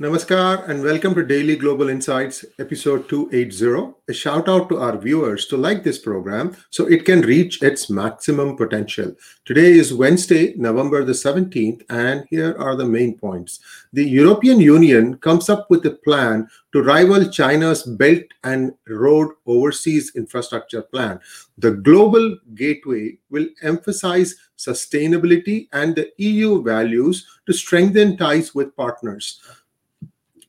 Namaskar 0.00 0.68
and 0.68 0.84
welcome 0.84 1.12
to 1.16 1.24
Daily 1.24 1.56
Global 1.56 1.88
Insights, 1.88 2.44
episode 2.60 3.08
280. 3.08 3.94
A 4.06 4.12
shout 4.12 4.48
out 4.48 4.68
to 4.68 4.78
our 4.78 4.96
viewers 4.96 5.46
to 5.46 5.56
like 5.56 5.82
this 5.82 5.98
program 5.98 6.56
so 6.70 6.86
it 6.86 7.04
can 7.04 7.22
reach 7.22 7.60
its 7.64 7.90
maximum 7.90 8.56
potential. 8.56 9.12
Today 9.44 9.72
is 9.72 9.92
Wednesday, 9.92 10.54
November 10.56 11.04
the 11.04 11.14
17th, 11.14 11.82
and 11.90 12.24
here 12.30 12.54
are 12.60 12.76
the 12.76 12.84
main 12.84 13.18
points. 13.18 13.58
The 13.92 14.08
European 14.08 14.60
Union 14.60 15.18
comes 15.18 15.48
up 15.48 15.68
with 15.68 15.84
a 15.84 15.98
plan 16.04 16.46
to 16.72 16.84
rival 16.84 17.28
China's 17.28 17.82
Belt 17.82 18.22
and 18.44 18.74
Road 18.86 19.32
Overseas 19.46 20.12
Infrastructure 20.14 20.82
Plan. 20.82 21.18
The 21.56 21.72
Global 21.72 22.38
Gateway 22.54 23.18
will 23.30 23.48
emphasize 23.62 24.36
sustainability 24.56 25.68
and 25.72 25.96
the 25.96 26.12
EU 26.18 26.62
values 26.62 27.26
to 27.46 27.52
strengthen 27.52 28.16
ties 28.16 28.54
with 28.54 28.76
partners. 28.76 29.40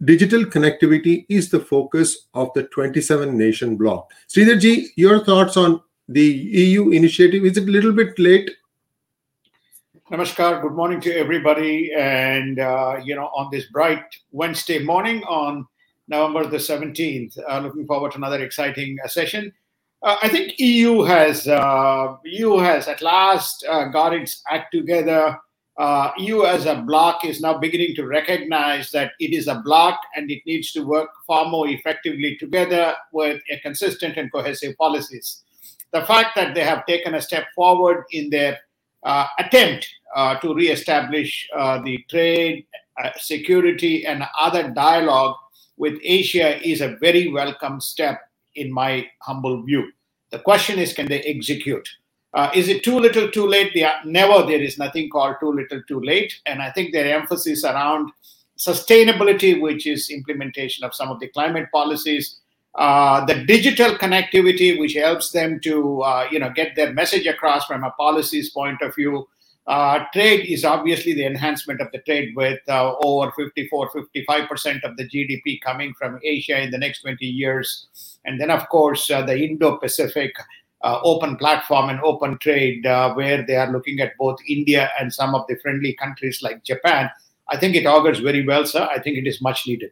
Digital 0.04 0.46
connectivity 0.46 1.26
is 1.28 1.50
the 1.50 1.60
focus 1.60 2.28
of 2.34 2.50
the 2.56 2.64
27 2.64 3.38
nation 3.38 3.76
bloc. 3.76 4.12
Sridharji, 4.30 4.88
your 4.96 5.24
thoughts 5.26 5.58
on 5.58 5.82
the 6.08 6.24
EU 6.24 6.92
initiative? 6.92 7.44
Is 7.44 7.58
it 7.58 7.68
a 7.68 7.72
little 7.72 7.92
bit 7.92 8.18
late? 8.18 8.50
Namaskar. 10.10 10.62
Good 10.62 10.72
morning 10.72 11.02
to 11.02 11.14
everybody. 11.14 11.92
And, 11.94 12.60
uh, 12.60 13.02
you 13.04 13.14
know, 13.16 13.26
on 13.36 13.50
this 13.52 13.66
bright 13.66 14.06
Wednesday 14.32 14.82
morning 14.82 15.22
on 15.26 15.68
November 16.08 16.48
the 16.48 16.58
17th, 16.58 17.38
uh, 17.48 17.60
looking 17.60 17.86
forward 17.86 18.14
to 18.14 18.18
another 18.18 18.42
exciting 18.42 18.98
uh, 19.04 19.08
session. 19.08 19.52
Uh, 20.02 20.18
I 20.24 20.30
think 20.30 20.54
EU 20.60 21.04
has 21.04 21.46
EU 21.46 22.54
uh, 22.54 22.64
has 22.64 22.88
at 22.88 23.02
last 23.02 23.66
uh, 23.70 23.90
got 23.90 24.14
its 24.14 24.42
act 24.50 24.74
together 24.74 25.38
uh, 25.80 26.12
EU 26.18 26.44
as 26.44 26.66
a 26.66 26.76
bloc 26.76 27.24
is 27.24 27.40
now 27.40 27.58
beginning 27.58 27.96
to 27.96 28.06
recognize 28.06 28.92
that 28.92 29.14
it 29.22 29.34
is 29.34 29.48
a 29.48 29.62
bloc 29.64 29.98
and 30.14 30.30
it 30.30 30.42
needs 30.46 30.74
to 30.74 30.82
work 30.82 31.10
far 31.26 31.46
more 31.46 31.70
effectively 31.70 32.36
together 32.38 32.94
with 33.14 33.42
a 33.50 33.58
consistent 33.62 34.18
and 34.18 34.30
cohesive 34.30 34.78
policies. 34.78 35.44
The 35.94 36.02
fact 36.02 36.36
that 36.36 36.54
they 36.54 36.66
have 36.66 36.86
taken 36.86 37.16
a 37.16 37.22
step 37.22 37.46
forward 37.56 38.04
in 38.12 38.30
their 38.30 38.60
uh, 39.04 39.28
attempt 39.40 39.88
uh, 40.14 40.36
to 40.40 40.54
re-establish 40.54 41.48
uh, 41.56 41.82
the 41.82 42.04
trade, 42.10 42.66
uh, 43.02 43.12
security, 43.18 44.06
and 44.06 44.24
other 44.38 44.70
dialogue 44.72 45.38
with 45.78 45.98
Asia 46.04 46.62
is 46.62 46.82
a 46.82 46.98
very 47.00 47.30
welcome 47.30 47.80
step 47.80 48.20
in 48.56 48.70
my 48.70 49.08
humble 49.22 49.64
view. 49.64 49.90
The 50.32 50.40
question 50.40 50.78
is, 50.78 50.92
can 50.92 51.08
they 51.08 51.22
execute? 51.22 51.88
Uh, 52.34 52.50
is 52.54 52.68
it 52.68 52.84
too 52.84 53.00
little, 53.00 53.30
too 53.32 53.48
late? 53.48 53.74
The, 53.74 53.86
never 54.06 54.46
there 54.46 54.62
is 54.62 54.78
nothing 54.78 55.10
called 55.10 55.38
too 55.40 55.52
little, 55.52 55.82
too 55.88 56.00
late. 56.00 56.40
And 56.46 56.62
I 56.62 56.72
think 56.72 56.94
their 56.94 57.18
emphasis 57.18 57.64
around 57.64 58.12
sustainability, 58.58 59.60
which 59.60 59.88
is 59.88 60.10
implementation 60.10 60.84
of 60.84 60.94
some 60.94 61.10
of 61.10 61.20
the 61.20 61.28
climate 61.30 61.70
policies, 61.72 62.40
uh, 62.76 63.26
the 63.26 63.44
digital 63.46 63.96
connectivity, 63.96 64.80
which 64.80 64.94
helps 64.94 65.32
them 65.32 65.60
to 65.62 66.02
uh, 66.02 66.28
you 66.32 66.40
know 66.40 66.52
get 66.52 66.76
their 66.76 66.94
message 66.94 67.26
across 67.26 67.66
from 67.66 67.84
a 67.84 67.92
policies 67.92 68.52
point 68.52 68.82
of 68.82 68.94
view. 68.94 69.28
Uh, 69.66 70.04
trade 70.14 70.48
is 70.50 70.66
obviously 70.66 71.14
the 71.14 71.26
enhancement 71.26 71.80
of 71.80 71.92
the 71.92 72.00
trade 72.00 72.36
with 72.36 72.60
uh, 72.70 72.96
over 73.04 73.32
54, 73.34 73.92
55% 73.92 74.84
of 74.84 74.98
the 74.98 75.08
GDP 75.08 75.62
coming 75.62 75.94
from 75.94 76.20
Asia 76.24 76.60
in 76.60 76.72
the 76.72 76.78
next 76.78 77.02
20 77.02 77.24
years. 77.24 77.88
And 78.26 78.42
then, 78.42 78.50
of 78.50 78.68
course, 78.70 79.12
uh, 79.12 79.22
the 79.22 79.38
Indo 79.38 79.78
Pacific 79.78 80.34
uh, 80.82 81.00
open 81.04 81.36
platform 81.36 81.90
and 81.90 82.00
open 82.02 82.38
trade, 82.40 82.86
uh, 82.86 83.14
where 83.14 83.46
they 83.46 83.56
are 83.56 83.72
looking 83.72 84.00
at 84.00 84.14
both 84.18 84.38
India 84.48 84.90
and 85.00 85.14
some 85.14 85.36
of 85.36 85.46
the 85.48 85.58
friendly 85.58 85.94
countries 85.94 86.42
like 86.42 86.64
Japan, 86.64 87.10
I 87.50 87.58
think 87.58 87.76
it 87.76 87.86
augurs 87.86 88.20
very 88.20 88.46
well, 88.46 88.66
sir. 88.66 88.88
I 88.92 89.00
think 89.00 89.18
it 89.18 89.28
is 89.28 89.42
much 89.42 89.68
needed. 89.68 89.92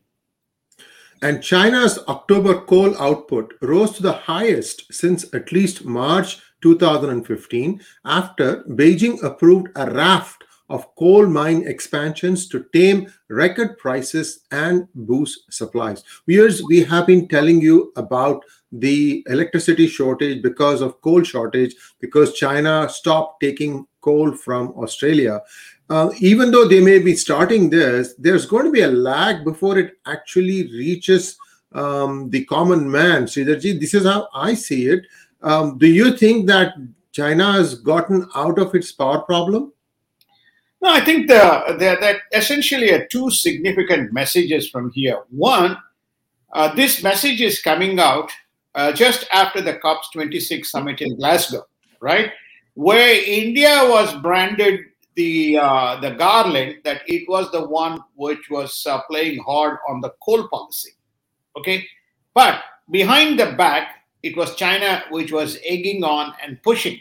And 1.22 1.42
China's 1.42 1.98
October 2.08 2.62
coal 2.62 2.96
output 3.02 3.56
rose 3.62 3.94
to 3.94 4.04
the 4.04 4.14
highest 4.14 4.94
since 4.94 5.26
at 5.34 5.52
least 5.52 5.84
March 5.84 6.40
2015 6.62 7.82
after 8.06 8.64
Beijing 8.64 9.22
approved 9.24 9.70
a 9.76 9.90
raft 9.92 10.44
of 10.70 10.94
coal 10.96 11.26
mine 11.28 11.66
expansions 11.68 12.48
to 12.50 12.66
tame 12.74 13.12
record 13.30 13.78
prices 13.78 14.42
and 14.52 14.88
boost 14.94 15.52
supplies. 15.52 16.04
Viewers, 16.28 16.62
we 16.64 16.84
have 16.84 17.08
been 17.08 17.28
telling 17.28 17.62
you 17.62 17.92
about 17.96 18.44
the 18.72 19.24
electricity 19.28 19.88
shortage 19.88 20.42
because 20.42 20.82
of 20.82 21.00
coal 21.02 21.24
shortage 21.24 21.76
because 22.00 22.34
China 22.34 22.88
stopped 22.90 23.40
taking 23.40 23.88
coal 24.02 24.34
from 24.34 24.70
Australia. 24.78 25.42
Uh, 25.90 26.12
even 26.20 26.52
though 26.52 26.68
they 26.68 26.82
may 26.82 27.00
be 27.00 27.16
starting 27.16 27.70
this, 27.70 28.14
there's 28.16 28.46
going 28.46 28.66
to 28.66 28.72
be 28.72 28.82
a 28.82 28.88
lag 28.88 29.46
before 29.46 29.78
it 29.78 29.94
actually 30.06 30.64
reaches 30.74 31.38
um, 31.72 32.30
the 32.30 32.44
common 32.46 32.90
man. 32.92 33.24
Sridharji, 33.24 33.80
this 33.80 33.94
is 33.94 34.06
how 34.06 34.28
I 34.34 34.54
see 34.54 34.88
it. 34.88 35.06
Um, 35.42 35.78
do 35.78 35.88
you 35.88 36.18
think 36.18 36.48
that 36.48 36.74
China 37.14 37.54
has 37.54 37.76
gotten 37.76 38.28
out 38.36 38.60
of 38.60 38.76
its 38.76 38.92
power 38.92 39.20
problem? 39.20 39.72
No, 40.82 40.92
I 40.92 41.02
think 41.04 41.28
the, 41.28 41.64
the, 41.80 41.98
that 42.00 42.18
essentially 42.34 42.92
are 42.92 43.06
two 43.08 43.32
significant 43.32 44.14
messages 44.14 44.70
from 44.70 44.92
here. 44.92 45.24
One, 45.30 45.78
uh, 46.54 46.74
this 46.76 47.02
message 47.02 47.42
is 47.42 47.62
coming 47.62 48.00
out 48.00 48.32
uh, 48.76 48.92
just 48.92 49.28
after 49.34 49.60
the 49.62 49.76
COP's 49.76 50.10
26 50.12 50.70
summit 50.70 51.02
in 51.02 51.18
Glasgow, 51.18 51.64
right? 52.00 52.32
Where 52.76 53.22
India 53.26 53.88
was 53.90 54.14
branded 54.22 54.82
the 55.16 55.58
uh, 55.58 56.00
the 56.00 56.12
garland 56.12 56.78
that 56.84 57.02
it 57.08 57.28
was 57.28 57.52
the 57.52 57.68
one 57.68 58.00
which 58.16 58.52
was 58.52 58.86
uh, 58.86 59.02
playing 59.10 59.40
hard 59.44 59.80
on 59.90 60.00
the 60.00 60.14
coal 60.24 60.48
policy, 60.48 60.92
okay? 61.58 61.86
But 62.36 62.62
behind 62.92 63.40
the 63.40 63.54
back, 63.54 64.06
it 64.22 64.38
was 64.38 64.56
China 64.56 65.04
which 65.10 65.32
was 65.32 65.58
egging 65.66 66.04
on 66.04 66.36
and 66.44 66.62
pushing. 66.62 67.00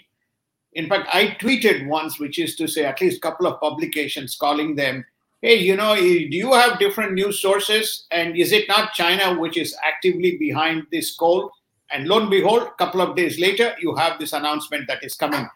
In 0.77 0.89
fact, 0.89 1.09
I 1.13 1.37
tweeted 1.41 1.89
once, 1.89 2.21
which 2.21 2.39
is 2.39 2.55
to 2.57 2.69
say, 2.69 2.85
at 2.85 3.01
least 3.01 3.17
a 3.17 3.21
couple 3.21 3.47
of 3.47 3.61
publications 3.61 4.37
calling 4.37 4.77
them 4.77 5.05
hey, 5.43 5.55
you 5.55 5.77
know, 5.77 5.93
eh, 5.93 6.27
do 6.31 6.37
you 6.37 6.53
have 6.55 6.79
different 6.79 7.13
news 7.13 7.41
sources? 7.41 8.07
And 8.11 8.37
is 8.37 8.53
it 8.53 8.69
not 8.69 8.95
China 8.95 9.39
which 9.39 9.57
is 9.57 9.77
actively 9.85 10.37
behind 10.39 10.87
this 10.91 11.15
coal? 11.15 11.51
And 11.93 12.09
lo 12.09 12.19
and 12.19 12.31
behold, 12.31 12.63
a 12.63 12.71
couple 12.73 13.01
of 13.01 13.15
days 13.15 13.39
later, 13.39 13.75
you 13.81 13.95
have 13.95 14.19
this 14.19 14.33
announcement 14.33 14.89
that 14.89 15.05
is 15.05 15.15
coming. 15.15 15.47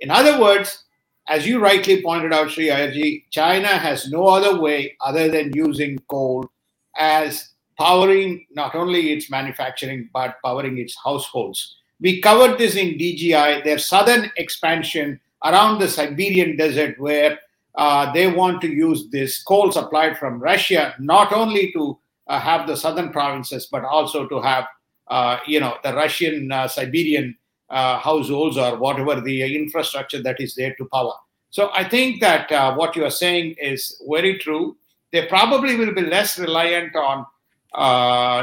In 0.00 0.10
other 0.10 0.40
words, 0.40 0.84
as 1.28 1.46
you 1.46 1.60
rightly 1.60 2.02
pointed 2.02 2.32
out, 2.32 2.50
Sri 2.50 2.68
Ayarji, 2.68 3.24
China 3.30 3.68
has 3.68 4.08
no 4.10 4.26
other 4.26 4.60
way 4.60 4.96
other 5.00 5.28
than 5.28 5.50
using 5.54 5.98
coal 6.08 6.48
as 6.96 7.48
powering 7.78 8.46
not 8.52 8.74
only 8.74 9.12
its 9.12 9.30
manufacturing, 9.30 10.08
but 10.12 10.36
powering 10.44 10.78
its 10.78 10.96
households. 11.02 11.78
We 12.02 12.20
covered 12.20 12.58
this 12.58 12.74
in 12.74 12.98
DGI, 12.98 13.62
their 13.62 13.78
southern 13.78 14.32
expansion 14.36 15.20
around 15.44 15.78
the 15.78 15.86
Siberian 15.86 16.56
desert, 16.56 16.98
where 16.98 17.38
uh, 17.76 18.12
they 18.12 18.26
want 18.26 18.60
to 18.62 18.68
use 18.68 19.08
this 19.10 19.40
coal 19.40 19.70
supplied 19.70 20.18
from 20.18 20.40
Russia, 20.40 20.96
not 20.98 21.32
only 21.32 21.70
to 21.72 21.96
uh, 22.26 22.40
have 22.40 22.66
the 22.66 22.76
southern 22.76 23.10
provinces, 23.10 23.68
but 23.70 23.84
also 23.84 24.26
to 24.26 24.40
have 24.42 24.66
uh, 25.08 25.38
you 25.46 25.60
know, 25.60 25.76
the 25.84 25.94
Russian 25.94 26.50
uh, 26.50 26.66
Siberian 26.66 27.36
uh, 27.70 27.98
households 27.98 28.56
or 28.58 28.78
whatever 28.78 29.20
the 29.20 29.54
infrastructure 29.54 30.20
that 30.22 30.40
is 30.40 30.56
there 30.56 30.74
to 30.76 30.84
power. 30.86 31.14
So 31.50 31.70
I 31.72 31.88
think 31.88 32.20
that 32.20 32.50
what 32.76 32.96
you 32.96 33.04
are 33.04 33.10
saying 33.10 33.56
is 33.60 34.02
very 34.08 34.38
true. 34.38 34.76
They 35.12 35.26
probably 35.26 35.76
will 35.76 35.94
be 35.94 36.00
less 36.00 36.38
reliant 36.38 36.96
on 36.96 37.26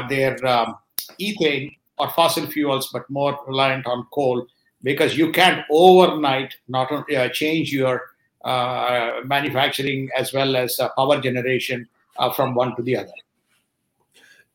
their 0.08 0.46
um, 0.46 0.76
ethane 1.20 1.76
or 2.00 2.10
fossil 2.10 2.46
fuels, 2.46 2.88
but 2.92 3.08
more 3.10 3.38
reliant 3.46 3.86
on 3.86 4.06
coal 4.12 4.46
because 4.82 5.16
you 5.16 5.30
can't 5.30 5.64
overnight 5.70 6.54
not 6.68 6.90
only 6.90 7.16
uh, 7.16 7.28
change 7.28 7.72
your 7.72 8.02
uh, 8.44 9.20
manufacturing 9.24 10.08
as 10.16 10.32
well 10.32 10.56
as 10.56 10.80
uh, 10.80 10.88
power 10.96 11.20
generation 11.20 11.86
from 12.34 12.54
one 12.54 12.74
to 12.76 12.82
the 12.82 12.96
other. 12.96 13.12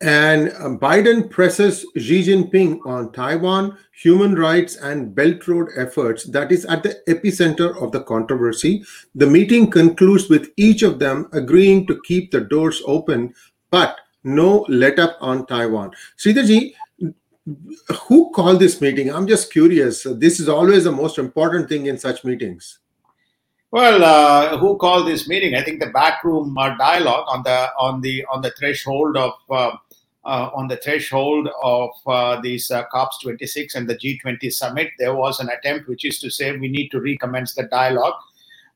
And 0.01 0.51
um, 0.59 0.77
Biden 0.77 1.29
presses 1.29 1.85
Xi 1.97 2.21
Jinping 2.23 2.85
on 2.85 3.11
Taiwan, 3.13 3.77
human 3.93 4.35
rights, 4.35 4.75
and 4.75 5.15
Belt 5.15 5.47
Road 5.47 5.69
efforts 5.77 6.25
that 6.25 6.51
is 6.51 6.65
at 6.65 6.83
the 6.83 7.01
epicenter 7.07 7.81
of 7.81 7.91
the 7.91 8.03
controversy. 8.03 8.83
The 9.15 9.25
meeting 9.25 9.71
concludes 9.71 10.29
with 10.29 10.49
each 10.57 10.83
of 10.83 10.99
them 10.99 11.29
agreeing 11.31 11.87
to 11.87 12.01
keep 12.03 12.31
the 12.31 12.41
doors 12.41 12.83
open, 12.85 13.33
but 13.71 13.97
no 14.23 14.65
let 14.67 14.99
up 14.99 15.17
on 15.21 15.45
Taiwan. 15.45 15.91
Sridharji, 16.17 16.73
who 18.07 18.31
called 18.31 18.59
this 18.59 18.81
meeting? 18.81 19.13
I'm 19.13 19.27
just 19.27 19.51
curious. 19.51 20.03
This 20.03 20.39
is 20.39 20.49
always 20.49 20.85
the 20.85 20.91
most 20.91 21.17
important 21.17 21.69
thing 21.69 21.85
in 21.85 21.97
such 21.97 22.23
meetings. 22.23 22.79
Well, 23.71 24.03
uh, 24.03 24.57
who 24.57 24.77
called 24.77 25.07
this 25.07 25.27
meeting? 25.27 25.55
I 25.55 25.61
think 25.61 25.79
the 25.79 25.89
backroom 25.89 26.57
uh, 26.57 26.77
dialogue 26.77 27.25
on 27.27 27.43
the 27.43 27.69
on 27.77 28.01
the 28.01 28.25
on 28.31 28.41
the 28.41 28.51
threshold 28.51 29.17
of 29.17 29.33
uh, 29.49 29.71
uh, 30.25 30.49
on 30.55 30.67
the 30.67 30.77
threshold 30.77 31.49
of 31.61 31.89
uh, 32.07 32.41
these 32.41 32.71
uh, 32.71 32.83
COPs 32.91 33.19
26 33.21 33.75
and 33.75 33.87
the 33.87 33.95
G20 33.95 34.51
summit, 34.51 34.89
there 34.97 35.13
was 35.13 35.39
an 35.39 35.49
attempt, 35.49 35.87
which 35.87 36.03
is 36.03 36.19
to 36.19 36.31
say 36.31 36.57
we 36.57 36.67
need 36.67 36.89
to 36.89 36.99
recommence 36.99 37.53
the 37.53 37.63
dialogue. 37.63 38.15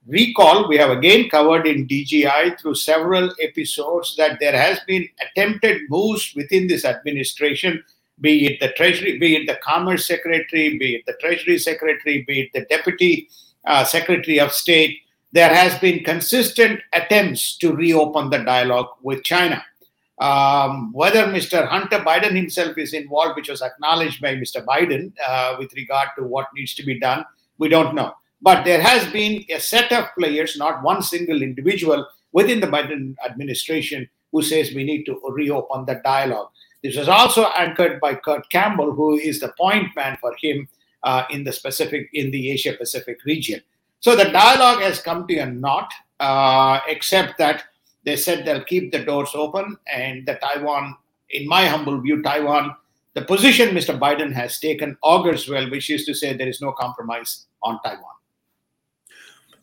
recall, 0.06 0.68
we 0.68 0.78
have 0.78 0.92
again 0.92 1.30
covered 1.30 1.66
in 1.66 1.88
DGI 1.88 2.60
through 2.60 2.76
several 2.76 3.32
episodes 3.42 4.16
that 4.18 4.40
there 4.40 4.56
has 4.56 4.80
been 4.82 5.08
attempted 5.22 5.82
moves 5.90 6.34
within 6.36 6.68
this 6.68 6.86
administration, 6.86 7.84
be 8.22 8.46
it 8.46 8.60
the 8.60 8.72
Treasury, 8.74 9.18
be 9.18 9.36
it 9.36 9.48
the 9.48 9.58
Commerce 9.64 10.06
Secretary, 10.06 10.78
be 10.78 10.96
it 10.96 11.06
the 11.06 11.14
Treasury 11.14 11.58
Secretary, 11.58 12.24
be 12.28 12.42
it 12.42 12.50
the 12.54 12.66
Deputy 12.66 13.30
uh, 13.66 13.84
Secretary 13.84 14.40
of 14.40 14.52
State. 14.52 15.00
There 15.32 15.54
has 15.54 15.78
been 15.80 16.04
consistent 16.04 16.82
attempts 16.94 17.58
to 17.58 17.74
reopen 17.74 18.30
the 18.30 18.40
dialogue 18.40 18.90
with 19.02 19.24
China. 19.24 19.64
Um, 20.20 20.92
whether 20.92 21.26
Mr. 21.28 21.66
Hunter 21.66 22.00
Biden 22.00 22.36
himself 22.36 22.78
is 22.78 22.94
involved, 22.94 23.38
which 23.38 23.48
was 23.48 23.62
acknowledged 23.62 24.22
by 24.22 24.36
Mr. 24.36 24.66
Biden 24.66 25.14
uh, 25.26 25.56
with 25.58 25.74
regard 25.74 26.10
to 26.18 26.26
what 26.26 26.48
needs 26.56 26.74
to 26.76 26.84
be 26.84 27.00
done, 27.00 27.24
we 27.58 27.70
don't 27.70 27.96
know. 27.96 28.14
But 28.42 28.66
there 28.66 28.82
has 28.82 29.10
been 29.12 29.46
a 29.50 29.60
set 29.60 29.92
of 29.92 30.08
players, 30.18 30.58
not 30.58 30.84
one 30.84 31.02
single 31.02 31.42
individual 31.42 32.06
within 32.32 32.60
the 32.60 32.68
Biden 32.68 33.16
administration 33.26 34.10
who 34.32 34.42
says 34.42 34.74
we 34.74 34.84
need 34.84 35.06
to 35.06 35.20
reopen 35.30 35.86
the 35.86 36.02
dialogue. 36.04 36.50
This 36.84 36.96
was 36.96 37.10
also 37.10 37.46
anchored 37.58 38.00
by 38.00 38.16
Kurt 38.16 38.50
Campbell, 38.50 38.94
who 38.94 39.16
is 39.16 39.40
the 39.40 39.54
point 39.60 39.96
man 39.96 40.18
for 40.22 40.34
him 40.42 40.68
uh, 41.04 41.24
in 41.30 41.44
the 41.44 41.52
specific 41.52 42.10
in 42.14 42.32
the 42.32 42.52
Asia 42.52 42.74
Pacific 42.74 43.20
region. 43.26 43.62
So 44.00 44.16
the 44.16 44.32
dialogue 44.32 44.82
has 44.82 45.02
come 45.02 45.28
to 45.28 45.38
a 45.38 45.46
knot, 45.46 45.92
uh, 46.20 46.80
except 46.88 47.38
that 47.38 47.64
they 48.06 48.16
said 48.16 48.46
they'll 48.46 48.64
keep 48.64 48.92
the 48.92 49.04
doors 49.04 49.32
open, 49.34 49.78
and 49.92 50.26
the 50.26 50.36
Taiwan, 50.36 50.96
in 51.32 51.48
my 51.48 51.66
humble 51.66 52.00
view, 52.00 52.22
Taiwan, 52.22 52.76
the 53.14 53.24
position 53.24 53.76
Mr. 53.76 54.00
Biden 54.00 54.32
has 54.32 54.60
taken 54.60 54.98
augurs 55.04 55.50
well, 55.50 55.70
which 55.70 55.90
is 55.90 56.06
to 56.06 56.14
say 56.14 56.34
there 56.34 56.48
is 56.48 56.62
no 56.62 56.72
compromise 56.72 57.48
on 57.62 57.80
Taiwan. 57.84 58.19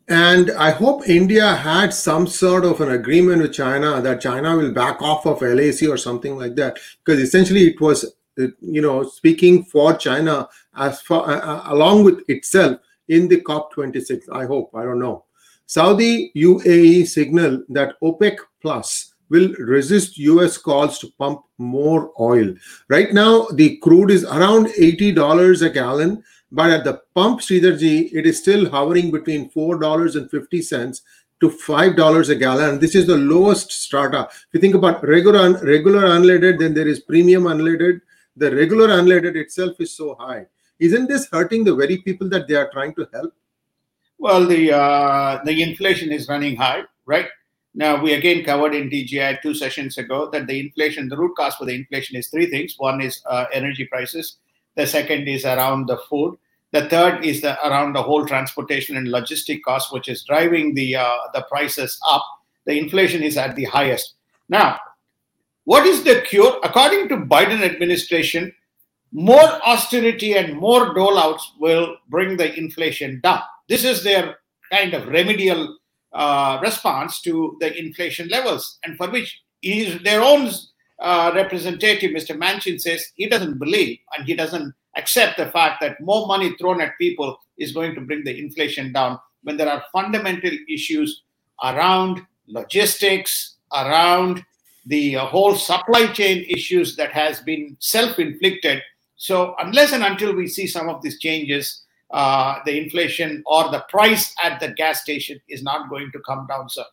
And 0.09 0.53
I 0.53 0.71
hope 0.71 1.09
India 1.09 1.57
had 1.57 1.93
some 1.93 2.29
sort 2.29 2.65
of 2.65 2.81
an 2.81 2.93
agreement 2.93 3.43
with 3.43 3.53
China 3.53 4.01
that 4.01 4.21
China 4.21 4.57
will 4.57 4.73
back 4.73 5.03
off 5.03 5.27
of 5.27 5.43
LAC 5.43 5.83
or 5.89 5.97
something 5.97 6.39
like 6.39 6.55
that, 6.57 6.79
because 7.05 7.21
essentially 7.21 7.67
it 7.67 7.81
was, 7.81 8.15
you 8.37 8.83
know, 8.83 9.03
speaking 9.03 9.65
for 9.65 9.95
China 9.95 10.49
as 10.77 11.01
far 11.01 11.29
uh, 11.29 11.73
along 11.73 12.05
with 12.05 12.23
itself 12.29 12.79
in 13.09 13.27
the 13.27 13.41
COP26. 13.41 14.23
I 14.33 14.45
hope. 14.45 14.71
I 14.75 14.85
don't 14.85 15.01
know. 15.01 15.25
Saudi 15.67 16.31
UAE 16.37 17.07
signal 17.09 17.65
that 17.71 17.97
OPEC 18.01 18.37
Plus 18.63 19.15
will 19.29 19.53
resist 19.59 20.19
US 20.19 20.57
calls 20.57 21.01
to 21.01 21.09
pump 21.19 21.41
more 21.59 22.13
oil. 22.21 22.55
Right 22.89 23.13
now, 23.13 23.47
the 23.55 23.77
crude 23.79 24.13
is 24.13 24.25
around 24.25 24.67
$80 24.69 25.63
a 25.63 25.71
gallon, 25.71 26.23
but 26.57 26.71
at 26.71 26.85
the 26.85 27.03
pump, 27.15 27.41
Sridharji, 27.41 28.15
it 28.15 28.27
is 28.27 28.39
still 28.39 28.71
hovering 28.71 29.11
between 29.11 29.51
$4.50 29.51 31.03
to 31.41 31.51
$5 31.51 32.29
a 32.31 32.35
gallon. 32.35 32.79
This 32.79 32.95
is 32.95 33.07
the 33.07 33.17
lowest 33.19 33.71
strata. 33.71 34.27
If 34.31 34.47
you 34.55 34.61
think 34.61 34.75
about 34.75 35.07
regular, 35.07 35.53
regular 35.63 36.05
unleaded, 36.05 36.59
then 36.59 36.73
there 36.73 36.89
is 36.89 37.01
premium 37.01 37.45
unleaded. 37.45 38.01
The 38.37 38.57
regular 38.57 38.89
unleaded 38.89 39.37
itself 39.37 39.79
is 39.81 39.95
so 39.95 40.17
high. 40.19 40.47
Isn't 40.79 41.09
this 41.09 41.29
hurting 41.31 41.65
the 41.65 41.75
very 41.75 41.99
people 41.99 42.29
that 42.31 42.49
they 42.49 42.55
are 42.55 42.71
trying 42.71 42.95
to 42.95 43.07
help? 43.13 43.35
Well, 44.19 44.47
the 44.47 44.73
uh, 44.73 45.45
the 45.45 45.63
inflation 45.63 46.11
is 46.11 46.27
running 46.27 46.57
high, 46.57 46.85
right? 47.05 47.29
Now 47.75 48.03
we 48.03 48.15
again 48.15 48.45
covered 48.45 48.75
in 48.75 48.89
DGI 48.89 49.43
two 49.43 49.53
sessions 49.53 49.99
ago 49.99 50.31
that 50.33 50.47
the 50.47 50.59
inflation, 50.59 51.11
the 51.11 51.19
root 51.19 51.37
cause 51.37 51.55
for 51.55 51.67
the 51.67 51.75
inflation 51.75 52.17
is 52.17 52.29
three 52.29 52.47
things. 52.47 52.75
One 52.79 53.03
is 53.03 53.21
uh, 53.27 53.45
energy 53.53 53.85
prices. 53.85 54.39
The 54.75 54.87
second 54.87 55.29
is 55.29 55.45
around 55.45 55.87
the 55.87 55.99
food. 56.09 56.39
The 56.77 56.91
third 56.91 57.25
is 57.25 57.41
the, 57.41 57.57
around 57.67 57.95
the 57.95 58.03
whole 58.03 58.27
transportation 58.27 58.99
and 58.99 59.09
logistic 59.09 59.63
cost, 59.63 59.95
which 59.95 60.09
is 60.09 60.25
driving 60.25 60.75
the 60.75 60.97
uh, 60.97 61.17
the 61.33 61.41
prices 61.49 61.99
up. 62.07 62.23
The 62.67 62.77
inflation 62.77 63.23
is 63.23 63.39
at 63.39 63.57
the 63.57 63.65
highest. 63.65 64.17
Now, 64.51 64.79
what 65.65 65.87
is 65.87 66.05
the 66.05 66.21
cure? 66.21 66.61
According 66.63 67.09
to 67.09 67.17
Biden 67.17 67.63
administration, 67.63 68.53
more 69.11 69.49
austerity 69.67 70.35
and 70.37 70.59
more 70.59 70.95
doleouts 70.95 71.41
will 71.59 71.97
bring 72.11 72.37
the 72.37 72.55
inflation 72.55 73.21
down. 73.23 73.41
This 73.71 73.83
is 73.83 74.05
their 74.05 74.37
kind 74.71 74.93
of 74.93 75.09
remedial 75.09 75.79
uh, 76.13 76.59
response 76.61 77.23
to 77.23 77.57
the 77.59 77.75
inflation 77.75 78.29
levels, 78.29 78.79
and 78.85 78.99
for 78.99 79.09
which 79.09 79.41
is 79.63 80.03
their 80.03 80.21
own 80.21 80.51
uh, 81.01 81.33
representative, 81.35 82.11
Mr. 82.11 82.37
Manchin, 82.37 82.81
says 82.81 83.13
he 83.17 83.29
doesn't 83.29 83.59
believe 83.59 83.99
and 84.17 84.27
he 84.27 84.35
doesn't 84.35 84.75
accept 84.97 85.37
the 85.37 85.47
fact 85.47 85.81
that 85.81 86.01
more 86.01 86.27
money 86.27 86.57
thrown 86.57 86.81
at 86.81 86.97
people 86.99 87.39
is 87.59 87.73
going 87.73 87.95
to 87.95 88.01
bring 88.01 88.25
the 88.25 88.39
inflation 88.39 88.93
down 88.93 89.19
when 89.43 89.57
there 89.57 89.69
are 89.69 89.85
fundamental 89.93 90.51
issues 90.69 91.23
around 91.63 92.21
logistics, 92.49 93.57
around 93.73 94.45
the 94.87 95.17
uh, 95.17 95.27
whole 95.27 95.55
supply 95.55 96.07
chain 96.09 96.47
issues 96.49 96.97
that 96.97 97.13
has 97.13 97.41
been 97.41 97.77
self-inflicted. 97.81 98.83
So 99.17 99.55
unless 99.59 99.93
and 99.93 100.05
until 100.05 100.35
we 100.35 100.47
see 100.47 100.67
some 100.67 100.89
of 100.89 101.03
these 101.03 101.19
changes, 101.19 101.83
uh, 102.11 102.61
the 102.65 102.81
inflation 102.81 103.43
or 103.47 103.71
the 103.71 103.85
price 103.89 104.35
at 104.43 104.61
the 104.61 104.69
gas 104.69 105.03
station 105.03 105.41
is 105.49 105.63
not 105.63 105.91
going 105.91 106.11
to 106.13 106.21
come 106.21 106.47
down, 106.47 106.69
sir. 106.69 106.85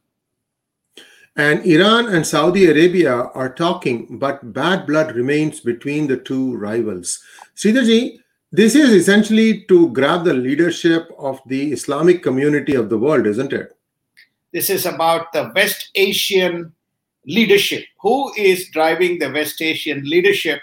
And 1.36 1.66
Iran 1.66 2.14
and 2.14 2.26
Saudi 2.26 2.66
Arabia 2.68 3.14
are 3.14 3.52
talking, 3.52 4.20
but 4.20 4.54
bad 4.54 4.86
blood 4.86 5.16
remains 5.16 5.60
between 5.62 6.06
the 6.06 6.18
two 6.18 6.56
rivals. 6.58 7.24
Sridharji, 7.56 8.20
this 8.52 8.76
is 8.76 8.92
essentially 8.92 9.66
to 9.66 9.90
grab 9.94 10.26
the 10.26 10.34
leadership 10.36 11.10
of 11.18 11.42
the 11.48 11.72
Islamic 11.72 12.22
community 12.22 12.76
of 12.76 12.90
the 12.90 13.00
world, 13.00 13.26
isn't 13.26 13.52
it? 13.52 13.76
This 14.52 14.70
is 14.70 14.86
about 14.86 15.34
the 15.34 15.52
West 15.56 15.90
Asian 15.96 16.72
leadership. 17.26 17.84
Who 18.02 18.32
is 18.38 18.70
driving 18.70 19.18
the 19.18 19.32
West 19.32 19.60
Asian 19.60 20.04
leadership? 20.08 20.62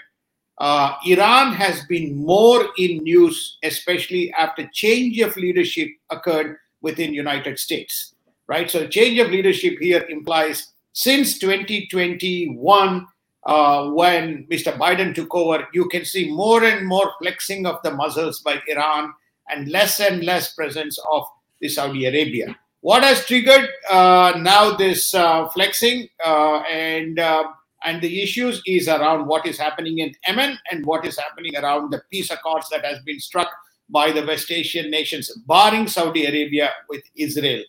Uh, 0.57 0.93
Iran 1.05 1.53
has 1.53 1.83
been 1.87 2.15
more 2.15 2.69
in 2.77 3.03
news, 3.03 3.57
especially 3.63 4.31
after 4.33 4.69
change 4.71 5.19
of 5.19 5.35
leadership 5.35 5.89
occurred 6.11 6.59
within 6.81 7.13
United 7.13 7.59
States, 7.59 8.15
right? 8.51 8.69
So 8.69 8.85
change 8.85 9.17
of 9.19 9.29
leadership 9.29 9.77
here 9.79 10.05
implies 10.09 10.73
since 10.91 11.39
2021, 11.39 13.07
uh, 13.45 13.89
when 13.91 14.45
Mr. 14.51 14.77
Biden 14.77 15.15
took 15.15 15.33
over, 15.33 15.65
you 15.73 15.87
can 15.87 16.03
see 16.03 16.29
more 16.29 16.61
and 16.65 16.85
more 16.85 17.13
flexing 17.19 17.65
of 17.65 17.81
the 17.81 17.91
muscles 17.91 18.41
by 18.41 18.61
Iran 18.67 19.13
and 19.47 19.69
less 19.69 20.01
and 20.01 20.21
less 20.25 20.53
presence 20.53 20.99
of 21.09 21.23
the 21.61 21.69
Saudi 21.69 22.05
Arabia. 22.05 22.53
What 22.81 23.03
has 23.03 23.25
triggered 23.25 23.69
uh, 23.89 24.33
now 24.37 24.75
this 24.75 25.15
uh, 25.15 25.47
flexing 25.49 26.09
uh, 26.25 26.57
and 26.69 27.19
uh, 27.19 27.43
and 27.83 28.01
the 28.01 28.21
issues 28.21 28.61
is 28.67 28.87
around 28.87 29.27
what 29.27 29.45
is 29.45 29.57
happening 29.57 29.99
in 29.99 30.11
Yemen 30.27 30.57
and 30.71 30.85
what 30.85 31.05
is 31.05 31.17
happening 31.17 31.55
around 31.55 31.91
the 31.91 32.01
peace 32.11 32.29
accords 32.29 32.67
that 32.69 32.85
has 32.85 32.99
been 33.05 33.19
struck 33.19 33.49
by 33.89 34.11
the 34.11 34.25
West 34.25 34.51
Asian 34.51 34.91
nations, 34.91 35.31
barring 35.47 35.87
Saudi 35.87 36.25
Arabia 36.25 36.71
with 36.89 37.03
Israel. 37.15 37.63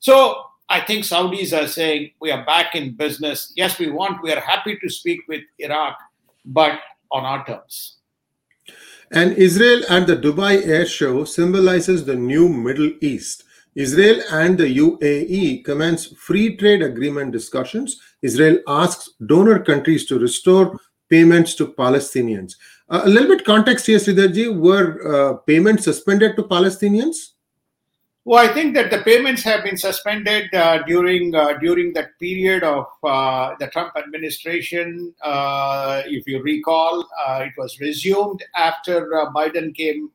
So 0.00 0.42
I 0.68 0.80
think 0.80 1.04
Saudis 1.04 1.56
are 1.58 1.66
saying 1.66 2.12
we 2.20 2.30
are 2.30 2.44
back 2.44 2.74
in 2.74 2.94
business. 2.94 3.52
Yes, 3.56 3.78
we 3.78 3.90
want, 3.90 4.22
we 4.22 4.32
are 4.32 4.40
happy 4.40 4.78
to 4.82 4.88
speak 4.88 5.20
with 5.28 5.42
Iraq, 5.58 5.96
but 6.44 6.78
on 7.10 7.24
our 7.24 7.44
terms. 7.46 7.96
And 9.10 9.32
Israel 9.32 9.82
at 9.88 10.06
the 10.06 10.16
Dubai 10.16 10.66
Air 10.66 10.84
Show 10.84 11.24
symbolizes 11.24 12.04
the 12.04 12.14
new 12.14 12.48
Middle 12.48 12.92
East. 13.00 13.44
Israel 13.74 14.20
and 14.32 14.58
the 14.58 14.76
UAE 14.78 15.64
commence 15.64 16.08
free 16.08 16.56
trade 16.56 16.82
agreement 16.82 17.32
discussions. 17.32 18.00
Israel 18.22 18.58
asks 18.66 19.10
donor 19.26 19.60
countries 19.60 20.04
to 20.06 20.18
restore 20.18 20.78
payments 21.08 21.54
to 21.54 21.68
Palestinians. 21.68 22.54
Uh, 22.90 23.02
a 23.04 23.08
little 23.08 23.28
bit 23.28 23.46
context 23.46 23.86
here, 23.86 23.98
Sridharji. 23.98 24.54
Were 24.54 24.88
uh, 25.14 25.34
payments 25.46 25.84
suspended 25.84 26.36
to 26.36 26.42
Palestinians? 26.42 27.34
Well, 28.28 28.44
I 28.46 28.52
think 28.52 28.74
that 28.74 28.90
the 28.90 28.98
payments 28.98 29.42
have 29.44 29.64
been 29.64 29.78
suspended 29.78 30.54
uh, 30.54 30.82
during 30.82 31.34
uh, 31.34 31.54
during 31.64 31.94
that 31.94 32.18
period 32.20 32.62
of 32.62 32.84
uh, 33.02 33.54
the 33.58 33.68
Trump 33.68 33.96
administration. 33.96 35.14
Uh, 35.24 36.02
if 36.04 36.26
you 36.26 36.42
recall, 36.42 37.08
it 37.40 37.54
was 37.56 37.80
resumed 37.80 38.44
after 38.54 39.08
Biden 39.34 39.74
came 39.74 40.10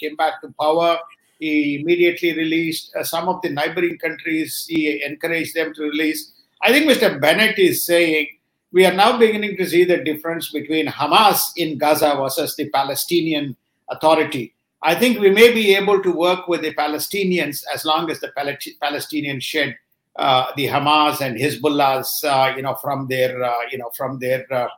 came 0.00 0.16
back 0.16 0.40
to 0.40 0.48
power. 0.58 0.98
He 1.38 1.78
immediately 1.78 2.32
released 2.32 2.96
uh, 2.96 3.04
some 3.04 3.28
of 3.28 3.42
the 3.42 3.50
neighboring 3.50 3.98
countries. 3.98 4.64
He 4.66 5.04
encouraged 5.04 5.54
them 5.54 5.74
to 5.74 5.82
release. 5.82 6.32
I 6.62 6.72
think 6.72 6.90
Mr. 6.90 7.20
Bennett 7.20 7.58
is 7.58 7.84
saying 7.84 8.28
we 8.72 8.86
are 8.86 8.94
now 8.94 9.18
beginning 9.18 9.58
to 9.58 9.68
see 9.68 9.84
the 9.84 9.98
difference 9.98 10.50
between 10.50 10.86
Hamas 10.86 11.52
in 11.54 11.76
Gaza 11.76 12.16
versus 12.16 12.56
the 12.56 12.70
Palestinian 12.70 13.56
Authority. 13.90 14.55
I 14.82 14.94
think 14.94 15.18
we 15.18 15.30
may 15.30 15.52
be 15.52 15.74
able 15.74 16.02
to 16.02 16.12
work 16.12 16.48
with 16.48 16.62
the 16.62 16.74
Palestinians 16.74 17.62
as 17.74 17.84
long 17.84 18.10
as 18.10 18.20
the 18.20 18.30
Palestinians 18.82 19.42
shed 19.42 19.76
uh, 20.16 20.46
the 20.56 20.66
Hamas 20.66 21.20
and 21.20 21.36
Hezbollah's, 21.36 22.24
uh, 22.24 22.52
you 22.56 22.62
know, 22.62 22.74
from 22.76 23.06
their, 23.08 23.42
uh, 23.42 23.52
you 23.70 23.78
know, 23.78 23.90
from 23.96 24.18
their 24.18 24.46
uh, 24.52 24.68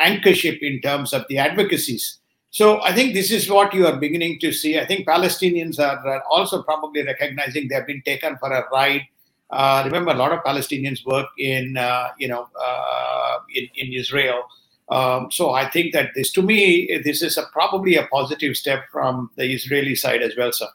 anchorship 0.00 0.60
in 0.60 0.80
terms 0.80 1.12
of 1.12 1.24
the 1.28 1.38
advocacies. 1.38 2.18
So 2.50 2.82
I 2.82 2.92
think 2.94 3.12
this 3.12 3.30
is 3.30 3.50
what 3.50 3.74
you 3.74 3.86
are 3.86 3.96
beginning 3.96 4.38
to 4.40 4.52
see. 4.52 4.78
I 4.78 4.86
think 4.86 5.06
Palestinians 5.06 5.78
are 5.78 6.22
also 6.30 6.62
probably 6.62 7.02
recognizing 7.02 7.68
they 7.68 7.74
have 7.74 7.86
been 7.86 8.02
taken 8.02 8.38
for 8.38 8.50
a 8.50 8.64
ride. 8.72 9.02
Uh, 9.50 9.82
remember, 9.84 10.12
a 10.12 10.14
lot 10.14 10.32
of 10.32 10.40
Palestinians 10.40 11.04
work 11.04 11.26
in, 11.38 11.76
uh, 11.76 12.08
you 12.18 12.28
know, 12.28 12.48
uh, 12.58 13.38
in, 13.54 13.68
in 13.74 13.92
Israel. 13.92 14.42
Um, 14.90 15.30
so 15.30 15.50
I 15.50 15.68
think 15.68 15.92
that 15.92 16.10
this, 16.14 16.32
to 16.32 16.42
me, 16.42 17.00
this 17.04 17.22
is 17.22 17.36
a, 17.36 17.44
probably 17.52 17.96
a 17.96 18.06
positive 18.06 18.56
step 18.56 18.84
from 18.90 19.30
the 19.36 19.44
Israeli 19.44 19.94
side 19.94 20.22
as 20.22 20.34
well, 20.36 20.52
sir. 20.52 20.68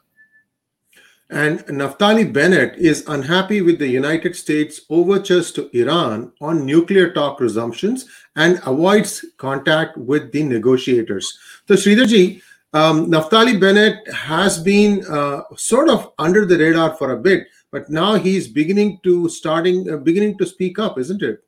And 1.30 1.60
Naftali 1.66 2.30
Bennett 2.32 2.76
is 2.76 3.04
unhappy 3.08 3.62
with 3.62 3.78
the 3.78 3.88
United 3.88 4.36
States' 4.36 4.82
overtures 4.90 5.50
to 5.52 5.70
Iran 5.76 6.32
on 6.40 6.66
nuclear 6.66 7.12
talk 7.12 7.40
resumptions 7.40 8.04
and 8.36 8.60
avoids 8.66 9.24
contact 9.38 9.96
with 9.96 10.30
the 10.32 10.42
negotiators. 10.42 11.36
So, 11.66 11.74
Sridharji, 11.74 12.42
um, 12.74 13.10
Naftali 13.10 13.58
Bennett 13.58 14.06
has 14.12 14.58
been 14.62 15.04
uh, 15.06 15.42
sort 15.56 15.88
of 15.88 16.12
under 16.18 16.44
the 16.44 16.58
radar 16.58 16.94
for 16.96 17.12
a 17.12 17.18
bit, 17.18 17.46
but 17.72 17.88
now 17.88 18.14
he's 18.14 18.46
beginning 18.46 19.00
to 19.02 19.28
starting 19.28 19.90
uh, 19.90 19.96
beginning 19.96 20.36
to 20.38 20.46
speak 20.46 20.78
up, 20.78 20.98
isn't 20.98 21.22
it? 21.22 21.42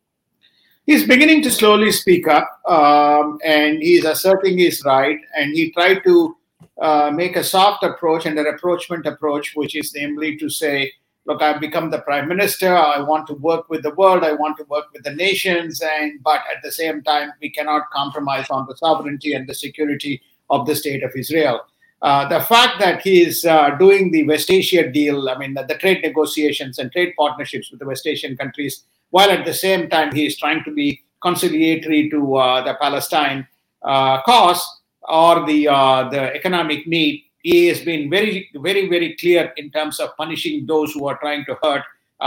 He's 0.87 1.07
beginning 1.07 1.43
to 1.43 1.51
slowly 1.51 1.91
speak 1.91 2.29
up, 2.29 2.49
um, 2.69 3.39
and 3.45 3.83
he's 3.83 4.05
asserting 4.05 4.57
his 4.57 4.83
right. 4.85 5.19
And 5.37 5.53
he 5.53 5.73
tried 5.73 6.05
to 6.05 6.37
uh, 6.81 7.11
make 7.13 7.35
a 7.35 7.43
soft 7.43 7.83
approach 7.83 8.25
and 8.25 8.39
a 8.39 8.45
rapprochement 8.45 9.05
approach, 9.05 9.57
which 9.57 9.75
is 9.75 9.93
namely 9.95 10.37
to 10.37 10.49
say, 10.49 10.93
look, 11.27 11.43
I've 11.43 11.61
become 11.61 11.91
the 11.91 12.01
prime 12.01 12.29
minister. 12.29 12.75
I 12.75 13.01
want 13.01 13.27
to 13.27 13.35
work 13.35 13.69
with 13.69 13.83
the 13.83 13.95
world. 13.95 14.23
I 14.23 14.33
want 14.33 14.57
to 14.59 14.65
work 14.65 14.85
with 14.93 15.03
the 15.03 15.15
nations. 15.15 15.83
And 15.83 16.23
but 16.23 16.41
at 16.55 16.63
the 16.63 16.71
same 16.71 17.03
time, 17.03 17.33
we 17.41 17.51
cannot 17.51 17.91
compromise 17.91 18.49
on 18.49 18.67
the 18.69 18.77
sovereignty 18.77 19.33
and 19.33 19.49
the 19.49 19.55
security 19.55 20.23
of 20.51 20.67
the 20.67 20.77
state 20.77 21.03
of 21.03 21.11
Israel. 21.17 21.63
Uh, 22.03 22.29
the 22.29 22.45
fact 22.45 22.79
that 22.79 23.01
he 23.01 23.23
is 23.23 23.45
uh, 23.45 23.71
doing 23.77 24.11
the 24.11 24.25
West 24.25 24.51
Asia 24.51 24.89
deal, 24.89 25.29
I 25.29 25.39
mean, 25.39 25.55
the, 25.55 25.65
the, 25.65 25.77
trade 25.77 26.03
negotiations 26.03 26.79
and 26.79 26.93
trade 26.93 27.15
partnerships 27.19 27.71
with 27.71 27.81
the 27.81 27.87
West 27.87 28.07
Asian 28.07 28.37
countries, 28.37 28.85
while 29.11 29.31
at 29.31 29.45
the 29.45 29.55
same 29.55 29.89
time 29.89 30.15
he 30.15 30.27
is 30.27 30.37
trying 30.37 30.65
to 30.65 30.73
be 30.73 31.01
conciliatory 31.23 32.11
to 32.11 32.37
uh, 32.37 32.63
the 32.63 32.75
Palestine 32.75 33.47
uh, 33.83 34.21
cause, 34.23 34.63
or 35.09 35.47
the 35.47 35.69
uh, 35.69 36.09
the 36.09 36.35
economic 36.35 36.87
need, 36.87 37.23
he 37.43 37.67
has 37.67 37.81
been 37.81 38.11
very 38.11 38.51
very 38.55 38.89
very 38.89 39.17
clear 39.17 39.53
in 39.57 39.71
terms 39.71 40.01
of 40.01 40.17
punishing 40.17 40.67
those 40.67 40.93
who 40.93 41.07
are 41.07 41.19
trying 41.19 41.45
to 41.45 41.57
hurt, 41.63 41.83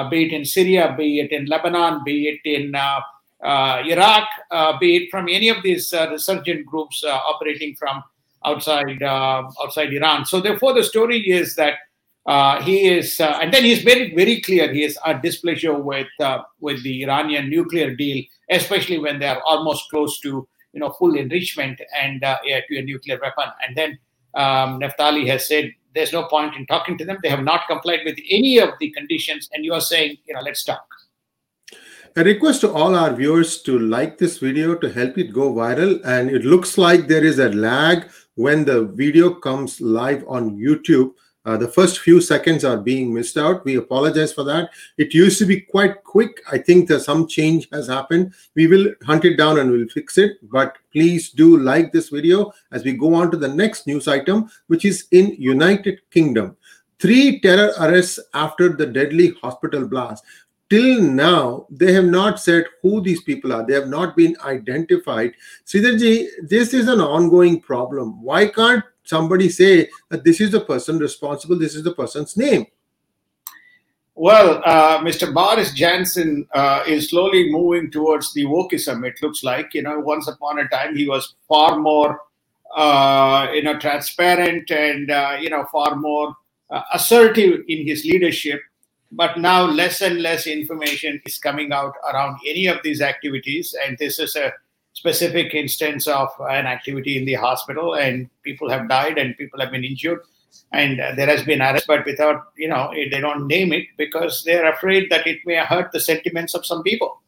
be 0.09 0.25
it 0.25 0.33
in 0.33 0.45
Syria, 0.45 0.95
be 0.97 1.19
it 1.19 1.31
in 1.31 1.45
Lebanon, 1.45 2.03
be 2.03 2.29
it 2.29 2.41
in 2.45 2.75
uh 2.75 3.01
Iraq, 3.85 4.27
uh, 4.51 4.77
be 4.79 4.97
it 4.97 5.11
from 5.11 5.29
any 5.29 5.49
of 5.49 5.63
these 5.63 5.93
uh, 5.93 6.09
resurgent 6.11 6.65
groups 6.65 7.03
operating 7.05 7.75
from 7.75 8.03
outside 8.45 9.01
outside 9.03 9.93
Iran. 9.93 10.25
So 10.25 10.41
therefore, 10.41 10.73
the 10.73 10.83
story 10.83 11.19
is 11.29 11.55
that. 11.55 11.75
He 12.63 12.87
is, 12.87 13.19
and 13.19 13.53
then 13.53 13.63
he's 13.63 13.81
very, 13.81 14.13
very 14.13 14.41
clear. 14.41 14.71
He 14.71 14.83
is 14.83 14.97
at 15.05 15.21
displeasure 15.21 15.73
with 15.73 16.07
with 16.59 16.83
the 16.83 17.03
Iranian 17.03 17.49
nuclear 17.49 17.95
deal, 17.95 18.23
especially 18.49 18.99
when 18.99 19.19
they 19.19 19.27
are 19.27 19.41
almost 19.45 19.89
close 19.89 20.19
to 20.21 20.47
you 20.73 20.79
know 20.79 20.91
full 20.91 21.15
enrichment 21.15 21.81
and 21.99 22.23
uh, 22.23 22.37
to 22.43 22.77
a 22.77 22.81
nuclear 22.81 23.19
weapon. 23.21 23.51
And 23.65 23.75
then 23.75 23.99
um, 24.35 24.79
Naftali 24.79 25.27
has 25.27 25.47
said 25.47 25.71
there's 25.95 26.13
no 26.13 26.25
point 26.27 26.55
in 26.55 26.65
talking 26.67 26.97
to 26.97 27.05
them. 27.05 27.17
They 27.23 27.29
have 27.29 27.43
not 27.43 27.67
complied 27.67 28.01
with 28.05 28.17
any 28.29 28.59
of 28.59 28.69
the 28.79 28.91
conditions, 28.91 29.49
and 29.53 29.65
you 29.65 29.73
are 29.73 29.81
saying 29.81 30.17
you 30.25 30.33
know 30.33 30.41
let's 30.41 30.63
talk. 30.63 30.85
A 32.15 32.23
request 32.23 32.61
to 32.61 32.73
all 32.73 32.95
our 32.95 33.13
viewers 33.13 33.61
to 33.61 33.77
like 33.77 34.17
this 34.17 34.39
video 34.39 34.75
to 34.75 34.91
help 34.91 35.17
it 35.19 35.31
go 35.31 35.53
viral. 35.53 36.01
And 36.03 36.31
it 36.31 36.43
looks 36.43 36.77
like 36.77 37.07
there 37.07 37.23
is 37.23 37.37
a 37.37 37.49
lag 37.49 38.09
when 38.33 38.65
the 38.65 38.85
video 38.85 39.33
comes 39.33 39.79
live 39.79 40.25
on 40.27 40.57
YouTube. 40.57 41.11
Uh, 41.49 41.57
the 41.57 41.67
first 41.67 42.01
few 42.01 42.21
seconds 42.21 42.63
are 42.63 42.77
being 42.77 43.11
missed 43.11 43.35
out. 43.35 43.65
We 43.65 43.77
apologize 43.77 44.31
for 44.31 44.43
that. 44.43 44.69
It 44.99 45.15
used 45.15 45.39
to 45.39 45.47
be 45.47 45.61
quite 45.61 46.03
quick. 46.03 46.43
I 46.51 46.59
think 46.59 46.87
that 46.89 46.99
some 46.99 47.27
change 47.27 47.67
has 47.71 47.87
happened. 47.87 48.35
We 48.53 48.67
will 48.67 48.93
hunt 49.03 49.25
it 49.25 49.35
down 49.35 49.57
and 49.57 49.71
we'll 49.71 49.87
fix 49.87 50.19
it. 50.19 50.33
But 50.43 50.77
please 50.91 51.31
do 51.31 51.57
like 51.57 51.91
this 51.91 52.09
video 52.09 52.53
as 52.71 52.83
we 52.83 52.93
go 52.93 53.15
on 53.15 53.31
to 53.31 53.37
the 53.37 53.47
next 53.47 53.87
news 53.87 54.07
item, 54.07 54.47
which 54.67 54.85
is 54.85 55.07
in 55.09 55.35
United 55.39 56.01
Kingdom. 56.11 56.55
Three 56.99 57.39
terror 57.39 57.73
arrests 57.79 58.19
after 58.35 58.69
the 58.69 58.85
deadly 58.85 59.33
hospital 59.41 59.87
blast. 59.87 60.23
Till 60.69 61.01
now, 61.01 61.65
they 61.71 61.93
have 61.93 62.05
not 62.05 62.39
said 62.39 62.65
who 62.83 63.01
these 63.01 63.23
people 63.23 63.53
are. 63.53 63.65
They 63.65 63.73
have 63.73 63.87
not 63.87 64.15
been 64.15 64.37
identified. 64.45 65.33
Sridharji, 65.65 66.27
this 66.43 66.75
is 66.75 66.87
an 66.87 67.01
ongoing 67.01 67.59
problem. 67.59 68.21
Why 68.21 68.45
can't 68.45 68.83
somebody 69.09 69.49
say 69.49 69.89
that 70.09 70.23
this 70.23 70.39
is 70.39 70.51
the 70.51 70.61
person 70.61 70.99
responsible, 70.99 71.57
this 71.57 71.75
is 71.75 71.83
the 71.83 71.93
person's 71.93 72.37
name? 72.37 72.67
Well, 74.15 74.61
uh, 74.65 74.99
Mr. 74.99 75.33
Boris 75.33 75.71
Johnson 75.73 76.45
uh, 76.53 76.83
is 76.85 77.09
slowly 77.09 77.49
moving 77.49 77.89
towards 77.89 78.33
the 78.33 78.43
wokeism. 78.43 79.07
It 79.07 79.15
looks 79.21 79.43
like 79.45 79.73
you 79.73 79.81
know, 79.81 79.97
once 79.99 80.27
upon 80.27 80.59
a 80.59 80.67
time 80.67 80.95
he 80.95 81.07
was 81.07 81.35
far 81.47 81.79
more, 81.79 82.19
uh, 82.75 83.47
you 83.53 83.63
know, 83.63 83.79
transparent 83.79 84.69
and 84.71 85.09
uh, 85.09 85.37
you 85.39 85.49
know 85.49 85.63
far 85.71 85.95
more 85.95 86.35
uh, 86.69 86.81
assertive 86.93 87.61
in 87.69 87.87
his 87.87 88.03
leadership. 88.03 88.59
But 89.11 89.39
now, 89.39 89.63
less 89.63 90.01
and 90.01 90.21
less 90.21 90.47
information 90.47 91.21
is 91.25 91.37
coming 91.37 91.71
out 91.71 91.95
around 92.11 92.39
any 92.45 92.67
of 92.67 92.79
these 92.83 93.01
activities, 93.01 93.73
and 93.85 93.97
this 93.97 94.19
is 94.19 94.35
a 94.35 94.51
specific 94.99 95.53
instance 95.53 96.07
of 96.07 96.29
an 96.49 96.65
activity 96.75 97.17
in 97.17 97.25
the 97.25 97.35
hospital 97.35 97.95
and 97.95 98.29
people 98.43 98.69
have 98.69 98.89
died 98.89 99.17
and 99.17 99.37
people 99.37 99.59
have 99.61 99.71
been 99.71 99.85
injured 99.85 100.19
and 100.73 100.99
there 101.17 101.27
has 101.33 101.43
been 101.43 101.61
arrest 101.61 101.87
but 101.87 102.05
without 102.05 102.39
you 102.57 102.67
know 102.67 102.91
they 103.11 103.21
don't 103.25 103.47
name 103.47 103.71
it 103.71 103.85
because 103.97 104.43
they're 104.43 104.69
afraid 104.71 105.09
that 105.09 105.25
it 105.25 105.39
may 105.45 105.57
hurt 105.71 105.91
the 105.93 105.99
sentiments 106.11 106.53
of 106.53 106.65
some 106.65 106.83
people. 106.83 107.21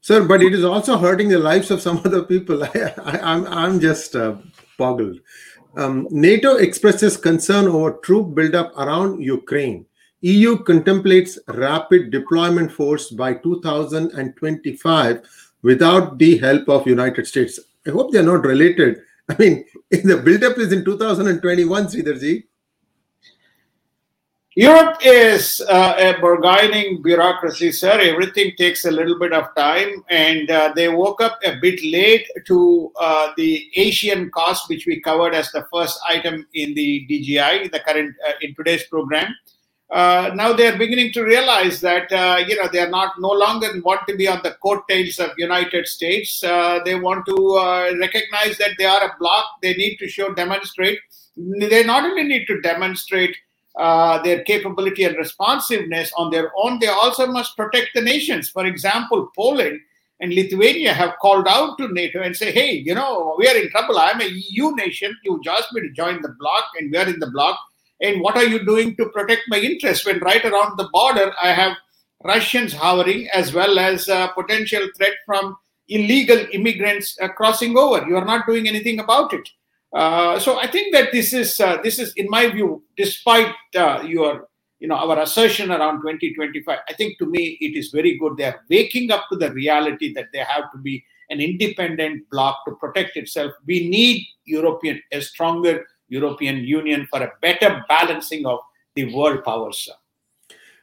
Sir 0.00 0.24
but 0.26 0.42
it 0.42 0.54
is 0.54 0.64
also 0.64 0.96
hurting 0.96 1.28
the 1.28 1.42
lives 1.50 1.70
of 1.70 1.82
some 1.82 2.00
other 2.08 2.22
people. 2.22 2.64
I, 2.64 2.70
am 2.74 3.24
I'm, 3.32 3.46
I'm 3.46 3.80
just 3.80 4.16
uh, 4.16 4.36
boggled. 4.78 5.18
Um, 5.76 6.06
nato 6.10 6.56
expresses 6.56 7.16
concern 7.16 7.66
over 7.66 7.92
troop 8.04 8.34
buildup 8.34 8.72
around 8.78 9.22
ukraine. 9.22 9.84
Eu 10.24 10.56
contemplates 10.56 11.38
rapid 11.48 12.10
deployment 12.10 12.72
force 12.72 13.10
by 13.10 13.34
2025 13.34 15.20
without 15.64 16.18
the 16.18 16.36
help 16.38 16.68
of 16.68 16.86
United 16.86 17.26
States. 17.26 17.58
I 17.86 17.90
hope 17.90 18.12
they're 18.12 18.22
not 18.22 18.44
related. 18.44 19.00
I 19.28 19.36
mean, 19.38 19.64
the 19.90 20.18
buildup 20.18 20.58
is 20.58 20.72
in 20.72 20.84
2021, 20.84 21.86
Sridharji. 21.86 22.44
Europe 24.56 24.98
is 25.02 25.60
uh, 25.68 25.94
a 25.98 26.20
bargaining 26.20 27.02
bureaucracy, 27.02 27.72
sir. 27.72 27.98
Everything 28.00 28.52
takes 28.56 28.84
a 28.84 28.90
little 28.90 29.18
bit 29.18 29.32
of 29.32 29.52
time, 29.56 30.04
and 30.10 30.48
uh, 30.48 30.72
they 30.76 30.88
woke 30.88 31.20
up 31.20 31.40
a 31.44 31.56
bit 31.60 31.82
late 31.82 32.24
to 32.46 32.92
uh, 33.00 33.32
the 33.36 33.68
Asian 33.74 34.30
cost, 34.30 34.68
which 34.68 34.86
we 34.86 35.00
covered 35.00 35.34
as 35.34 35.50
the 35.50 35.66
first 35.72 35.98
item 36.08 36.46
in 36.54 36.72
the 36.74 37.04
DGI, 37.10 37.72
the 37.72 37.80
current 37.80 38.14
uh, 38.28 38.32
in 38.42 38.54
today's 38.54 38.84
program 38.84 39.34
uh, 39.90 40.30
now 40.34 40.52
they 40.52 40.66
are 40.66 40.78
beginning 40.78 41.12
to 41.12 41.22
realize 41.22 41.80
that 41.80 42.10
uh, 42.10 42.42
you 42.46 42.56
know 42.56 42.68
they 42.72 42.80
are 42.80 42.90
not 42.90 43.12
no 43.20 43.28
longer 43.28 43.68
want 43.84 44.00
to 44.08 44.16
be 44.16 44.26
on 44.26 44.40
the 44.42 44.56
coattails 44.62 45.18
of 45.18 45.30
United 45.36 45.86
States. 45.86 46.42
Uh, 46.42 46.80
they 46.84 46.94
want 46.94 47.26
to 47.26 47.34
uh, 47.34 47.92
recognize 48.00 48.56
that 48.58 48.72
they 48.78 48.86
are 48.86 49.04
a 49.04 49.14
bloc. 49.18 49.44
They 49.62 49.74
need 49.74 49.96
to 49.98 50.08
show 50.08 50.32
demonstrate. 50.32 50.98
They 51.36 51.84
not 51.84 52.04
only 52.04 52.24
need 52.24 52.46
to 52.46 52.60
demonstrate 52.62 53.36
uh, 53.76 54.22
their 54.22 54.42
capability 54.44 55.04
and 55.04 55.16
responsiveness 55.16 56.12
on 56.16 56.30
their 56.30 56.50
own. 56.56 56.78
They 56.78 56.88
also 56.88 57.26
must 57.26 57.56
protect 57.56 57.90
the 57.94 58.00
nations. 58.00 58.48
For 58.48 58.64
example, 58.64 59.30
Poland 59.36 59.80
and 60.20 60.32
Lithuania 60.32 60.94
have 60.94 61.18
called 61.20 61.46
out 61.46 61.76
to 61.78 61.88
NATO 61.88 62.22
and 62.22 62.34
say, 62.34 62.52
"Hey, 62.52 62.72
you 62.72 62.94
know 62.94 63.34
we 63.36 63.46
are 63.48 63.56
in 63.56 63.70
trouble. 63.70 63.98
I'm 63.98 64.22
a 64.22 64.24
EU 64.24 64.74
nation. 64.76 65.14
You 65.24 65.42
asked 65.50 65.74
me 65.74 65.82
to 65.82 65.90
join 65.90 66.22
the 66.22 66.34
bloc, 66.38 66.64
and 66.78 66.90
we 66.90 66.96
are 66.96 67.08
in 67.08 67.20
the 67.20 67.30
bloc." 67.30 67.58
And 68.00 68.20
what 68.20 68.36
are 68.36 68.44
you 68.44 68.64
doing 68.64 68.96
to 68.96 69.08
protect 69.10 69.42
my 69.48 69.58
interests 69.58 70.04
when 70.04 70.18
right 70.20 70.44
around 70.44 70.76
the 70.76 70.88
border 70.92 71.32
I 71.42 71.52
have 71.52 71.76
Russians 72.24 72.72
hovering 72.72 73.28
as 73.34 73.52
well 73.52 73.78
as 73.78 74.08
a 74.08 74.32
potential 74.34 74.88
threat 74.96 75.12
from 75.26 75.56
illegal 75.88 76.46
immigrants 76.52 77.16
uh, 77.20 77.28
crossing 77.28 77.76
over. 77.76 78.06
You 78.06 78.16
are 78.16 78.24
not 78.24 78.46
doing 78.46 78.66
anything 78.66 78.98
about 78.98 79.32
it. 79.32 79.48
Uh, 79.94 80.38
so 80.40 80.58
I 80.58 80.66
think 80.66 80.92
that 80.94 81.12
this 81.12 81.32
is 81.32 81.60
uh, 81.60 81.78
this 81.82 81.98
is 81.98 82.12
in 82.16 82.28
my 82.28 82.48
view, 82.48 82.82
despite 82.96 83.54
uh, 83.76 84.02
your 84.04 84.48
you 84.80 84.88
know 84.88 84.96
our 84.96 85.20
assertion 85.20 85.70
around 85.70 85.98
2025, 85.98 86.78
I 86.88 86.92
think 86.94 87.18
to 87.18 87.26
me 87.26 87.56
it 87.60 87.78
is 87.78 87.90
very 87.90 88.18
good. 88.18 88.36
They 88.36 88.44
are 88.44 88.60
waking 88.68 89.12
up 89.12 89.26
to 89.30 89.36
the 89.36 89.52
reality 89.52 90.12
that 90.14 90.26
they 90.32 90.40
have 90.40 90.72
to 90.72 90.78
be 90.78 91.04
an 91.30 91.40
independent 91.40 92.28
bloc 92.30 92.58
to 92.66 92.74
protect 92.74 93.16
itself. 93.16 93.52
We 93.66 93.88
need 93.88 94.26
European 94.46 95.00
a 95.12 95.20
stronger 95.20 95.86
European 96.18 96.56
Union 96.80 97.06
for 97.10 97.22
a 97.22 97.32
better 97.42 97.84
balancing 97.88 98.46
of 98.46 98.60
the 98.94 99.04
world 99.14 99.44
powers. 99.44 99.88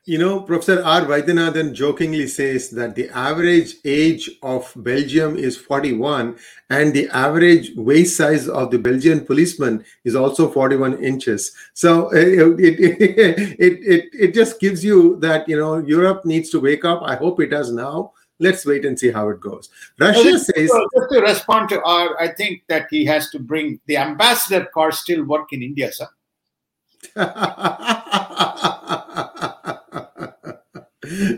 You 0.06 0.18
know, 0.18 0.42
Professor 0.42 0.84
R. 0.84 1.02
Vaidyanathan 1.02 1.74
jokingly 1.74 2.26
says 2.26 2.72
that 2.72 2.96
the 2.96 3.08
average 3.10 3.76
age 3.86 4.32
of 4.42 4.74
Belgium 4.76 5.38
is 5.38 5.56
41 5.58 6.40
and 6.72 6.92
the 6.92 7.08
average 7.10 7.70
waist 7.76 8.18
size 8.18 8.48
of 8.50 8.72
the 8.72 8.80
Belgian 8.80 9.24
policeman 9.24 9.86
is 10.04 10.16
also 10.16 10.50
41 10.50 11.04
inches. 11.04 11.54
So 11.76 12.10
it, 12.16 12.60
it, 12.60 12.80
it, 12.80 13.80
it, 13.94 14.10
it 14.12 14.34
just 14.34 14.60
gives 14.60 14.84
you 14.84 15.20
that, 15.20 15.48
you 15.48 15.58
know, 15.60 15.78
Europe 15.78 16.26
needs 16.26 16.50
to 16.50 16.60
wake 16.60 16.84
up. 16.84 17.04
I 17.06 17.16
hope 17.16 17.40
it 17.40 17.52
does 17.52 17.72
now. 17.72 18.14
Let's 18.42 18.66
wait 18.66 18.86
and 18.86 18.98
see 18.98 19.12
how 19.12 19.30
it 19.30 19.40
goes. 19.40 19.70
Russia 20.00 20.20
Well, 20.24 20.40
says, 20.40 20.72
just 20.96 21.12
to 21.12 21.22
respond 21.22 21.70
to 21.70 21.82
our, 21.84 22.20
I 22.20 22.34
think 22.34 22.64
that 22.70 22.88
he 22.90 23.06
has 23.06 23.30
to 23.30 23.40
bring 23.40 23.80
the 23.86 23.98
ambassador 23.98 24.66
car 24.74 24.92
still 24.92 25.24
work 25.26 25.54
in 25.54 25.62
India, 25.62 25.92
sir. 25.92 26.08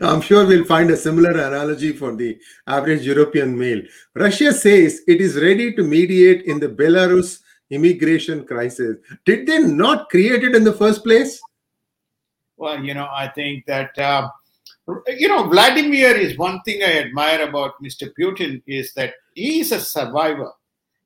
I'm 0.01 0.21
sure 0.21 0.45
we'll 0.45 0.65
find 0.65 0.91
a 0.91 0.97
similar 0.97 1.31
analogy 1.31 1.91
for 1.91 2.15
the 2.15 2.39
average 2.67 3.01
European 3.01 3.57
male. 3.57 3.81
Russia 4.15 4.53
says 4.53 5.01
it 5.07 5.19
is 5.19 5.35
ready 5.35 5.73
to 5.73 5.83
mediate 5.83 6.43
in 6.43 6.59
the 6.59 6.69
Belarus 6.69 7.39
immigration 7.69 8.45
crisis. 8.45 8.97
Did 9.25 9.45
they 9.45 9.59
not 9.59 10.09
create 10.09 10.43
it 10.43 10.55
in 10.55 10.63
the 10.63 10.73
first 10.73 11.03
place? 11.03 11.41
Well, 12.55 12.81
you 12.81 12.93
know, 12.93 13.09
I 13.11 13.27
think 13.27 13.65
that 13.65 13.97
uh, 13.97 14.29
you 15.07 15.27
know 15.27 15.47
Vladimir 15.47 16.15
is 16.15 16.37
one 16.37 16.61
thing 16.61 16.83
I 16.83 16.99
admire 16.99 17.47
about 17.47 17.81
Mr. 17.83 18.11
Putin 18.19 18.61
is 18.67 18.93
that 18.93 19.13
he 19.33 19.61
is 19.61 19.71
a 19.71 19.79
survivor. 19.79 20.51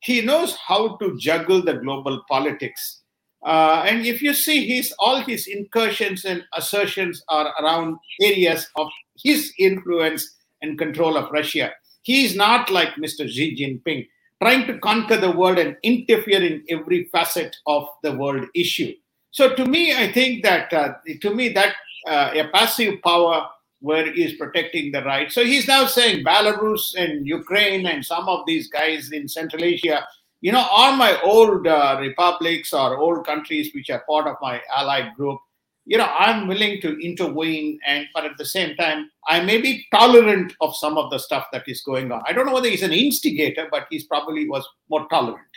He 0.01 0.21
knows 0.21 0.55
how 0.55 0.97
to 0.97 1.17
juggle 1.17 1.61
the 1.63 1.75
global 1.75 2.21
politics. 2.29 3.01
Uh, 3.45 3.83
and 3.85 4.05
if 4.05 4.21
you 4.21 4.33
see 4.33 4.67
his 4.67 4.93
all 4.99 5.21
his 5.21 5.47
incursions 5.47 6.25
and 6.25 6.43
assertions 6.55 7.23
are 7.29 7.53
around 7.61 7.97
areas 8.21 8.67
of 8.75 8.87
his 9.23 9.53
influence 9.59 10.35
and 10.61 10.77
control 10.77 11.17
of 11.17 11.31
Russia. 11.31 11.71
He 12.03 12.25
is 12.25 12.35
not 12.35 12.69
like 12.69 12.95
Mr. 12.95 13.29
Xi 13.29 13.55
Jinping, 13.55 14.07
trying 14.41 14.65
to 14.67 14.79
conquer 14.79 15.17
the 15.17 15.31
world 15.31 15.59
and 15.59 15.75
interfere 15.83 16.43
in 16.43 16.63
every 16.69 17.05
facet 17.11 17.55
of 17.67 17.87
the 18.03 18.13
world 18.13 18.45
issue. 18.55 18.93
So 19.31 19.53
to 19.55 19.65
me, 19.65 19.93
I 19.93 20.11
think 20.11 20.43
that 20.43 20.71
uh, 20.73 20.93
to 21.21 21.33
me 21.33 21.49
that 21.49 21.73
uh, 22.07 22.31
a 22.33 22.47
passive 22.53 23.01
power 23.03 23.47
where 23.79 24.11
he 24.11 24.23
is 24.23 24.33
protecting 24.33 24.91
the 24.91 25.03
right. 25.03 25.31
So 25.31 25.43
he's 25.43 25.67
now 25.67 25.85
saying 25.85 26.25
Belarus 26.25 26.95
and 26.95 27.27
Ukraine 27.27 27.85
and 27.85 28.03
some 28.03 28.27
of 28.27 28.45
these 28.47 28.69
guys 28.69 29.11
in 29.11 29.27
Central 29.27 29.63
Asia, 29.63 30.05
you 30.41 30.51
know, 30.51 30.67
are 30.71 30.95
my 30.95 31.19
old 31.21 31.67
uh, 31.67 31.97
republics 31.99 32.73
or 32.73 32.97
old 32.97 33.25
countries 33.25 33.71
which 33.73 33.89
are 33.89 34.03
part 34.07 34.27
of 34.27 34.35
my 34.41 34.61
allied 34.75 35.13
group. 35.15 35.39
You 35.85 35.97
know, 35.97 36.05
I'm 36.19 36.47
willing 36.47 36.81
to 36.81 36.99
intervene, 36.99 37.79
and 37.87 38.07
but 38.13 38.25
at 38.25 38.37
the 38.37 38.45
same 38.45 38.75
time, 38.75 39.09
I 39.29 39.41
may 39.41 39.61
be 39.61 39.85
tolerant 39.93 40.53
of 40.59 40.75
some 40.75 40.97
of 40.97 41.09
the 41.11 41.17
stuff 41.17 41.47
that 41.53 41.63
is 41.65 41.81
going 41.81 42.11
on. 42.11 42.21
I 42.27 42.33
don't 42.33 42.45
know 42.45 42.53
whether 42.53 42.67
he's 42.67 42.83
an 42.83 42.91
instigator, 42.91 43.69
but 43.71 43.87
he's 43.89 44.05
probably 44.05 44.49
was 44.49 44.67
more 44.89 45.07
tolerant. 45.07 45.47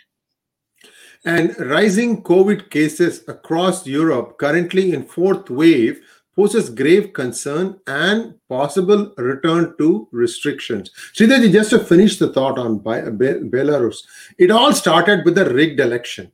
And 1.25 1.59
rising 1.59 2.23
COVID 2.23 2.71
cases 2.71 3.25
across 3.29 3.87
Europe, 3.87 4.39
currently 4.39 4.93
in 4.93 5.03
fourth 5.05 5.51
wave, 5.51 6.01
poses 6.37 6.71
grave 6.71 7.13
concern 7.13 7.79
and 7.87 8.35
possible 8.49 9.13
return 9.19 9.75
to 9.79 10.09
restrictions. 10.13 10.91
Sridharji, 11.15 11.53
just 11.53 11.71
to 11.71 11.79
finish 11.79 12.19
the 12.19 12.33
thought 12.33 12.59
on 12.59 12.79
Be- 12.79 13.11
Be- 13.11 13.49
Belarus, 13.49 13.99
it 14.39 14.51
all 14.51 14.73
started 14.73 15.25
with 15.25 15.35
the 15.35 15.53
rigged 15.53 15.81
election. 15.81 16.31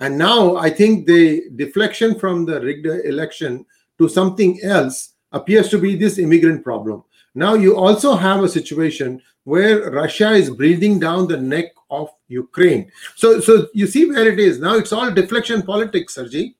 And 0.00 0.18
now 0.18 0.56
I 0.56 0.70
think 0.70 1.06
the 1.06 1.44
deflection 1.56 2.18
from 2.18 2.44
the 2.44 2.60
rigged 2.60 2.86
election 2.86 3.64
to 3.98 4.08
something 4.08 4.60
else 4.62 5.14
appears 5.32 5.68
to 5.70 5.78
be 5.78 5.96
this 5.96 6.18
immigrant 6.18 6.62
problem. 6.62 7.02
Now 7.34 7.54
you 7.54 7.76
also 7.76 8.14
have 8.14 8.42
a 8.42 8.48
situation 8.48 9.22
where 9.44 9.90
Russia 9.90 10.32
is 10.32 10.50
breathing 10.50 10.98
down 10.98 11.28
the 11.28 11.36
neck 11.36 11.66
of 11.90 12.10
Ukraine. 12.28 12.90
So, 13.14 13.40
so 13.40 13.68
you 13.72 13.86
see 13.86 14.06
where 14.10 14.26
it 14.26 14.40
is 14.40 14.58
now. 14.58 14.74
It's 14.74 14.92
all 14.92 15.10
deflection 15.10 15.62
politics, 15.62 16.14
Sergi. 16.14 16.56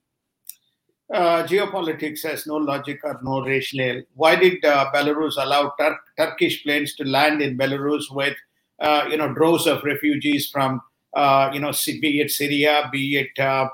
Uh, 1.12 1.46
geopolitics 1.46 2.25
has 2.25 2.48
no 2.48 2.56
logic 2.56 2.98
or 3.04 3.16
no 3.22 3.44
rationale. 3.44 4.02
Why 4.14 4.34
did 4.34 4.64
uh, 4.64 4.90
Belarus 4.92 5.34
allow 5.38 5.72
Tur- 5.78 6.00
Turkish 6.18 6.64
planes 6.64 6.96
to 6.96 7.04
land 7.04 7.40
in 7.40 7.56
Belarus 7.56 8.10
with, 8.10 8.34
uh, 8.80 9.06
you 9.08 9.16
know, 9.16 9.32
droves 9.32 9.68
of 9.68 9.84
refugees 9.84 10.50
from, 10.50 10.80
uh, 11.14 11.50
you 11.52 11.60
know, 11.60 11.72
be 12.00 12.20
it 12.20 12.33
Syria, 12.33 12.88
be 12.90 13.18
it 13.18 13.38
uh, 13.38 13.68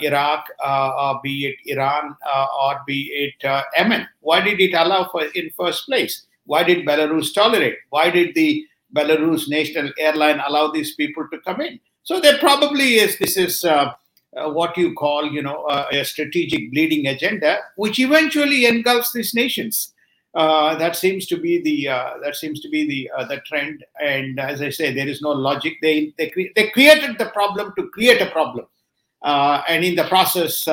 Iraq, 0.00 0.46
or 0.66 1.20
be 1.22 1.46
it 1.46 1.56
Iran, 1.66 2.16
or 2.62 2.80
be 2.86 3.10
it 3.12 3.64
Yemen? 3.76 4.08
Why 4.20 4.40
did 4.40 4.58
it 4.58 4.72
allow 4.72 5.10
for 5.12 5.24
in 5.34 5.50
first 5.58 5.84
place? 5.84 6.26
Why 6.46 6.62
did 6.62 6.86
Belarus 6.86 7.34
tolerate? 7.34 7.76
Why 7.90 8.08
did 8.08 8.34
the 8.34 8.64
Belarus 8.96 9.46
national 9.46 9.92
airline 9.98 10.40
allow 10.40 10.70
these 10.70 10.94
people 10.94 11.28
to 11.30 11.38
come 11.40 11.60
in? 11.60 11.80
So 12.02 12.18
there 12.18 12.38
probably 12.38 12.94
is 12.94 13.18
this 13.18 13.36
is. 13.36 13.62
Uh, 14.36 14.50
what 14.50 14.76
you 14.76 14.92
call, 14.92 15.24
you 15.24 15.40
know, 15.40 15.62
uh, 15.64 15.86
a 15.90 16.04
strategic 16.04 16.70
bleeding 16.70 17.06
agenda, 17.06 17.58
which 17.76 17.98
eventually 17.98 18.66
engulfs 18.66 19.12
these 19.12 19.32
nations. 19.32 19.94
Uh, 20.34 20.74
that 20.74 20.94
seems 20.94 21.24
to 21.24 21.38
be 21.38 21.62
the 21.62 21.86
that 22.22 22.36
seems 22.36 22.60
to 22.60 22.68
be 22.68 22.86
the 22.86 23.10
the 23.28 23.40
trend. 23.46 23.82
And 24.02 24.38
as 24.38 24.60
I 24.60 24.68
say, 24.68 24.92
there 24.92 25.08
is 25.08 25.22
no 25.22 25.30
logic. 25.30 25.78
They 25.80 26.12
they, 26.18 26.28
cre- 26.28 26.52
they 26.54 26.68
created 26.68 27.16
the 27.16 27.30
problem 27.30 27.72
to 27.78 27.88
create 27.88 28.20
a 28.20 28.30
problem, 28.30 28.66
and 29.22 29.82
in 29.82 29.94
the 29.94 30.04
process, 30.04 30.66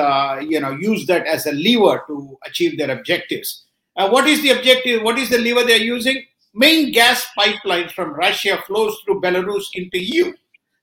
you 0.46 0.60
know, 0.60 0.72
use 0.72 1.06
that 1.06 1.26
as 1.26 1.46
a 1.46 1.52
lever 1.52 2.04
to 2.08 2.36
achieve 2.44 2.76
their 2.76 2.90
objectives. 2.90 3.64
what 3.94 4.26
is 4.26 4.42
the 4.42 4.50
objective? 4.50 5.02
What 5.02 5.18
is 5.18 5.30
the 5.30 5.38
lever 5.38 5.64
they 5.64 5.76
are 5.80 5.88
using? 5.96 6.22
Main 6.52 6.92
gas 6.92 7.26
pipelines 7.38 7.92
from 7.92 8.12
Russia 8.12 8.62
flows 8.66 8.98
through 9.04 9.22
Belarus 9.22 9.64
into 9.72 9.98
EU 9.98 10.34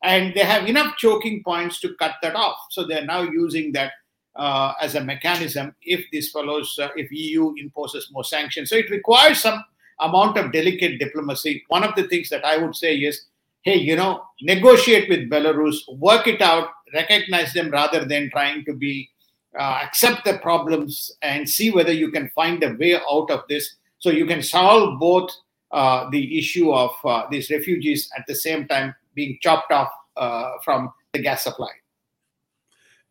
and 0.04 0.34
they 0.34 0.42
have 0.42 0.68
enough 0.68 0.98
choking 0.98 1.44
points 1.44 1.80
to 1.82 1.96
cut 1.96 2.16
that 2.22 2.36
off. 2.36 2.58
So 2.70 2.86
they're 2.86 3.06
now 3.06 3.22
using 3.22 3.72
that 3.74 3.94
uh, 4.36 4.74
as 4.82 4.96
a 4.96 5.04
mechanism 5.04 5.76
if 5.82 6.06
this 6.12 6.30
follows, 6.30 6.78
uh, 6.82 6.90
if 6.96 7.12
EU 7.12 7.54
imposes 7.58 8.10
more 8.12 8.24
sanctions. 8.24 8.70
So 8.70 8.76
it 8.78 8.90
requires 8.90 9.40
some 9.40 9.64
amount 10.00 10.38
of 10.38 10.52
delicate 10.52 11.00
diplomacy. 11.00 11.64
One 11.68 11.84
of 11.84 11.96
the 11.96 12.08
things 12.08 12.30
that 12.30 12.44
I 12.44 12.58
would 12.58 12.76
say 12.76 12.96
is, 12.96 13.26
hey, 13.62 13.78
you 13.78 13.96
know, 13.96 14.24
negotiate 14.42 15.08
with 15.10 15.30
Belarus, 15.30 15.78
work 16.00 16.28
it 16.28 16.42
out, 16.42 16.70
recognize 16.94 17.54
them 17.54 17.70
rather 17.70 18.06
than 18.06 18.32
trying 18.32 18.66
to 18.66 18.74
be 18.74 19.10
uh, 19.58 19.82
accept 19.84 20.26
the 20.26 20.38
problems 20.40 21.12
and 21.22 21.48
see 21.48 21.72
whether 21.72 21.92
you 21.92 22.10
can 22.10 22.30
find 22.30 22.64
a 22.64 22.74
way 22.80 22.96
out 22.96 23.30
of 23.30 23.42
this. 23.50 23.76
So 24.00 24.10
you 24.10 24.26
can 24.26 24.42
solve 24.42 25.00
both 25.00 25.30
uh, 25.72 26.10
the 26.10 26.40
issue 26.40 26.74
of 26.74 26.92
uh, 27.06 27.24
these 27.30 27.52
refugees 27.52 28.10
at 28.18 28.26
the 28.28 28.36
same 28.36 28.68
time 28.68 28.96
being 29.14 29.38
chopped 29.42 29.72
off 29.72 29.92
uh, 30.18 30.52
from 30.64 30.92
the 31.14 31.22
gas 31.22 31.44
supply. 31.44 31.72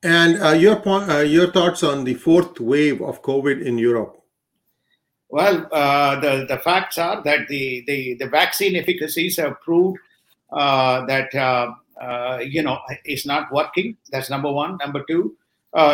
And 0.03 0.43
uh, 0.43 0.51
your 0.51 0.77
point, 0.77 1.11
uh, 1.11 1.19
your 1.19 1.51
thoughts 1.53 1.83
on 1.83 2.05
the 2.05 2.15
fourth 2.15 2.59
wave 2.61 3.03
of 3.03 3.23
COVID 3.23 3.63
in 3.63 3.79
Europe? 3.79 4.17
Well, 5.29 5.69
uh, 5.71 6.19
the 6.21 6.47
the 6.49 6.59
facts 6.59 6.99
are 6.99 7.23
that 7.23 7.49
the 7.49 7.85
the, 7.87 8.15
the 8.15 8.27
vaccine 8.27 8.77
efficacies 8.77 9.37
have 9.37 9.61
proved 9.61 9.99
uh, 10.53 11.05
that 11.07 11.33
you 12.45 12.63
know 12.63 12.79
is 13.05 13.27
not 13.27 13.53
working. 13.53 13.97
That's 14.11 14.31
number 14.31 14.51
one. 14.51 14.79
Number 14.79 15.05
two 15.07 15.37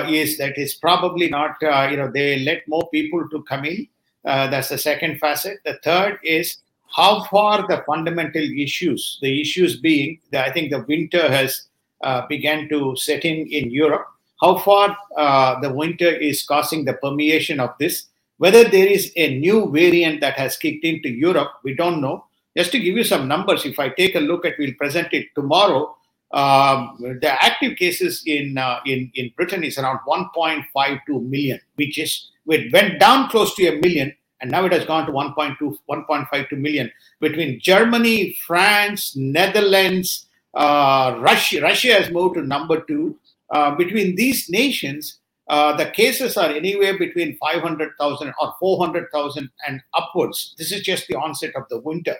is 0.08 0.38
that 0.38 0.54
it's 0.56 0.74
probably 0.74 1.28
not. 1.28 1.56
you 1.90 1.96
know, 1.96 2.10
they 2.10 2.38
let 2.38 2.66
more 2.68 2.88
people 2.90 3.28
to 3.28 3.42
come 3.42 3.64
in. 3.64 3.88
that's 4.24 4.68
the 4.68 4.78
second 4.78 5.18
facet. 5.18 5.58
The 5.64 5.78
third 5.82 6.18
is 6.22 6.58
how 6.96 7.24
far 7.24 7.68
the 7.68 7.84
fundamental 7.86 8.42
issues, 8.42 9.18
the 9.20 9.40
issues 9.40 9.78
being 9.78 10.18
that 10.32 10.48
I 10.48 10.52
think 10.52 10.70
the 10.70 10.84
winter 10.88 11.30
has 11.30 11.68
uh, 12.02 12.26
began 12.26 12.68
to 12.70 12.96
set 12.96 13.24
in 13.24 13.46
in 13.48 13.70
Europe, 13.70 14.06
how 14.40 14.56
far 14.56 14.96
uh, 15.16 15.60
the 15.60 15.72
winter 15.72 16.08
is 16.08 16.42
causing 16.42 16.86
the 16.86 16.94
permeation 16.94 17.60
of 17.60 17.70
this, 17.78 18.06
whether 18.38 18.64
there 18.64 18.86
is 18.86 19.12
a 19.16 19.38
new 19.38 19.70
variant 19.70 20.22
that 20.22 20.38
has 20.38 20.56
kicked 20.56 20.84
into 20.84 21.10
Europe, 21.10 21.52
we 21.64 21.74
don't 21.74 22.00
know. 22.00 22.24
Just 22.56 22.72
to 22.72 22.78
give 22.78 22.96
you 22.96 23.04
some 23.04 23.28
numbers, 23.28 23.66
if 23.66 23.78
I 23.78 23.90
take 23.90 24.14
a 24.14 24.20
look 24.20 24.46
at, 24.46 24.54
we'll 24.58 24.74
present 24.74 25.12
it 25.12 25.26
tomorrow. 25.34 25.94
Um, 26.32 26.96
the 26.98 27.32
active 27.44 27.76
cases 27.76 28.22
in, 28.26 28.58
uh, 28.58 28.80
in 28.86 29.10
in 29.14 29.32
Britain 29.36 29.62
is 29.62 29.78
around 29.78 30.00
1.52 30.08 31.28
million, 31.28 31.60
which 31.76 31.98
is 31.98 32.30
it 32.46 32.72
went 32.72 32.98
down 32.98 33.28
close 33.28 33.54
to 33.56 33.66
a 33.66 33.80
million 33.80 34.12
and 34.40 34.50
now 34.50 34.64
it 34.64 34.72
has 34.72 34.84
gone 34.84 35.06
to 35.06 35.12
1.2 35.12 35.56
1.52 35.88 36.58
million 36.58 36.90
between 37.20 37.58
germany 37.60 38.36
france 38.46 39.16
netherlands 39.16 40.26
uh, 40.54 41.16
russia. 41.20 41.60
Russia 41.60 41.92
has 41.92 42.10
moved 42.10 42.36
to 42.36 42.42
number 42.42 42.80
two. 42.80 43.18
Uh, 43.50 43.74
between 43.74 44.16
these 44.16 44.48
nations 44.48 45.20
uh, 45.48 45.76
the 45.76 45.90
cases 45.90 46.36
are 46.36 46.50
anywhere 46.50 46.98
between 46.98 47.36
500000 47.36 48.34
or 48.40 48.54
400000 48.58 49.48
and 49.68 49.80
upwards. 49.94 50.56
This 50.58 50.72
is 50.72 50.80
just 50.80 51.06
the 51.06 51.14
onset 51.14 51.54
of 51.54 51.68
the 51.70 51.78
winter 51.78 52.16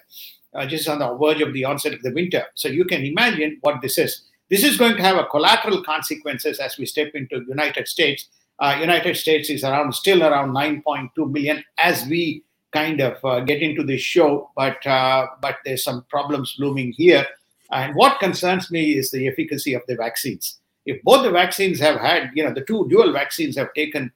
uh, 0.57 0.67
just 0.67 0.89
on 0.89 0.99
the 0.99 1.15
verge 1.17 1.41
of 1.41 1.53
the 1.53 1.65
onset 1.65 1.95
of 1.95 2.03
the 2.03 2.13
winter. 2.13 2.45
So 2.55 2.69
you 2.69 2.85
can 2.85 3.05
imagine 3.05 3.59
what 3.61 3.83
this 3.83 3.99
is. 3.99 4.23
This 4.49 4.65
is 4.65 4.77
going 4.77 4.97
to 4.97 5.03
have 5.03 5.17
a 5.17 5.27
collateral 5.27 5.83
consequences 5.83 6.59
as 6.59 6.79
we 6.79 6.87
step 6.87 7.13
into 7.15 7.45
united 7.49 7.89
states 7.89 8.29
Uh, 8.59 8.77
United 8.81 9.17
States 9.17 9.51
is 9.51 9.65
around 9.65 9.95
still 9.95 10.23
around 10.23 10.51
9.2 10.51 11.31
million 11.31 11.63
as 11.79 12.07
we 12.07 12.43
kind 12.73 13.01
of 13.01 13.23
uh, 13.25 13.41
get 13.41 13.63
into 13.63 13.83
this 13.83 14.01
show, 14.01 14.51
but 14.57 14.85
uh, 14.87 15.27
but 15.41 15.57
there's 15.65 15.85
some 15.85 16.05
problems 16.09 16.57
looming 16.59 16.93
here. 16.93 17.27
And 17.71 17.95
what 17.95 18.21
concerns 18.21 18.71
me 18.71 18.97
is 18.97 19.11
the 19.11 19.27
efficacy 19.29 19.75
of 19.75 19.83
the 19.89 19.97
vaccines. 19.97 20.59
If 20.85 21.03
both 21.03 21.25
the 21.25 21.31
vaccines 21.31 21.81
have 21.81 22.01
had, 22.01 22.31
you 22.35 22.45
know, 22.45 22.55
the 22.55 22.65
two 22.65 22.87
dual 22.89 23.13
vaccines 23.13 23.57
have 23.57 23.75
taken 23.75 24.13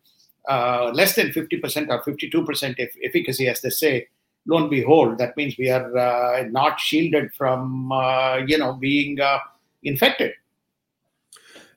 uh, 0.49 0.91
less 0.95 1.17
than 1.17 1.29
50% 1.29 1.89
or 1.89 2.03
52% 2.03 2.89
efficacy, 3.05 3.49
as 3.49 3.61
they 3.61 3.71
say, 3.71 4.09
lo 4.47 4.59
and 4.59 4.71
behold, 4.71 5.19
that 5.19 5.37
means 5.37 5.59
we 5.59 5.69
are 5.69 5.97
uh, 5.97 6.45
not 6.45 6.79
shielded 6.79 7.35
from, 7.35 7.91
uh, 7.91 8.37
you 8.47 8.57
know, 8.57 8.75
being 8.75 9.21
uh, 9.21 9.39
infected. 9.83 10.33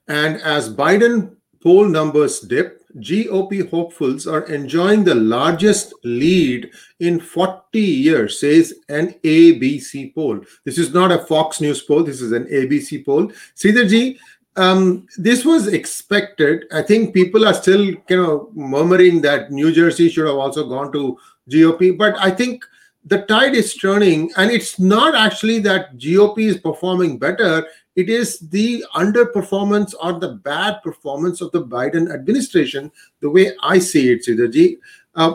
And 0.07 0.39
as 0.41 0.73
Biden 0.73 1.35
poll 1.63 1.87
numbers 1.87 2.41
dip, 2.41 2.81
GOP 2.97 3.69
hopefuls 3.69 4.27
are 4.27 4.43
enjoying 4.43 5.03
the 5.03 5.15
largest 5.15 5.93
lead 6.03 6.69
in 6.99 7.19
40 7.19 7.79
years, 7.79 8.39
says 8.39 8.73
an 8.89 9.15
ABC 9.23 10.13
poll. 10.13 10.41
This 10.65 10.77
is 10.77 10.93
not 10.93 11.11
a 11.11 11.25
Fox 11.25 11.61
News 11.61 11.81
poll, 11.81 12.03
this 12.03 12.21
is 12.21 12.33
an 12.33 12.45
ABC 12.45 13.03
poll. 13.05 13.31
Sridharji, 13.55 14.19
um, 14.55 15.07
this 15.17 15.43
was 15.45 15.67
expected. 15.67 16.65
I 16.71 16.83
think 16.83 17.13
people 17.13 17.47
are 17.47 17.53
still 17.53 17.85
you 17.85 17.97
know 18.09 18.51
murmuring 18.53 19.21
that 19.21 19.51
New 19.51 19.71
Jersey 19.71 20.09
should 20.09 20.27
have 20.27 20.35
also 20.35 20.67
gone 20.67 20.91
to 20.91 21.17
GOP, 21.49 21.97
but 21.97 22.15
I 22.19 22.29
think 22.29 22.63
the 23.05 23.23
tide 23.23 23.53
is 23.53 23.75
turning, 23.75 24.31
and 24.37 24.49
it's 24.49 24.79
not 24.79 25.15
actually 25.15 25.59
that 25.59 25.97
GOP 25.97 26.39
is 26.39 26.57
performing 26.57 27.17
better. 27.17 27.67
It 27.95 28.09
is 28.09 28.39
the 28.39 28.83
underperformance 28.95 29.93
or 30.01 30.19
the 30.19 30.35
bad 30.43 30.81
performance 30.81 31.41
of 31.41 31.51
the 31.51 31.63
Biden 31.63 32.13
administration, 32.13 32.91
the 33.19 33.29
way 33.29 33.51
I 33.61 33.79
see 33.79 34.11
it, 34.11 34.25
Sridharji. 34.25 34.77
Uh, 35.15 35.33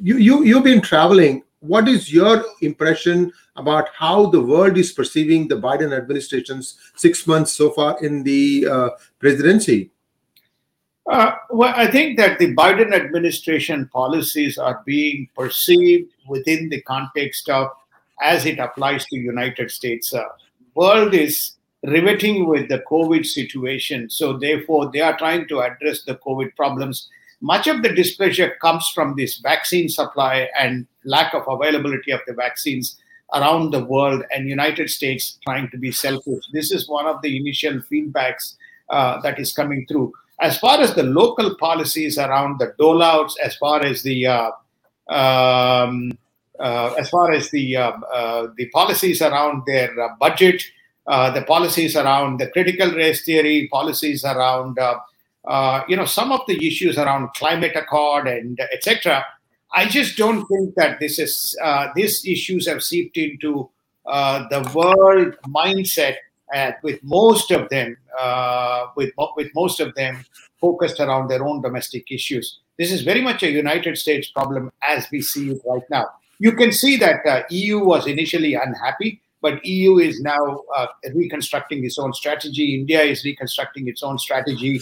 you, 0.00 0.18
you, 0.18 0.44
you've 0.44 0.64
been 0.64 0.82
traveling. 0.82 1.42
What 1.60 1.88
is 1.88 2.12
your 2.12 2.44
impression 2.60 3.32
about 3.56 3.88
how 3.94 4.26
the 4.26 4.40
world 4.40 4.76
is 4.76 4.92
perceiving 4.92 5.48
the 5.48 5.56
Biden 5.56 5.96
administration's 5.96 6.76
six 6.96 7.26
months 7.26 7.52
so 7.52 7.70
far 7.70 7.96
in 8.04 8.22
the 8.22 8.66
uh, 8.70 8.88
presidency? 9.18 9.90
Uh, 11.10 11.32
well, 11.50 11.72
I 11.76 11.88
think 11.88 12.16
that 12.18 12.38
the 12.38 12.54
Biden 12.54 12.92
administration 12.92 13.88
policies 13.92 14.58
are 14.58 14.82
being 14.84 15.28
perceived 15.36 16.10
within 16.28 16.68
the 16.68 16.80
context 16.82 17.48
of 17.48 17.68
as 18.22 18.44
it 18.44 18.58
applies 18.58 19.04
to 19.06 19.16
United 19.16 19.70
States. 19.70 20.12
Uh, 20.12 20.24
world 20.74 21.14
is 21.14 21.52
riveting 21.84 22.48
with 22.48 22.68
the 22.68 22.82
COVID 22.90 23.24
situation, 23.24 24.10
so 24.10 24.36
therefore 24.36 24.90
they 24.90 25.00
are 25.00 25.16
trying 25.16 25.46
to 25.48 25.60
address 25.60 26.02
the 26.02 26.16
COVID 26.16 26.56
problems. 26.56 27.08
Much 27.40 27.68
of 27.68 27.82
the 27.82 27.90
displeasure 27.90 28.56
comes 28.60 28.90
from 28.94 29.14
this 29.16 29.38
vaccine 29.38 29.88
supply 29.88 30.48
and 30.58 30.86
lack 31.04 31.34
of 31.34 31.44
availability 31.46 32.10
of 32.10 32.20
the 32.26 32.34
vaccines 32.34 32.96
around 33.34 33.70
the 33.70 33.84
world 33.84 34.22
and 34.34 34.48
United 34.48 34.88
States 34.88 35.38
trying 35.44 35.68
to 35.70 35.76
be 35.76 35.92
selfish. 35.92 36.44
This 36.52 36.72
is 36.72 36.88
one 36.88 37.06
of 37.06 37.20
the 37.22 37.36
initial 37.36 37.74
feedbacks 37.90 38.54
uh, 38.88 39.20
that 39.20 39.38
is 39.38 39.52
coming 39.52 39.86
through. 39.86 40.12
As 40.40 40.58
far 40.58 40.80
as 40.80 40.94
the 40.94 41.02
local 41.02 41.54
policies 41.56 42.18
around 42.18 42.58
the 42.58 42.74
doleouts, 42.78 43.34
as 43.42 43.56
far 43.56 43.82
as 43.82 44.02
the 44.02 44.26
uh, 44.26 44.50
um, 45.08 46.18
uh, 46.58 46.94
as 46.98 47.08
far 47.10 47.32
as 47.32 47.50
the 47.50 47.76
uh, 47.76 47.92
uh, 48.12 48.48
the 48.56 48.68
policies 48.70 49.22
around 49.22 49.62
their 49.66 49.98
uh, 50.00 50.08
budget, 50.20 50.62
the 51.06 51.44
policies 51.46 51.96
around 51.96 52.38
the 52.38 52.48
critical 52.48 52.90
race 52.90 53.24
theory, 53.24 53.68
policies 53.72 54.24
around 54.24 54.78
you 55.88 55.96
know 55.96 56.04
some 56.04 56.32
of 56.32 56.40
the 56.48 56.66
issues 56.66 56.98
around 56.98 57.28
climate 57.34 57.76
accord 57.76 58.26
and 58.26 58.58
etc 58.72 59.24
I 59.76 59.86
just 59.86 60.16
don't 60.16 60.46
think 60.46 60.74
that 60.76 61.00
this 61.00 61.18
is 61.18 61.56
uh, 61.62 61.88
these 61.94 62.24
issues 62.24 62.66
have 62.66 62.82
seeped 62.82 63.16
into 63.16 63.68
uh, 64.06 64.46
the 64.48 64.62
world 64.74 65.36
mindset 65.48 66.16
uh, 66.54 66.72
with 66.82 66.98
most 67.02 67.50
of 67.50 67.68
them 67.68 67.96
uh, 68.18 68.86
with 68.96 69.12
with 69.36 69.48
most 69.54 69.80
of 69.80 69.94
them 69.94 70.24
focused 70.60 71.00
around 71.00 71.28
their 71.28 71.44
own 71.44 71.62
domestic 71.62 72.10
issues. 72.10 72.60
This 72.78 72.92
is 72.92 73.02
very 73.02 73.22
much 73.22 73.42
a 73.42 73.50
United 73.50 73.96
States 73.98 74.30
problem 74.30 74.70
as 74.82 75.06
we 75.10 75.20
see 75.20 75.50
it 75.50 75.60
right 75.66 75.82
now. 75.90 76.06
You 76.38 76.52
can 76.52 76.72
see 76.72 76.96
that 76.98 77.26
uh, 77.26 77.42
EU 77.50 77.78
was 77.78 78.06
initially 78.06 78.54
unhappy, 78.54 79.22
but 79.40 79.64
EU 79.64 79.98
is 79.98 80.20
now 80.20 80.62
uh, 80.76 80.86
reconstructing 81.14 81.84
its 81.84 81.98
own 81.98 82.12
strategy. 82.12 82.74
India 82.74 83.02
is 83.02 83.24
reconstructing 83.24 83.88
its 83.88 84.02
own 84.02 84.18
strategy 84.18 84.80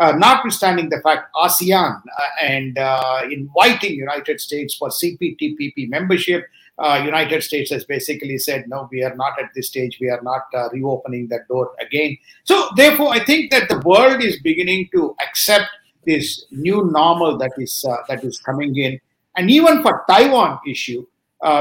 uh, 0.00 0.12
notwithstanding 0.12 0.88
the 0.88 1.00
fact 1.02 1.32
ASEAN 1.34 1.96
uh, 1.96 2.22
and 2.42 2.78
uh, 2.78 3.20
inviting 3.30 3.94
United 3.94 4.40
States 4.40 4.74
for 4.74 4.88
CPTPP 4.88 5.88
membership, 5.88 6.44
uh, 6.80 7.02
United 7.04 7.42
States 7.42 7.70
has 7.70 7.84
basically 7.84 8.38
said, 8.38 8.64
no, 8.68 8.88
we 8.90 9.04
are 9.04 9.14
not 9.14 9.40
at 9.40 9.50
this 9.54 9.68
stage. 9.68 9.98
We 10.00 10.08
are 10.08 10.22
not 10.22 10.42
uh, 10.54 10.70
reopening 10.70 11.28
that 11.28 11.46
door 11.48 11.72
again. 11.80 12.16
So 12.44 12.68
therefore, 12.76 13.12
I 13.12 13.22
think 13.24 13.50
that 13.50 13.68
the 13.68 13.78
world 13.80 14.22
is 14.22 14.40
beginning 14.40 14.88
to 14.92 15.14
accept 15.22 15.66
this 16.06 16.46
new 16.50 16.90
normal 16.90 17.36
that 17.38 17.52
is 17.58 17.84
uh, 17.86 17.96
that 18.08 18.24
is 18.24 18.38
coming 18.40 18.76
in. 18.76 18.98
And 19.36 19.50
even 19.50 19.82
for 19.82 20.04
Taiwan 20.08 20.58
issue, 20.66 21.06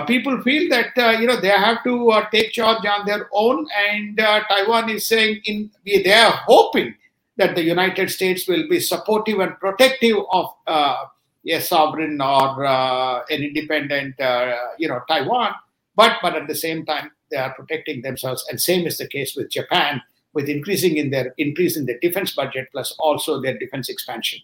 people 0.08 0.42
feel 0.42 0.70
that 0.70 1.20
you 1.20 1.28
know 1.28 1.40
they 1.40 1.50
have 1.50 1.84
to 1.84 2.24
take 2.32 2.52
charge 2.54 2.86
on 2.86 3.06
their 3.06 3.28
own, 3.34 3.68
and 3.90 4.18
Taiwan 4.18 4.90
is 4.90 5.08
saying 5.08 5.42
in 5.44 5.70
they 5.86 6.14
are 6.14 6.40
hoping 6.48 6.96
that 7.40 7.56
the 7.56 7.64
United 7.64 8.10
States 8.12 8.48
will 8.48 8.68
be 8.70 8.80
supportive 8.80 9.40
and 9.40 9.58
protective 9.60 10.18
of 10.32 10.54
uh, 10.68 11.06
a 11.48 11.62
sovereign 11.62 12.22
or 12.22 12.66
uh, 12.66 13.22
an 13.30 13.44
independent, 13.44 14.20
uh, 14.20 14.56
you 14.78 14.88
know, 14.88 15.02
Taiwan. 15.08 15.54
But 15.96 16.18
but 16.22 16.36
at 16.36 16.48
the 16.48 16.56
same 16.56 16.86
time, 16.86 17.12
they 17.32 17.38
are 17.38 17.54
protecting 17.54 18.02
themselves. 18.02 18.46
And 18.50 18.60
same 18.60 18.88
is 18.88 18.98
the 18.98 19.08
case 19.08 19.36
with 19.36 19.50
Japan, 19.50 20.02
with 20.34 20.50
increasing 20.50 20.98
in 20.98 21.10
their 21.10 21.34
increase 21.38 21.78
in 21.78 21.86
their 21.86 22.00
defense 22.00 22.34
budget 22.34 22.70
plus 22.72 22.96
also 23.00 23.42
their 23.42 23.58
defense 23.58 23.90
expansion. 23.90 24.40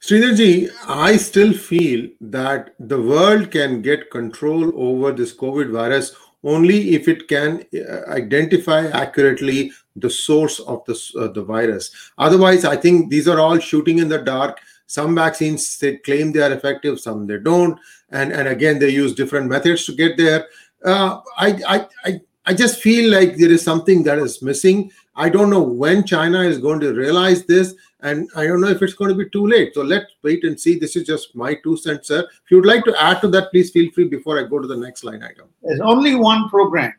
Sridharji, 0.00 0.70
I 0.86 1.16
still 1.16 1.54
feel 1.54 2.08
that 2.20 2.74
the 2.78 3.00
world 3.00 3.50
can 3.50 3.80
get 3.80 4.10
control 4.10 4.72
over 4.78 5.12
this 5.12 5.34
COVID 5.34 5.70
virus 5.70 6.14
only 6.42 6.94
if 6.94 7.08
it 7.08 7.26
can 7.26 7.64
uh, 7.74 8.02
identify 8.10 8.86
accurately 8.88 9.72
the 9.96 10.10
source 10.10 10.60
of 10.60 10.84
the, 10.84 11.00
uh, 11.18 11.28
the 11.28 11.42
virus. 11.42 11.90
Otherwise, 12.18 12.64
I 12.64 12.76
think 12.76 13.10
these 13.10 13.26
are 13.26 13.40
all 13.40 13.58
shooting 13.58 13.98
in 13.98 14.08
the 14.08 14.18
dark. 14.18 14.60
Some 14.86 15.14
vaccines 15.14 15.78
they 15.78 15.96
claim 15.98 16.32
they 16.32 16.42
are 16.42 16.52
effective, 16.52 17.00
some 17.00 17.26
they 17.26 17.38
don't, 17.38 17.78
and 18.10 18.32
and 18.32 18.48
again 18.48 18.78
they 18.78 18.90
use 18.90 19.14
different 19.14 19.48
methods 19.48 19.86
to 19.86 19.92
get 19.92 20.16
there. 20.16 20.46
Uh, 20.84 21.20
I, 21.36 21.48
I 21.66 21.86
I 22.04 22.20
I 22.46 22.54
just 22.54 22.80
feel 22.80 23.10
like 23.10 23.36
there 23.36 23.50
is 23.50 23.62
something 23.62 24.02
that 24.02 24.18
is 24.18 24.42
missing. 24.42 24.90
I 25.16 25.30
don't 25.30 25.48
know 25.48 25.62
when 25.62 26.04
China 26.04 26.40
is 26.42 26.58
going 26.58 26.80
to 26.80 26.92
realize 26.92 27.44
this, 27.46 27.74
and 28.00 28.28
I 28.36 28.46
don't 28.46 28.60
know 28.60 28.68
if 28.68 28.82
it's 28.82 28.92
going 28.94 29.08
to 29.08 29.16
be 29.16 29.30
too 29.30 29.46
late. 29.46 29.72
So 29.74 29.82
let's 29.82 30.12
wait 30.22 30.44
and 30.44 30.60
see. 30.60 30.78
This 30.78 30.96
is 30.96 31.06
just 31.06 31.34
my 31.34 31.54
two 31.62 31.76
cents, 31.78 32.08
sir. 32.08 32.20
If 32.20 32.50
you'd 32.50 32.66
like 32.66 32.84
to 32.84 33.02
add 33.02 33.22
to 33.22 33.28
that, 33.28 33.50
please 33.50 33.70
feel 33.70 33.90
free 33.92 34.08
before 34.08 34.38
I 34.38 34.46
go 34.46 34.58
to 34.58 34.68
the 34.68 34.76
next 34.76 35.04
line 35.04 35.22
item. 35.22 35.48
There's 35.62 35.80
only 35.80 36.14
one 36.14 36.48
program, 36.50 36.92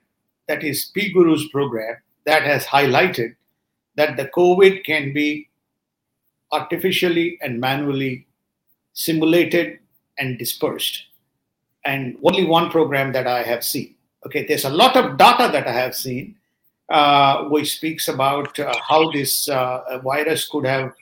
that 0.48 0.64
is 0.64 0.92
PGurus' 0.98 1.52
program, 1.52 1.98
that 2.26 2.42
has 2.44 2.66
highlighted 2.66 3.36
that 3.96 4.18
the 4.18 4.26
COVID 4.30 4.84
can 4.84 5.14
be 5.14 5.50
artificially 6.52 7.38
and 7.42 7.60
manually 7.60 8.28
simulated 8.94 9.80
and 10.18 10.38
dispersed. 10.38 11.04
And 11.84 12.18
only 12.24 12.46
one 12.46 12.70
program 12.70 13.12
that 13.14 13.28
I 13.28 13.44
have 13.44 13.64
seen. 13.64 13.96
Okay, 14.26 14.46
there's 14.48 14.66
a 14.66 14.70
lot 14.70 14.96
of 14.96 15.18
data 15.18 15.52
that 15.52 15.68
I 15.68 15.72
have 15.72 15.96
seen, 15.96 16.36
uh, 16.90 17.44
which 17.46 17.76
speaks 17.78 18.08
about 18.08 18.58
uh, 18.60 18.74
how 18.88 19.12
this 19.12 19.48
uh, 19.50 20.00
virus 20.04 20.48
could 20.48 20.66
have 20.66 20.94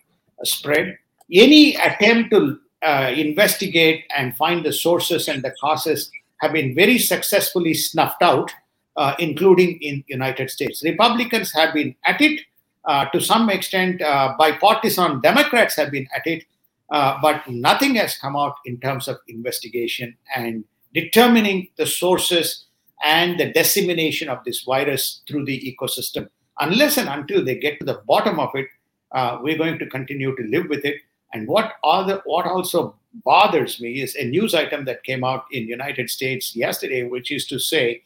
spread. 0.44 0.98
Any 1.32 1.76
attempt 1.76 2.32
to 2.32 2.60
uh, 2.82 3.14
investigate 3.16 4.04
and 4.16 4.36
find 4.36 4.66
the 4.66 4.74
sources 4.74 5.30
and 5.30 5.42
the 5.42 5.56
causes 5.62 6.12
have 6.42 6.52
been 6.52 6.76
very 6.76 6.98
successfully 6.98 7.74
snuffed 7.74 8.22
out 8.22 8.52
uh, 8.96 9.16
including 9.20 9.80
in 9.82 10.04
United 10.08 10.50
States. 10.50 10.84
Republicans 10.84 11.52
have 11.52 11.74
been 11.74 11.96
at 12.06 12.22
it 12.22 12.42
uh, 12.86 13.06
to 13.10 13.20
some 13.22 13.50
extent. 13.50 14.02
Uh, 14.02 14.34
bipartisan 14.38 15.22
Democrats 15.22 15.76
have 15.76 15.92
been 15.92 16.08
at 16.16 16.26
it, 16.26 16.46
uh, 16.92 17.18
but 17.22 17.48
nothing 17.48 17.96
has 17.96 18.18
come 18.18 18.36
out 18.36 18.56
in 18.66 18.80
terms 18.80 19.08
of 19.08 19.18
investigation 19.28 20.16
and 20.36 20.64
determining 20.94 21.68
the 21.78 21.86
sources 21.86 22.66
and 23.04 23.40
the 23.40 23.52
dissemination 23.52 24.30
of 24.30 24.44
this 24.46 24.62
virus 24.62 25.22
through 25.28 25.46
the 25.46 25.60
ecosystem. 25.62 26.30
Unless 26.60 26.98
and 26.98 27.10
until 27.10 27.44
they 27.44 27.56
get 27.56 27.80
to 27.80 27.86
the 27.86 28.02
bottom 28.08 28.40
of 28.40 28.50
it, 28.54 28.68
uh, 29.12 29.40
we're 29.42 29.58
going 29.58 29.80
to 29.80 29.88
continue 29.88 30.36
to 30.36 30.44
live 30.44 30.70
with 30.70 30.86
it. 30.86 30.96
And 31.34 31.48
what 31.48 31.74
other, 31.84 32.22
what 32.26 32.46
also 32.46 32.96
bothers 33.26 33.82
me 33.82 34.02
is 34.02 34.16
a 34.16 34.26
news 34.26 34.54
item 34.54 34.86
that 34.86 35.04
came 35.04 35.24
out 35.24 35.46
in 35.52 35.68
United 35.68 36.10
States 36.10 36.56
yesterday, 36.56 37.04
which 37.04 37.32
is 37.32 37.46
to 37.48 37.60
say 37.60 38.04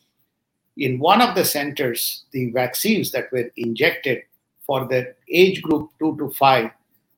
in 0.77 0.99
one 0.99 1.21
of 1.21 1.35
the 1.35 1.45
centers, 1.45 2.25
the 2.31 2.51
vaccines 2.51 3.11
that 3.11 3.31
were 3.31 3.51
injected 3.57 4.23
for 4.67 4.85
the 4.87 5.15
age 5.31 5.61
group 5.63 5.89
two 5.97 6.15
to 6.17 6.29
five 6.31 6.69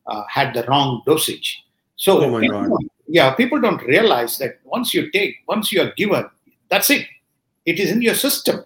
uh, 0.07 0.23
had 0.29 0.53
the 0.53 0.63
wrong 0.63 1.01
dosage. 1.05 1.63
So, 1.95 2.23
oh 2.23 2.39
people 2.39 2.79
yeah, 3.09 3.33
people 3.33 3.59
don't 3.59 3.81
realize 3.83 4.37
that 4.37 4.59
once 4.63 4.93
you 4.93 5.09
take, 5.11 5.37
once 5.47 5.71
you 5.71 5.81
are 5.81 5.91
given, 5.97 6.29
that's 6.69 6.89
it. 6.91 7.07
It 7.65 7.79
is 7.79 7.91
in 7.91 8.01
your 8.03 8.13
system. 8.13 8.63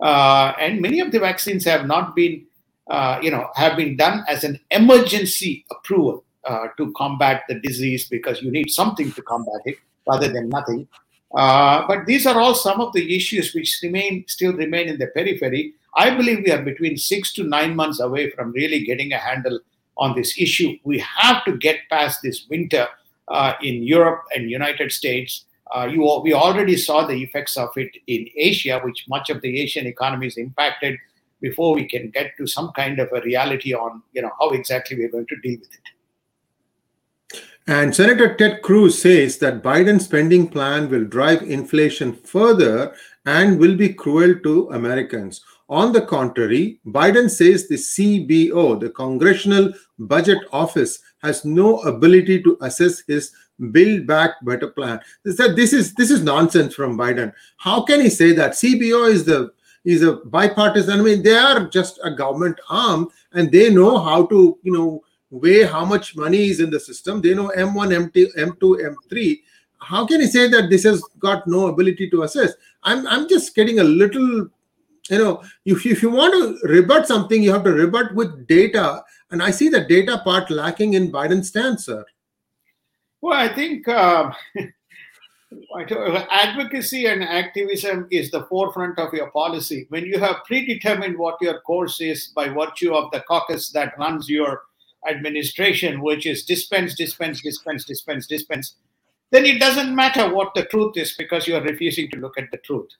Uh, 0.00 0.52
and 0.60 0.80
many 0.80 1.00
of 1.00 1.10
the 1.12 1.18
vaccines 1.18 1.64
have 1.64 1.86
not 1.86 2.14
been, 2.14 2.44
uh, 2.90 3.18
you 3.22 3.30
know, 3.30 3.48
have 3.54 3.76
been 3.76 3.96
done 3.96 4.22
as 4.28 4.44
an 4.44 4.60
emergency 4.70 5.64
approval 5.70 6.24
uh, 6.44 6.68
to 6.76 6.92
combat 6.92 7.42
the 7.48 7.58
disease 7.60 8.06
because 8.08 8.42
you 8.42 8.50
need 8.50 8.70
something 8.70 9.10
to 9.12 9.22
combat 9.22 9.60
it 9.64 9.76
rather 10.06 10.28
than 10.28 10.50
nothing. 10.50 10.86
Uh, 11.34 11.86
but 11.86 12.04
these 12.06 12.26
are 12.26 12.38
all 12.38 12.54
some 12.54 12.80
of 12.80 12.92
the 12.92 13.16
issues 13.16 13.54
which 13.54 13.80
remain 13.82 14.24
still 14.28 14.52
remain 14.52 14.88
in 14.88 14.98
the 14.98 15.06
periphery. 15.08 15.74
I 15.94 16.10
believe 16.10 16.42
we 16.44 16.52
are 16.52 16.62
between 16.62 16.96
six 16.96 17.32
to 17.34 17.44
nine 17.44 17.74
months 17.74 18.00
away 18.00 18.30
from 18.30 18.52
really 18.52 18.84
getting 18.84 19.12
a 19.12 19.18
handle 19.18 19.58
on 19.96 20.14
this 20.14 20.38
issue. 20.38 20.76
We 20.84 20.98
have 21.00 21.44
to 21.44 21.56
get 21.56 21.80
past 21.90 22.20
this 22.22 22.46
winter 22.48 22.86
uh, 23.28 23.54
in 23.62 23.82
Europe 23.82 24.22
and 24.34 24.50
United 24.50 24.92
States. 24.92 25.44
Uh, 25.74 25.86
you, 25.86 26.00
we 26.24 26.32
already 26.32 26.76
saw 26.76 27.06
the 27.06 27.22
effects 27.22 27.56
of 27.56 27.70
it 27.76 27.90
in 28.06 28.28
Asia, 28.36 28.80
which 28.82 29.04
much 29.08 29.30
of 29.30 29.40
the 29.40 29.60
Asian 29.60 29.86
economy 29.86 30.26
is 30.26 30.36
impacted. 30.36 30.98
Before 31.40 31.74
we 31.74 31.86
can 31.88 32.10
get 32.10 32.36
to 32.36 32.46
some 32.46 32.70
kind 32.76 32.98
of 32.98 33.08
a 33.12 33.20
reality 33.22 33.72
on, 33.72 34.02
you 34.12 34.20
know, 34.20 34.30
how 34.38 34.50
exactly 34.50 34.96
we're 34.96 35.10
going 35.10 35.26
to 35.26 35.36
deal 35.36 35.58
with 35.58 35.70
it. 35.72 35.80
And 37.66 37.94
Senator 37.94 38.34
Ted 38.34 38.62
Cruz 38.62 39.00
says 39.00 39.38
that 39.38 39.62
Biden's 39.62 40.04
spending 40.04 40.48
plan 40.48 40.90
will 40.90 41.04
drive 41.04 41.42
inflation 41.42 42.12
further 42.12 42.94
and 43.24 43.58
will 43.58 43.76
be 43.76 43.94
cruel 43.94 44.34
to 44.42 44.70
Americans. 44.70 45.42
On 45.70 45.92
the 45.92 46.02
contrary, 46.02 46.80
Biden 46.84 47.30
says 47.30 47.68
the 47.68 47.76
CBO, 47.76 48.78
the 48.78 48.90
Congressional 48.90 49.72
Budget 50.00 50.38
Office, 50.52 50.98
has 51.22 51.44
no 51.44 51.78
ability 51.82 52.42
to 52.42 52.58
assess 52.60 53.02
his 53.06 53.32
build 53.70 54.06
back 54.06 54.32
better 54.44 54.68
plan. 54.68 55.00
This 55.24 55.72
is 55.72 55.94
this 55.94 56.10
is 56.10 56.24
nonsense 56.24 56.74
from 56.74 56.98
Biden. 56.98 57.32
How 57.56 57.82
can 57.82 58.00
he 58.00 58.10
say 58.10 58.32
that? 58.32 58.52
CBO 58.52 59.08
is 59.08 59.24
the 59.24 59.52
is 59.84 60.02
a 60.02 60.16
bipartisan. 60.16 61.00
I 61.00 61.02
mean, 61.02 61.22
they 61.22 61.36
are 61.36 61.68
just 61.68 62.00
a 62.02 62.10
government 62.10 62.58
arm, 62.68 63.08
and 63.32 63.52
they 63.52 63.72
know 63.72 63.98
how 63.98 64.26
to 64.26 64.58
you 64.62 64.72
know 64.72 65.04
weigh 65.30 65.62
how 65.64 65.84
much 65.84 66.16
money 66.16 66.48
is 66.48 66.60
in 66.60 66.70
the 66.70 66.80
system. 66.80 67.20
They 67.20 67.34
know 67.34 67.52
M1, 67.56 68.10
M2, 68.10 68.34
M2, 68.36 68.96
M3. 68.96 69.40
How 69.78 70.04
can 70.04 70.20
he 70.20 70.26
say 70.26 70.48
that 70.48 70.68
this 70.68 70.82
has 70.82 71.02
got 71.18 71.46
no 71.46 71.68
ability 71.68 72.10
to 72.10 72.24
assess? 72.24 72.52
I'm, 72.82 73.06
I'm 73.06 73.28
just 73.28 73.54
getting 73.54 73.78
a 73.78 73.84
little, 73.84 74.48
you 75.10 75.18
know, 75.18 75.42
if, 75.64 75.84
if 75.84 76.02
you 76.02 76.10
want 76.10 76.34
to 76.34 76.68
rebut 76.68 77.06
something, 77.06 77.42
you 77.42 77.52
have 77.52 77.64
to 77.64 77.72
rebut 77.72 78.14
with 78.14 78.46
data. 78.46 79.02
And 79.30 79.42
I 79.42 79.50
see 79.50 79.68
the 79.68 79.84
data 79.84 80.20
part 80.24 80.50
lacking 80.50 80.94
in 80.94 81.12
Biden's 81.12 81.48
stance, 81.48 81.86
sir. 81.86 82.04
Well, 83.20 83.38
I 83.38 83.52
think 83.54 83.86
uh, 83.88 84.32
advocacy 86.30 87.06
and 87.06 87.22
activism 87.22 88.08
is 88.10 88.30
the 88.30 88.44
forefront 88.44 88.98
of 88.98 89.12
your 89.12 89.30
policy. 89.30 89.86
When 89.88 90.06
you 90.06 90.18
have 90.18 90.44
predetermined 90.46 91.18
what 91.18 91.36
your 91.40 91.60
course 91.60 92.00
is 92.00 92.28
by 92.34 92.48
virtue 92.48 92.94
of 92.94 93.10
the 93.10 93.20
caucus 93.20 93.70
that 93.72 93.98
runs 93.98 94.28
your 94.28 94.62
administration, 95.08 96.02
which 96.02 96.26
is 96.26 96.44
dispense, 96.44 96.94
dispense, 96.94 97.42
dispense, 97.42 97.84
dispense, 97.84 98.26
dispense, 98.26 98.76
then 99.30 99.46
it 99.46 99.60
doesn't 99.60 99.94
matter 99.94 100.32
what 100.34 100.54
the 100.54 100.64
truth 100.66 100.96
is 100.96 101.14
because 101.16 101.46
you 101.46 101.54
are 101.56 101.62
refusing 101.62 102.10
to 102.10 102.18
look 102.18 102.36
at 102.38 102.50
the 102.50 102.58
truth. 102.58 102.90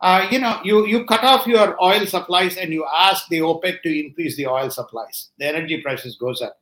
Uh, 0.00 0.28
you 0.30 0.38
know, 0.38 0.60
you, 0.62 0.86
you 0.86 1.04
cut 1.04 1.24
off 1.24 1.46
your 1.46 1.76
oil 1.82 2.06
supplies 2.06 2.56
and 2.56 2.72
you 2.72 2.86
ask 2.96 3.26
the 3.28 3.38
OPEC 3.38 3.82
to 3.82 4.06
increase 4.06 4.36
the 4.36 4.46
oil 4.46 4.70
supplies. 4.70 5.30
The 5.38 5.46
energy 5.46 5.80
prices 5.80 6.16
goes 6.16 6.40
up. 6.40 6.58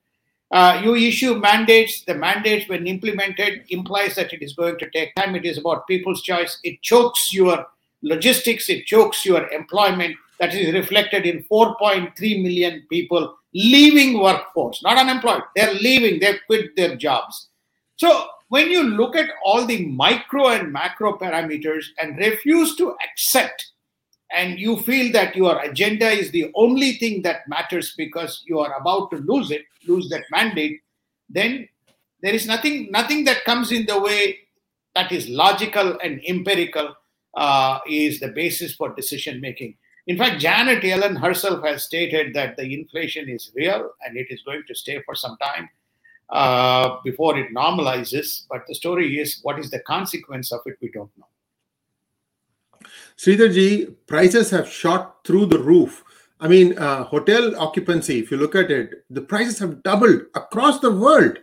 Uh, 0.50 0.80
you 0.82 0.94
issue 0.94 1.34
mandates. 1.34 2.04
The 2.04 2.14
mandates, 2.14 2.68
when 2.68 2.86
implemented, 2.86 3.64
implies 3.68 4.14
that 4.14 4.32
it 4.32 4.42
is 4.42 4.54
going 4.54 4.78
to 4.78 4.90
take 4.90 5.14
time. 5.16 5.34
It 5.34 5.44
is 5.44 5.58
about 5.58 5.86
people's 5.86 6.22
choice. 6.22 6.58
It 6.62 6.80
chokes 6.82 7.32
your 7.34 7.66
logistics. 8.02 8.68
It 8.68 8.86
chokes 8.86 9.26
your 9.26 9.48
employment. 9.48 10.16
That 10.38 10.54
is 10.54 10.72
reflected 10.72 11.26
in 11.26 11.44
4.3 11.50 12.42
million 12.42 12.86
people 12.88 13.36
leaving 13.54 14.20
workforce, 14.20 14.82
not 14.82 14.98
unemployed. 14.98 15.42
They're 15.54 15.72
leaving, 15.72 16.20
they've 16.20 16.40
quit 16.46 16.76
their 16.76 16.94
jobs. 16.94 17.48
So 17.96 18.26
when 18.48 18.70
you 18.70 18.82
look 18.82 19.16
at 19.16 19.30
all 19.44 19.66
the 19.66 19.86
micro 19.86 20.48
and 20.48 20.72
macro 20.72 21.18
parameters 21.18 21.86
and 22.00 22.16
refuse 22.18 22.76
to 22.76 22.94
accept 23.04 23.72
and 24.32 24.58
you 24.58 24.78
feel 24.82 25.12
that 25.12 25.36
your 25.36 25.58
agenda 25.60 26.08
is 26.08 26.30
the 26.30 26.50
only 26.54 26.94
thing 26.94 27.22
that 27.22 27.48
matters 27.48 27.94
because 27.96 28.42
you 28.46 28.58
are 28.58 28.76
about 28.78 29.10
to 29.10 29.18
lose 29.18 29.50
it 29.50 29.62
lose 29.86 30.08
that 30.08 30.24
mandate 30.30 30.80
then 31.28 31.68
there 32.22 32.34
is 32.34 32.46
nothing 32.46 32.90
nothing 32.90 33.24
that 33.24 33.44
comes 33.44 33.70
in 33.72 33.86
the 33.86 34.00
way 34.00 34.38
that 34.96 35.12
is 35.12 35.28
logical 35.28 35.98
and 36.02 36.20
empirical 36.26 36.94
uh, 37.36 37.78
is 37.86 38.18
the 38.18 38.28
basis 38.28 38.74
for 38.74 38.94
decision 38.94 39.40
making. 39.40 39.76
In 40.06 40.16
fact, 40.16 40.40
Janet 40.40 40.82
Yellen 40.82 41.20
herself 41.20 41.64
has 41.64 41.84
stated 41.84 42.34
that 42.34 42.56
the 42.56 42.72
inflation 42.72 43.28
is 43.28 43.52
real 43.54 43.90
and 44.04 44.16
it 44.16 44.28
is 44.30 44.40
going 44.42 44.62
to 44.66 44.74
stay 44.74 45.02
for 45.04 45.14
some 45.14 45.36
time 45.42 45.68
uh, 46.28 46.96
before 47.04 47.38
it 47.38 47.54
normalizes. 47.54 48.46
But 48.48 48.66
the 48.66 48.74
story 48.74 49.18
is 49.20 49.40
what 49.42 49.58
is 49.58 49.70
the 49.70 49.80
consequence 49.80 50.52
of 50.52 50.60
it, 50.66 50.76
we 50.80 50.90
don't 50.90 51.10
know. 51.16 51.26
Sridharji, 53.16 53.94
prices 54.06 54.50
have 54.50 54.68
shot 54.68 55.24
through 55.24 55.46
the 55.46 55.58
roof. 55.58 56.04
I 56.38 56.48
mean, 56.48 56.78
uh, 56.78 57.04
hotel 57.04 57.58
occupancy, 57.58 58.18
if 58.18 58.30
you 58.30 58.36
look 58.36 58.54
at 58.54 58.70
it, 58.70 59.04
the 59.08 59.22
prices 59.22 59.58
have 59.60 59.82
doubled 59.82 60.22
across 60.34 60.80
the 60.80 60.90
world. 60.90 61.38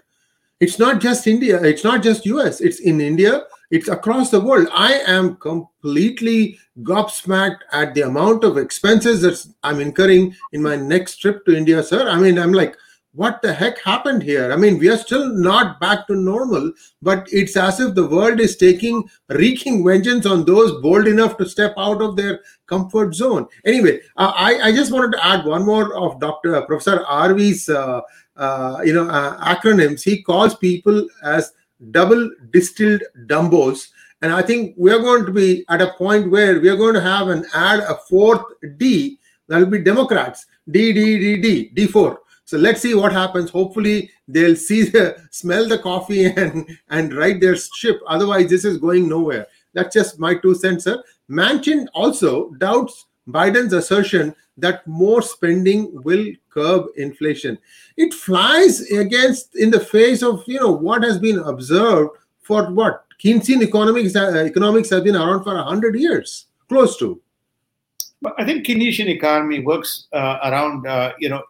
It's 0.59 0.77
not 0.77 1.01
just 1.01 1.25
India, 1.25 1.61
it's 1.61 1.83
not 1.83 2.03
just 2.03 2.25
US, 2.25 2.61
it's 2.61 2.79
in 2.79 3.01
India, 3.01 3.43
it's 3.71 3.87
across 3.87 4.29
the 4.29 4.39
world. 4.39 4.67
I 4.71 4.93
am 5.07 5.35
completely 5.37 6.59
gobsmacked 6.83 7.61
at 7.71 7.95
the 7.95 8.01
amount 8.01 8.43
of 8.43 8.57
expenses 8.57 9.21
that 9.21 9.43
I'm 9.63 9.79
incurring 9.79 10.35
in 10.51 10.61
my 10.61 10.75
next 10.75 11.17
trip 11.17 11.43
to 11.45 11.57
India, 11.57 11.81
sir. 11.81 12.07
I 12.07 12.19
mean, 12.19 12.37
I'm 12.37 12.53
like, 12.53 12.77
what 13.13 13.41
the 13.41 13.53
heck 13.53 13.79
happened 13.79 14.23
here? 14.23 14.51
I 14.51 14.55
mean, 14.55 14.79
we 14.79 14.89
are 14.89 14.97
still 14.97 15.27
not 15.33 15.79
back 15.79 16.07
to 16.07 16.15
normal, 16.15 16.71
but 17.01 17.27
it's 17.31 17.55
as 17.55 17.79
if 17.79 17.93
the 17.93 18.07
world 18.07 18.39
is 18.39 18.57
taking 18.57 19.07
wreaking 19.29 19.85
vengeance 19.85 20.25
on 20.25 20.45
those 20.45 20.81
bold 20.81 21.07
enough 21.07 21.37
to 21.37 21.47
step 21.47 21.75
out 21.77 22.01
of 22.01 22.15
their 22.15 22.39
comfort 22.65 23.13
zone. 23.13 23.47
Anyway, 23.65 23.99
uh, 24.17 24.33
I, 24.35 24.69
I 24.69 24.71
just 24.71 24.91
wanted 24.91 25.11
to 25.11 25.25
add 25.25 25.45
one 25.45 25.63
more 25.63 25.95
of 25.95 26.19
Dr. 26.19 26.55
Uh, 26.55 26.65
Professor 26.65 27.03
RV's, 27.03 27.69
uh, 27.69 28.01
uh, 28.35 28.81
you 28.83 28.93
know, 28.93 29.07
uh, 29.07 29.55
acronyms. 29.55 30.01
He 30.01 30.23
calls 30.23 30.55
people 30.55 31.07
as 31.23 31.53
double 31.91 32.31
distilled 32.51 33.03
dumbos. 33.27 33.89
And 34.23 34.31
I 34.31 34.41
think 34.41 34.73
we're 34.77 35.01
going 35.01 35.25
to 35.25 35.31
be 35.31 35.65
at 35.69 35.81
a 35.81 35.93
point 35.93 36.31
where 36.31 36.59
we're 36.59 36.77
going 36.77 36.95
to 36.95 37.01
have 37.01 37.27
an 37.27 37.45
add 37.53 37.81
a 37.81 37.97
fourth 38.09 38.45
D 38.77 39.19
that'll 39.47 39.67
be 39.67 39.79
Democrats. 39.79 40.47
D 40.71 40.93
D 40.93 41.19
D 41.19 41.71
D 41.75 41.87
D4. 41.87 42.17
So 42.45 42.57
let's 42.57 42.81
see 42.81 42.93
what 42.93 43.11
happens. 43.13 43.49
Hopefully 43.49 44.11
they'll 44.27 44.55
see 44.55 44.83
the 44.83 45.17
smell 45.31 45.67
the 45.67 45.79
coffee 45.79 46.25
and 46.43 46.67
and 46.89 47.13
right 47.13 47.39
their 47.39 47.55
ship. 47.55 47.99
Otherwise, 48.07 48.49
this 48.49 48.65
is 48.65 48.77
going 48.77 49.07
nowhere. 49.07 49.47
That's 49.73 49.93
just 49.93 50.19
my 50.19 50.35
two 50.35 50.55
cents, 50.55 50.83
sir. 50.83 51.01
Manchin 51.29 51.87
also 51.93 52.51
doubts 52.51 53.05
Biden's 53.27 53.73
assertion 53.73 54.35
that 54.57 54.85
more 54.85 55.21
spending 55.21 55.89
will 56.03 56.25
curb 56.49 56.87
inflation. 56.97 57.57
It 57.97 58.13
flies 58.13 58.81
against 58.91 59.55
in 59.55 59.71
the 59.71 59.79
face 59.79 60.21
of 60.21 60.43
you 60.45 60.59
know 60.59 60.71
what 60.71 61.03
has 61.03 61.17
been 61.17 61.39
observed 61.39 62.11
for 62.41 62.71
what 62.71 63.05
Keynesian 63.23 63.63
economics 63.63 64.15
uh, 64.15 64.43
economics 64.45 64.89
has 64.89 65.01
been 65.01 65.15
around 65.15 65.43
for 65.43 65.57
hundred 65.57 65.95
years, 65.95 66.47
close 66.67 66.97
to. 66.97 67.22
But 68.23 68.35
I 68.37 68.45
think 68.45 68.65
Keynesian 68.65 69.07
economy 69.07 69.59
works 69.59 70.07
uh, 70.13 70.39
around 70.45 70.87
uh, 70.87 71.11
you 71.19 71.27
know 71.27 71.43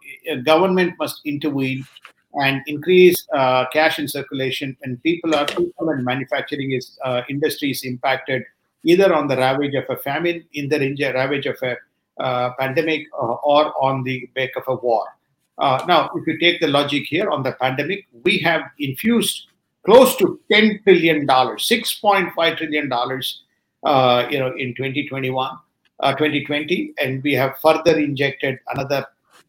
government 0.43 0.95
must 0.97 1.21
intervene 1.23 1.85
and 2.33 2.63
increase 2.65 3.27
uh, 3.31 3.65
cash 3.71 3.99
in 3.99 4.07
circulation, 4.07 4.75
and 4.81 5.01
people 5.03 5.35
are 5.35 5.45
people 5.45 5.89
and 5.89 6.03
manufacturing 6.03 6.71
is 6.71 6.97
uh, 7.05 7.21
industry 7.29 7.69
is 7.69 7.83
impacted 7.83 8.41
either 8.83 9.13
on 9.13 9.27
the 9.27 9.37
ravage 9.37 9.75
of 9.75 9.85
a 9.87 9.97
famine, 10.01 10.43
in 10.53 10.67
the 10.67 10.79
ravage 11.13 11.45
of 11.45 11.57
a 11.61 11.77
uh, 12.19 12.53
pandemic, 12.59 13.05
uh, 13.13 13.33
or 13.51 13.71
on 13.79 14.03
the 14.03 14.27
back 14.35 14.49
of 14.57 14.63
a 14.67 14.75
war. 14.75 15.05
Now, 15.59 16.09
if 16.15 16.25
you 16.25 16.39
take 16.39 16.59
the 16.59 16.67
logic 16.67 17.03
here 17.05 17.29
on 17.29 17.43
the 17.43 17.51
pandemic, 17.51 18.07
we 18.23 18.39
have 18.39 18.63
infused 18.79 19.45
close 19.85 20.15
to 20.17 20.39
ten 20.51 20.79
trillion 20.83 21.27
dollars, 21.27 21.67
six 21.67 21.93
point 21.99 22.33
five 22.33 22.57
trillion 22.57 22.89
dollars, 22.89 23.43
you 23.85 24.39
know, 24.39 24.51
in 24.57 24.73
2021, 24.73 25.55
2020, 26.11 26.93
and 27.01 27.23
we 27.23 27.33
have 27.33 27.57
further 27.59 27.97
injected 27.97 28.59
another 28.69 29.05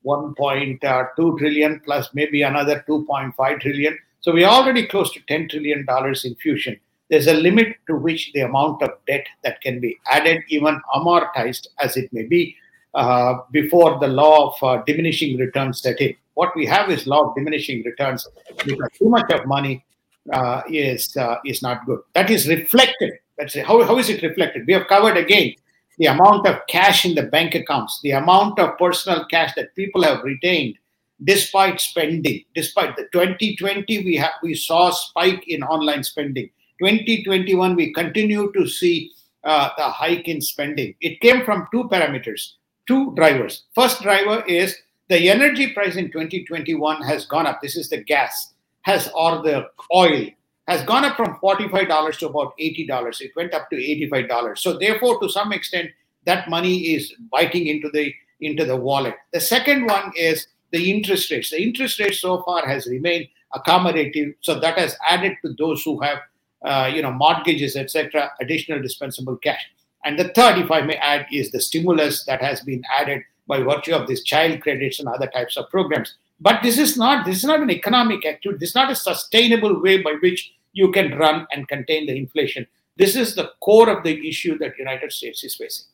1.2 0.06 1.38
trillion 1.38 1.80
plus 1.84 2.08
maybe 2.14 2.42
another 2.42 2.84
2.5 2.88 3.60
trillion. 3.60 3.98
So 4.20 4.32
we're 4.32 4.46
already 4.46 4.86
close 4.86 5.12
to 5.12 5.20
10 5.28 5.48
trillion 5.48 5.84
dollars 5.84 6.24
infusion 6.24 6.78
there's 7.10 7.26
a 7.26 7.34
limit 7.34 7.76
to 7.86 7.96
which 7.96 8.32
the 8.32 8.40
amount 8.40 8.82
of 8.82 8.90
debt 9.06 9.26
that 9.42 9.60
can 9.60 9.80
be 9.80 9.98
added, 10.10 10.42
even 10.48 10.80
amortized 10.94 11.68
as 11.80 11.96
it 11.96 12.12
may 12.12 12.24
be, 12.24 12.56
uh, 12.94 13.34
before 13.50 13.98
the 14.00 14.08
law 14.08 14.48
of 14.48 14.62
uh, 14.62 14.82
diminishing 14.84 15.36
returns 15.38 15.82
set 15.82 16.00
in. 16.00 16.14
What 16.34 16.56
we 16.56 16.66
have 16.66 16.90
is 16.90 17.06
law 17.06 17.28
of 17.28 17.36
diminishing 17.36 17.82
returns 17.84 18.26
because 18.64 18.88
too 18.98 19.08
much 19.08 19.30
of 19.30 19.46
money 19.46 19.84
uh, 20.32 20.62
is 20.68 21.16
uh, 21.16 21.36
is 21.44 21.62
not 21.62 21.86
good. 21.86 22.00
That 22.14 22.30
is 22.30 22.48
reflected. 22.48 23.12
That's 23.38 23.54
how, 23.54 23.82
how 23.84 23.98
is 23.98 24.08
it 24.08 24.22
reflected? 24.22 24.66
We 24.66 24.72
have 24.72 24.86
covered 24.88 25.16
again 25.16 25.54
the 25.98 26.06
amount 26.06 26.46
of 26.46 26.66
cash 26.68 27.04
in 27.04 27.14
the 27.14 27.22
bank 27.22 27.54
accounts, 27.54 28.00
the 28.02 28.12
amount 28.12 28.58
of 28.58 28.78
personal 28.78 29.24
cash 29.26 29.54
that 29.54 29.74
people 29.74 30.02
have 30.02 30.24
retained 30.24 30.76
despite 31.22 31.80
spending. 31.80 32.44
Despite 32.54 32.96
the 32.96 33.08
2020, 33.12 34.04
we 34.04 34.16
have 34.16 34.32
we 34.42 34.54
saw 34.54 34.88
a 34.88 34.92
spike 34.92 35.46
in 35.46 35.62
online 35.62 36.02
spending. 36.02 36.50
2021, 36.80 37.76
we 37.76 37.92
continue 37.92 38.52
to 38.52 38.66
see 38.66 39.12
uh, 39.44 39.70
the 39.76 39.84
hike 39.84 40.28
in 40.28 40.40
spending. 40.40 40.94
It 41.00 41.20
came 41.20 41.44
from 41.44 41.68
two 41.70 41.84
parameters, 41.84 42.54
two 42.86 43.14
drivers. 43.14 43.64
First 43.74 44.02
driver 44.02 44.44
is 44.46 44.76
the 45.08 45.30
energy 45.30 45.72
price 45.72 45.96
in 45.96 46.10
2021 46.10 47.02
has 47.02 47.26
gone 47.26 47.46
up. 47.46 47.60
This 47.62 47.76
is 47.76 47.88
the 47.88 48.02
gas 48.02 48.54
has 48.82 49.08
or 49.14 49.42
the 49.42 49.68
oil 49.94 50.26
has 50.66 50.82
gone 50.84 51.04
up 51.04 51.16
from 51.16 51.38
$45 51.42 52.18
to 52.18 52.28
about 52.28 52.56
$80. 52.58 53.20
It 53.20 53.32
went 53.36 53.54
up 53.54 53.68
to 53.70 53.76
$85. 53.76 54.58
So 54.58 54.78
therefore, 54.78 55.20
to 55.20 55.28
some 55.28 55.52
extent, 55.52 55.90
that 56.24 56.48
money 56.48 56.94
is 56.94 57.12
biting 57.30 57.66
into 57.66 57.90
the 57.92 58.12
into 58.40 58.64
the 58.64 58.76
wallet. 58.76 59.14
The 59.32 59.40
second 59.40 59.86
one 59.86 60.12
is 60.16 60.48
the 60.72 60.90
interest 60.90 61.30
rates. 61.30 61.50
The 61.50 61.62
interest 61.62 61.98
rate 62.00 62.14
so 62.14 62.42
far 62.42 62.66
has 62.66 62.86
remained 62.86 63.28
accommodative, 63.54 64.34
so 64.40 64.58
that 64.58 64.76
has 64.78 64.96
added 65.08 65.36
to 65.44 65.54
those 65.56 65.82
who 65.82 66.00
have 66.00 66.18
uh, 66.64 66.90
you 66.92 67.02
know 67.02 67.12
mortgages, 67.12 67.76
etc., 67.76 68.32
additional 68.40 68.82
dispensable 68.82 69.36
cash. 69.36 69.70
And 70.04 70.18
the 70.18 70.28
third, 70.28 70.58
if 70.58 70.70
I 70.70 70.82
may 70.82 70.96
add, 70.96 71.26
is 71.32 71.50
the 71.50 71.60
stimulus 71.60 72.24
that 72.24 72.42
has 72.42 72.60
been 72.60 72.82
added 72.98 73.22
by 73.46 73.62
virtue 73.62 73.94
of 73.94 74.06
these 74.06 74.22
child 74.22 74.60
credits 74.60 74.98
and 74.98 75.08
other 75.08 75.26
types 75.28 75.56
of 75.56 75.70
programs. 75.70 76.16
But 76.44 76.62
this 76.62 76.76
is 76.76 76.98
not 76.98 77.24
this 77.24 77.38
is 77.38 77.44
not 77.44 77.60
an 77.62 77.70
economic 77.70 78.26
activity. 78.26 78.58
This 78.58 78.70
is 78.70 78.74
not 78.74 78.92
a 78.92 78.94
sustainable 78.94 79.80
way 79.80 80.02
by 80.02 80.14
which 80.20 80.52
you 80.74 80.92
can 80.92 81.16
run 81.16 81.46
and 81.52 81.66
contain 81.66 82.06
the 82.06 82.14
inflation. 82.14 82.66
This 82.98 83.16
is 83.16 83.34
the 83.34 83.52
core 83.60 83.88
of 83.88 84.04
the 84.04 84.28
issue 84.28 84.58
that 84.58 84.78
United 84.78 85.10
States 85.10 85.42
is 85.42 85.54
facing. 85.54 85.86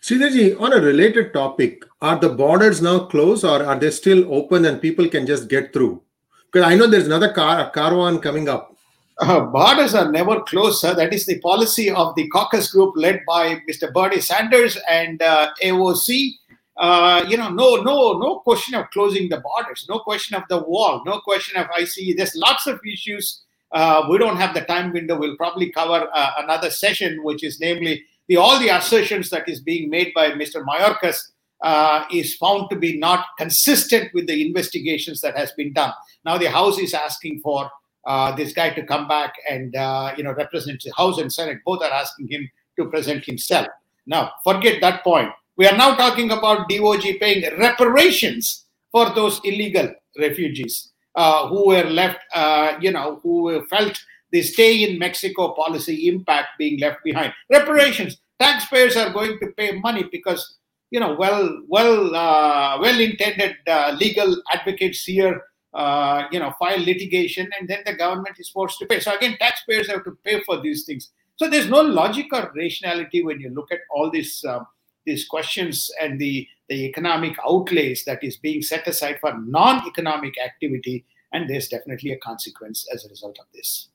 Sridharji, 0.00 0.60
on 0.60 0.72
a 0.72 0.80
related 0.80 1.32
topic, 1.32 1.84
are 2.00 2.18
the 2.20 2.28
borders 2.28 2.80
now 2.80 3.00
closed 3.06 3.44
or 3.44 3.64
are 3.64 3.78
they 3.78 3.90
still 3.90 4.32
open 4.32 4.64
and 4.64 4.80
people 4.80 5.08
can 5.08 5.26
just 5.26 5.48
get 5.48 5.72
through? 5.72 6.02
Because 6.46 6.66
I 6.66 6.76
know 6.76 6.86
there's 6.86 7.06
another 7.06 7.32
car 7.32 7.68
caravan 7.70 8.20
coming 8.20 8.48
up. 8.48 8.76
Uh, 9.18 9.40
borders 9.40 9.92
are 9.92 10.10
never 10.12 10.40
closed, 10.42 10.78
sir. 10.78 10.94
That 10.94 11.12
is 11.12 11.26
the 11.26 11.40
policy 11.40 11.90
of 11.90 12.14
the 12.14 12.28
caucus 12.28 12.70
group 12.70 12.94
led 12.96 13.22
by 13.26 13.60
Mr. 13.68 13.92
Bernie 13.92 14.20
Sanders 14.20 14.78
and 14.88 15.20
uh, 15.20 15.50
AOC 15.60 16.34
uh, 16.78 17.24
you 17.28 17.36
know, 17.36 17.50
no, 17.50 17.76
no, 17.76 18.18
no 18.18 18.38
question 18.38 18.74
of 18.74 18.88
closing 18.90 19.28
the 19.28 19.40
borders, 19.40 19.86
no 19.88 19.98
question 19.98 20.36
of 20.36 20.44
the 20.48 20.58
wall, 20.58 21.02
no 21.04 21.18
question 21.20 21.60
of 21.60 21.66
ICE. 21.76 22.14
There's 22.16 22.36
lots 22.36 22.68
of 22.68 22.78
issues. 22.86 23.42
Uh, 23.72 24.06
we 24.08 24.16
don't 24.16 24.36
have 24.36 24.54
the 24.54 24.60
time 24.60 24.92
window. 24.92 25.18
We'll 25.18 25.36
probably 25.36 25.72
cover 25.72 26.08
uh, 26.14 26.30
another 26.38 26.70
session, 26.70 27.24
which 27.24 27.42
is 27.42 27.58
namely 27.58 28.04
the 28.28 28.36
all 28.36 28.60
the 28.60 28.68
assertions 28.68 29.28
that 29.30 29.48
is 29.48 29.60
being 29.60 29.90
made 29.90 30.12
by 30.14 30.30
Mr. 30.30 30.64
Mayorkas 30.64 31.32
uh, 31.64 32.04
is 32.12 32.36
found 32.36 32.70
to 32.70 32.76
be 32.76 32.96
not 32.96 33.26
consistent 33.38 34.14
with 34.14 34.28
the 34.28 34.46
investigations 34.46 35.20
that 35.22 35.36
has 35.36 35.50
been 35.52 35.72
done. 35.72 35.92
Now 36.24 36.38
the 36.38 36.48
House 36.50 36.78
is 36.78 36.94
asking 36.94 37.40
for 37.40 37.68
uh, 38.06 38.36
this 38.36 38.52
guy 38.52 38.70
to 38.70 38.84
come 38.84 39.08
back 39.08 39.34
and 39.50 39.74
you 40.16 40.22
know 40.22 40.32
represent 40.32 40.80
the 40.84 40.92
House 40.96 41.18
and 41.18 41.32
Senate. 41.32 41.58
Both 41.66 41.82
are 41.82 41.90
asking 41.90 42.28
him 42.28 42.48
to 42.78 42.84
present 42.84 43.24
himself. 43.24 43.66
Now 44.06 44.30
forget 44.44 44.80
that 44.80 45.02
point 45.02 45.30
we 45.58 45.66
are 45.66 45.76
now 45.76 45.94
talking 45.96 46.30
about 46.30 46.68
DOJ 46.70 47.18
paying 47.18 47.42
reparations 47.58 48.66
for 48.92 49.10
those 49.10 49.40
illegal 49.44 49.92
refugees 50.16 50.92
uh, 51.16 51.48
who 51.48 51.66
were 51.66 51.82
left, 51.82 52.20
uh, 52.32 52.78
you 52.80 52.92
know, 52.92 53.18
who 53.22 53.66
felt 53.66 54.00
the 54.30 54.40
stay 54.40 54.88
in 54.88 54.98
Mexico 54.98 55.52
policy 55.54 56.08
impact 56.08 56.50
being 56.58 56.78
left 56.78 56.98
behind. 57.04 57.32
Reparations. 57.50 58.16
Taxpayers 58.38 58.96
are 58.96 59.12
going 59.12 59.36
to 59.40 59.48
pay 59.56 59.72
money 59.80 60.04
because, 60.12 60.58
you 60.92 61.00
know, 61.00 61.16
well, 61.18 61.60
well, 61.66 62.14
uh, 62.14 62.78
well-intended 62.80 63.56
uh, 63.66 63.96
legal 63.98 64.40
advocates 64.52 65.02
here, 65.02 65.42
uh, 65.74 66.22
you 66.30 66.38
know, 66.38 66.52
file 66.56 66.78
litigation, 66.78 67.50
and 67.58 67.68
then 67.68 67.80
the 67.84 67.94
government 67.94 68.36
is 68.38 68.48
forced 68.48 68.78
to 68.78 68.86
pay. 68.86 69.00
So 69.00 69.16
again, 69.16 69.36
taxpayers 69.40 69.90
have 69.90 70.04
to 70.04 70.16
pay 70.24 70.40
for 70.44 70.60
these 70.60 70.84
things. 70.84 71.10
So 71.34 71.50
there's 71.50 71.68
no 71.68 71.80
logic 71.80 72.26
or 72.32 72.52
rationality 72.54 73.24
when 73.24 73.40
you 73.40 73.50
look 73.50 73.72
at 73.72 73.80
all 73.90 74.08
these. 74.08 74.44
Um, 74.44 74.64
these 75.08 75.26
questions 75.26 75.90
and 76.00 76.20
the, 76.20 76.46
the 76.68 76.84
economic 76.84 77.36
outlays 77.48 78.04
that 78.04 78.22
is 78.22 78.36
being 78.36 78.62
set 78.62 78.86
aside 78.86 79.18
for 79.20 79.36
non-economic 79.40 80.34
activity 80.38 81.04
and 81.32 81.48
there's 81.48 81.68
definitely 81.68 82.12
a 82.12 82.18
consequence 82.18 82.86
as 82.92 83.04
a 83.04 83.08
result 83.08 83.38
of 83.40 83.46
this 83.54 83.88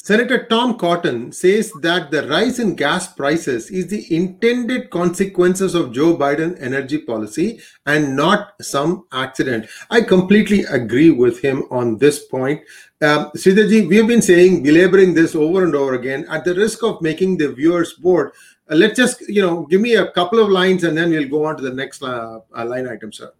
Senator 0.00 0.46
Tom 0.46 0.78
Cotton 0.78 1.32
says 1.32 1.72
that 1.82 2.12
the 2.12 2.26
rise 2.28 2.60
in 2.60 2.76
gas 2.76 3.12
prices 3.12 3.68
is 3.68 3.88
the 3.88 4.06
intended 4.14 4.90
consequences 4.90 5.74
of 5.74 5.92
Joe 5.92 6.16
Biden 6.16 6.56
energy 6.62 6.98
policy 6.98 7.60
and 7.84 8.14
not 8.14 8.54
some 8.62 9.06
accident. 9.12 9.66
I 9.90 10.02
completely 10.02 10.62
agree 10.62 11.10
with 11.10 11.40
him 11.42 11.64
on 11.70 11.98
this 11.98 12.24
point. 12.24 12.62
Um, 13.02 13.30
Sridharji, 13.36 13.88
we 13.88 13.96
have 13.96 14.06
been 14.06 14.22
saying, 14.22 14.62
belaboring 14.62 15.14
this 15.14 15.34
over 15.34 15.64
and 15.64 15.74
over 15.74 15.94
again, 15.94 16.26
at 16.30 16.44
the 16.44 16.54
risk 16.54 16.82
of 16.84 17.02
making 17.02 17.36
the 17.36 17.52
viewers 17.52 17.92
bored, 17.94 18.30
let's 18.70 18.96
just, 18.96 19.28
you 19.28 19.42
know, 19.42 19.62
give 19.66 19.80
me 19.80 19.94
a 19.94 20.10
couple 20.12 20.38
of 20.38 20.48
lines 20.48 20.84
and 20.84 20.96
then 20.96 21.10
we'll 21.10 21.28
go 21.28 21.44
on 21.44 21.56
to 21.56 21.62
the 21.62 21.72
next 21.72 22.02
uh, 22.02 22.40
uh, 22.56 22.64
line 22.64 22.88
item, 22.88 23.12
sir. 23.12 23.32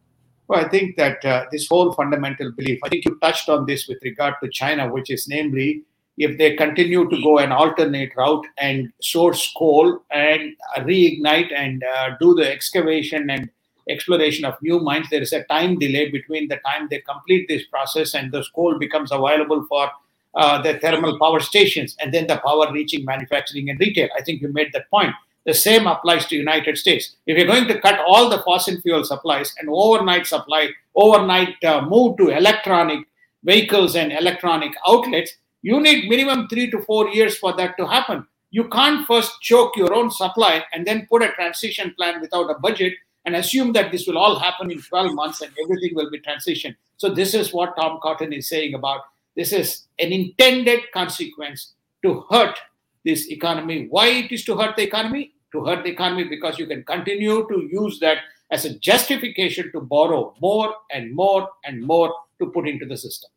Well, 0.49 0.65
I 0.65 0.69
think 0.69 0.97
that 0.97 1.23
uh, 1.25 1.45
this 1.53 1.69
whole 1.69 1.93
fundamental 1.93 2.51
belief, 2.53 2.81
I 2.83 2.89
think 2.89 3.05
you 3.05 3.19
touched 3.21 3.49
on 3.49 3.67
this 3.67 3.87
with 3.87 3.99
regard 4.03 4.35
to 4.43 4.49
China, 4.49 4.91
which 4.91 5.11
is 5.11 5.29
namely 5.29 5.83
if 6.17 6.37
they 6.37 6.57
continue 6.57 7.09
to 7.09 7.23
go 7.23 7.39
an 7.39 7.53
alternate 7.53 8.11
route 8.17 8.47
and 8.57 8.91
source 9.01 9.53
coal 9.57 10.01
and 10.11 10.57
reignite 10.79 11.53
and 11.55 11.85
uh, 11.85 12.11
do 12.19 12.35
the 12.35 12.51
excavation 12.51 13.31
and 13.31 13.51
exploration 13.89 14.45
of 14.45 14.55
new 14.61 14.81
mines, 14.81 15.09
there 15.11 15.23
is 15.23 15.33
a 15.33 15.45
time 15.45 15.79
delay 15.79 16.11
between 16.11 16.49
the 16.49 16.57
time 16.67 16.89
they 16.91 17.01
complete 17.01 17.47
this 17.49 17.65
process 17.67 18.15
and 18.15 18.33
the 18.33 18.45
coal 18.55 18.79
becomes 18.79 19.13
available 19.13 19.65
for 19.69 19.91
uh, 20.35 20.61
the 20.63 20.79
thermal 20.79 21.19
power 21.19 21.41
stations 21.41 21.97
and 22.01 22.13
then 22.13 22.27
the 22.27 22.37
power 22.39 22.71
reaching 22.73 23.05
manufacturing 23.05 23.71
and 23.71 23.81
retail. 23.81 24.09
I 24.17 24.23
think 24.23 24.41
you 24.41 24.49
made 24.53 24.73
that 24.73 24.91
point. 24.91 25.15
The 25.45 25.55
same 25.55 25.87
applies 25.87 26.27
to 26.27 26.37
United 26.37 26.77
States. 26.77 27.17
If 27.27 27.39
you're 27.39 27.47
going 27.47 27.69
to 27.69 27.81
cut 27.81 28.01
all 28.07 28.29
the 28.29 28.43
fossil 28.43 28.81
fuel 28.81 29.05
supplies 29.05 29.55
and 29.59 29.69
overnight 29.71 30.27
supply, 30.27 30.71
overnight 30.95 31.63
uh, 31.65 31.81
move 31.81 32.19
to 32.19 32.29
electronic 32.29 33.07
vehicles 33.43 33.97
and 33.97 34.13
electronic 34.13 34.73
outlets, 34.87 35.33
you 35.63 35.81
need 35.81 36.09
minimum 36.09 36.49
three 36.49 36.71
to 36.71 36.81
four 36.83 37.09
years 37.09 37.39
for 37.39 37.57
that 37.57 37.77
to 37.79 37.87
happen. 37.87 38.27
You 38.51 38.69
can't 38.69 39.07
first 39.07 39.41
choke 39.41 39.77
your 39.77 39.95
own 39.95 40.11
supply 40.11 40.65
and 40.73 40.87
then 40.87 41.07
put 41.11 41.23
a 41.23 41.33
transition 41.33 41.95
plan 41.97 42.21
without 42.21 42.51
a 42.51 42.59
budget 42.59 42.95
and 43.25 43.37
assume 43.37 43.73
that 43.73 43.93
this 43.93 44.07
will 44.07 44.19
all 44.19 44.39
happen 44.39 44.71
in 44.71 44.81
12 44.81 45.15
months 45.15 45.41
and 45.43 45.53
everything 45.63 45.95
will 45.95 46.11
be 46.11 46.21
transitioned. 46.21 46.77
So 46.97 47.11
this 47.11 47.35
is 47.35 47.53
what 47.53 47.77
Tom 47.77 47.99
Cotton 48.03 48.33
is 48.33 48.49
saying 48.49 48.75
about 48.75 49.03
this 49.39 49.53
is 49.53 49.87
an 50.01 50.13
intended 50.13 50.81
consequence 50.93 51.75
to 52.05 52.25
hurt 52.29 52.59
this 53.05 53.31
economy. 53.31 53.87
Why 53.89 54.09
it 54.09 54.33
is 54.33 54.45
to 54.47 54.57
hurt 54.57 54.75
the 54.75 54.83
economy? 54.83 55.33
To 55.53 55.65
hurt 55.65 55.85
the 55.85 55.91
economy 55.91 56.25
because 56.25 56.59
you 56.59 56.67
can 56.67 56.83
continue 56.83 57.47
to 57.49 57.69
use 57.71 58.01
that 58.01 58.19
as 58.51 58.65
a 58.65 58.77
justification 58.81 59.71
to 59.75 59.81
borrow 59.81 60.35
more 60.41 60.75
and 60.91 61.15
more 61.15 61.49
and 61.65 61.81
more 61.87 62.13
to 62.41 62.47
put 62.47 62.67
into 62.67 62.85
the 62.85 62.97
system. 62.97 63.31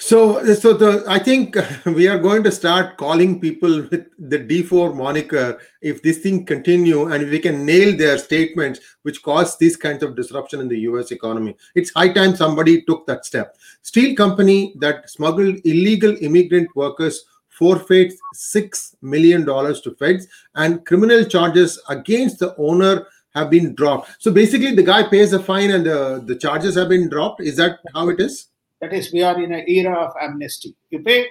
So, 0.00 0.54
so 0.54 0.74
the 0.74 1.04
I 1.08 1.18
think 1.18 1.56
we 1.84 2.06
are 2.06 2.20
going 2.20 2.44
to 2.44 2.52
start 2.52 2.96
calling 2.96 3.40
people 3.40 3.82
with 3.90 4.06
the 4.16 4.38
D4 4.38 4.94
moniker 4.94 5.58
if 5.82 6.02
this 6.04 6.18
thing 6.18 6.46
continue 6.46 7.10
and 7.12 7.28
we 7.28 7.40
can 7.40 7.66
nail 7.66 7.96
their 7.96 8.16
statements 8.16 8.78
which 9.02 9.24
cause 9.24 9.58
these 9.58 9.76
kinds 9.76 10.04
of 10.04 10.14
disruption 10.14 10.60
in 10.60 10.68
the 10.68 10.78
U.S. 10.90 11.10
economy. 11.10 11.56
It's 11.74 11.90
high 11.90 12.12
time 12.12 12.36
somebody 12.36 12.82
took 12.82 13.08
that 13.08 13.26
step. 13.26 13.56
Steel 13.82 14.14
company 14.14 14.76
that 14.78 15.10
smuggled 15.10 15.56
illegal 15.64 16.16
immigrant 16.20 16.68
workers 16.76 17.24
forfeits 17.48 18.14
six 18.34 18.94
million 19.02 19.44
dollars 19.44 19.80
to 19.80 19.90
feds, 19.96 20.28
and 20.54 20.86
criminal 20.86 21.24
charges 21.24 21.82
against 21.88 22.38
the 22.38 22.54
owner 22.56 23.04
have 23.34 23.50
been 23.50 23.74
dropped. 23.74 24.10
So 24.20 24.30
basically, 24.30 24.76
the 24.76 24.84
guy 24.84 25.08
pays 25.08 25.32
a 25.32 25.42
fine 25.42 25.72
and 25.72 25.84
the, 25.84 26.22
the 26.24 26.36
charges 26.36 26.76
have 26.76 26.88
been 26.88 27.08
dropped. 27.08 27.40
Is 27.40 27.56
that 27.56 27.80
how 27.92 28.10
it 28.10 28.20
is? 28.20 28.46
That 28.80 28.92
is, 28.92 29.12
we 29.12 29.22
are 29.22 29.40
in 29.42 29.52
an 29.52 29.64
era 29.68 29.94
of 29.94 30.12
amnesty. 30.20 30.74
You 30.90 31.00
pay 31.00 31.26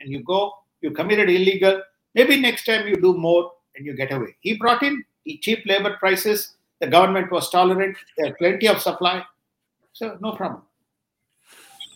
and 0.00 0.10
you 0.10 0.22
go, 0.22 0.52
you 0.80 0.92
committed 0.92 1.28
illegal. 1.28 1.82
Maybe 2.14 2.40
next 2.40 2.64
time 2.64 2.86
you 2.86 2.96
do 2.96 3.14
more 3.16 3.50
and 3.76 3.84
you 3.84 3.94
get 3.96 4.12
away. 4.12 4.36
He 4.40 4.56
brought 4.56 4.82
in 4.82 5.02
cheap 5.40 5.64
labor 5.66 5.96
prices. 5.98 6.56
The 6.80 6.86
government 6.88 7.30
was 7.30 7.48
tolerant. 7.50 7.96
There 8.16 8.30
are 8.30 8.34
plenty 8.34 8.68
of 8.68 8.80
supply. 8.80 9.24
So, 9.92 10.16
no 10.20 10.32
problem. 10.32 10.62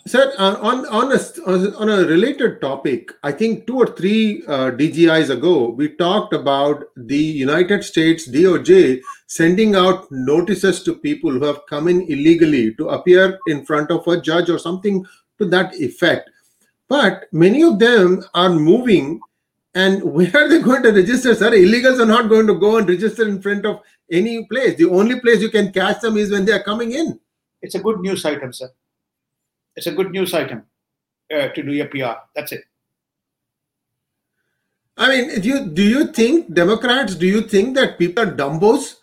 Sir, 0.07 0.33
uh, 0.39 0.57
on 0.61 0.87
on 0.87 1.11
a 1.11 1.77
on 1.77 1.89
a 1.89 2.07
related 2.07 2.61
topic, 2.61 3.13
I 3.25 3.33
think 3.33 3.67
two 3.67 3.77
or 3.77 3.89
three 3.89 4.45
uh, 4.47 4.71
DGIs 4.71 5.31
ago, 5.31 5.71
we 5.71 5.89
talked 5.97 6.33
about 6.33 6.85
the 6.97 7.19
United 7.19 7.83
States 7.83 8.29
DOJ 8.29 9.01
sending 9.27 9.75
out 9.75 10.07
notices 10.13 10.85
to 10.85 10.95
people 10.95 11.33
who 11.33 11.45
have 11.45 11.67
come 11.69 11.89
in 11.89 12.03
illegally 12.03 12.73
to 12.77 12.91
appear 12.91 13.41
in 13.49 13.67
front 13.67 13.91
of 13.91 14.07
a 14.07 14.21
judge 14.21 14.49
or 14.49 14.61
something 14.61 15.05
to 15.41 15.47
that 15.47 15.75
effect. 15.75 16.31
But 16.87 17.25
many 17.33 17.65
of 17.65 17.81
them 17.81 18.23
are 18.33 18.51
moving, 18.51 19.19
and 19.75 20.05
where 20.15 20.31
are 20.37 20.49
they 20.49 20.63
going 20.63 20.85
to 20.85 20.93
register? 20.93 21.35
Sir, 21.35 21.51
illegals 21.51 21.99
are 21.99 22.13
not 22.15 22.29
going 22.29 22.47
to 22.47 22.55
go 22.55 22.77
and 22.77 22.89
register 22.89 23.27
in 23.27 23.43
front 23.43 23.67
of 23.67 23.81
any 24.09 24.47
place. 24.47 24.77
The 24.77 24.89
only 24.89 25.19
place 25.19 25.41
you 25.43 25.51
can 25.51 25.73
catch 25.73 26.01
them 26.01 26.17
is 26.17 26.31
when 26.31 26.45
they 26.45 26.53
are 26.53 26.63
coming 26.63 26.93
in. 26.93 27.19
It's 27.61 27.75
a 27.75 27.81
good 27.81 27.99
news 27.99 28.25
item, 28.25 28.53
sir 28.53 28.71
it's 29.77 29.87
a 29.87 29.93
good 29.93 30.11
news 30.11 30.35
item 30.35 30.65
uh, 31.35 31.49
to 31.49 31.63
do 31.63 31.73
your 31.73 31.87
PR. 31.87 32.19
That's 32.35 32.53
it. 32.53 32.65
I 34.97 35.09
mean, 35.09 35.41
do 35.41 35.49
you 35.49 35.67
do 35.67 35.83
you 35.83 36.07
think 36.13 36.55
Democrats? 36.55 37.15
Do 37.15 37.27
you 37.27 37.43
think 37.43 37.77
that 37.77 37.99
people 37.99 38.25
are 38.25 38.33
dumbos? 38.33 38.97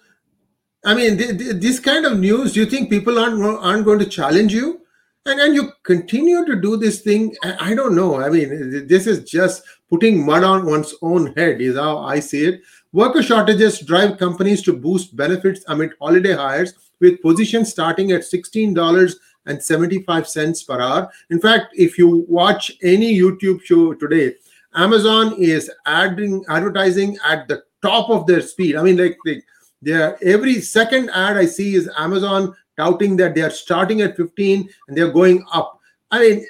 I 0.83 0.95
mean, 0.95 1.17
th- 1.17 1.37
th- 1.37 1.61
this 1.61 1.79
kind 1.79 2.05
of 2.05 2.17
news. 2.19 2.53
Do 2.53 2.61
you 2.61 2.65
think 2.65 2.89
people 2.89 3.19
aren't 3.19 3.41
aren't 3.43 3.85
going 3.85 3.99
to 3.99 4.05
challenge 4.05 4.53
you? 4.53 4.81
And 5.25 5.39
and 5.39 5.53
you 5.53 5.71
continue 5.83 6.45
to 6.45 6.55
do 6.59 6.77
this 6.77 7.01
thing. 7.01 7.35
I, 7.43 7.71
I 7.71 7.75
don't 7.75 7.95
know. 7.95 8.19
I 8.19 8.29
mean, 8.29 8.87
this 8.87 9.05
is 9.05 9.23
just 9.23 9.63
putting 9.87 10.25
mud 10.25 10.43
on 10.43 10.65
one's 10.65 10.95
own 11.03 11.33
head. 11.37 11.61
Is 11.61 11.77
how 11.77 11.99
I 11.99 12.19
see 12.19 12.45
it. 12.45 12.61
Worker 12.91 13.21
shortages 13.21 13.79
drive 13.79 14.17
companies 14.17 14.63
to 14.63 14.73
boost 14.73 15.15
benefits 15.15 15.63
amid 15.67 15.93
holiday 16.01 16.33
hires, 16.33 16.73
with 16.99 17.21
positions 17.21 17.69
starting 17.69 18.11
at 18.11 18.23
sixteen 18.23 18.73
dollars 18.73 19.19
and 19.45 19.61
75 19.61 20.27
cents 20.27 20.63
per 20.63 20.79
hour. 20.79 21.11
In 21.29 21.39
fact, 21.39 21.67
if 21.73 21.97
you 21.97 22.25
watch 22.27 22.71
any 22.81 23.17
YouTube 23.17 23.63
show 23.63 23.93
today, 23.93 24.35
Amazon 24.75 25.35
is 25.37 25.69
adding 25.85 26.43
advertising 26.49 27.17
at 27.25 27.47
the 27.47 27.63
top 27.81 28.09
of 28.09 28.25
their 28.25 28.41
speed. 28.41 28.75
I 28.75 28.83
mean, 28.83 28.97
like 28.97 29.17
they, 29.25 29.41
they 29.81 30.13
every 30.23 30.61
second 30.61 31.09
ad 31.11 31.37
I 31.37 31.45
see 31.45 31.75
is 31.75 31.89
Amazon 31.97 32.55
touting 32.77 33.15
that 33.17 33.35
they 33.35 33.41
are 33.41 33.51
starting 33.51 34.01
at 34.01 34.17
15 34.17 34.67
and 34.87 34.97
they're 34.97 35.11
going 35.11 35.45
up. 35.53 35.79
I 36.09 36.19
mean, 36.19 36.45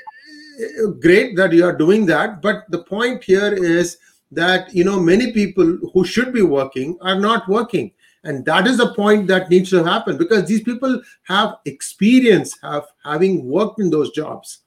great 1.02 1.36
that 1.36 1.52
you 1.52 1.66
are 1.66 1.76
doing 1.76 2.06
that, 2.08 2.42
but 2.42 2.64
the 2.70 2.84
point 2.84 3.24
here 3.24 3.54
is 3.54 3.98
that 4.32 4.74
you 4.74 4.84
know 4.84 5.00
many 5.00 5.32
people 5.32 5.78
who 5.94 6.06
should 6.06 6.34
be 6.34 6.42
working 6.42 6.98
are 7.02 7.20
not 7.20 7.48
working 7.48 7.92
and 8.24 8.46
that 8.46 8.68
is 8.68 8.78
the 8.78 8.94
point 8.94 9.28
that 9.28 9.50
needs 9.50 9.70
to 9.70 9.84
happen 9.84 10.18
because 10.18 10.46
these 10.46 10.64
people 10.64 11.02
have 11.24 11.56
experience 11.66 12.58
have 12.62 12.86
having 13.04 13.46
worked 13.46 13.80
in 13.80 13.90
those 13.90 14.12
jobs. 14.12 14.60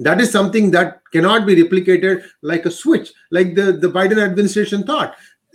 That 0.00 0.20
is 0.20 0.32
something 0.32 0.72
that 0.72 1.02
cannot 1.12 1.46
be 1.46 1.54
replicated 1.54 2.24
like 2.42 2.66
a 2.66 2.70
switch 2.70 3.12
like 3.30 3.54
the 3.54 3.72
the 3.72 3.88
biden 3.88 4.22
administration 4.22 4.84
thought. 4.84 5.14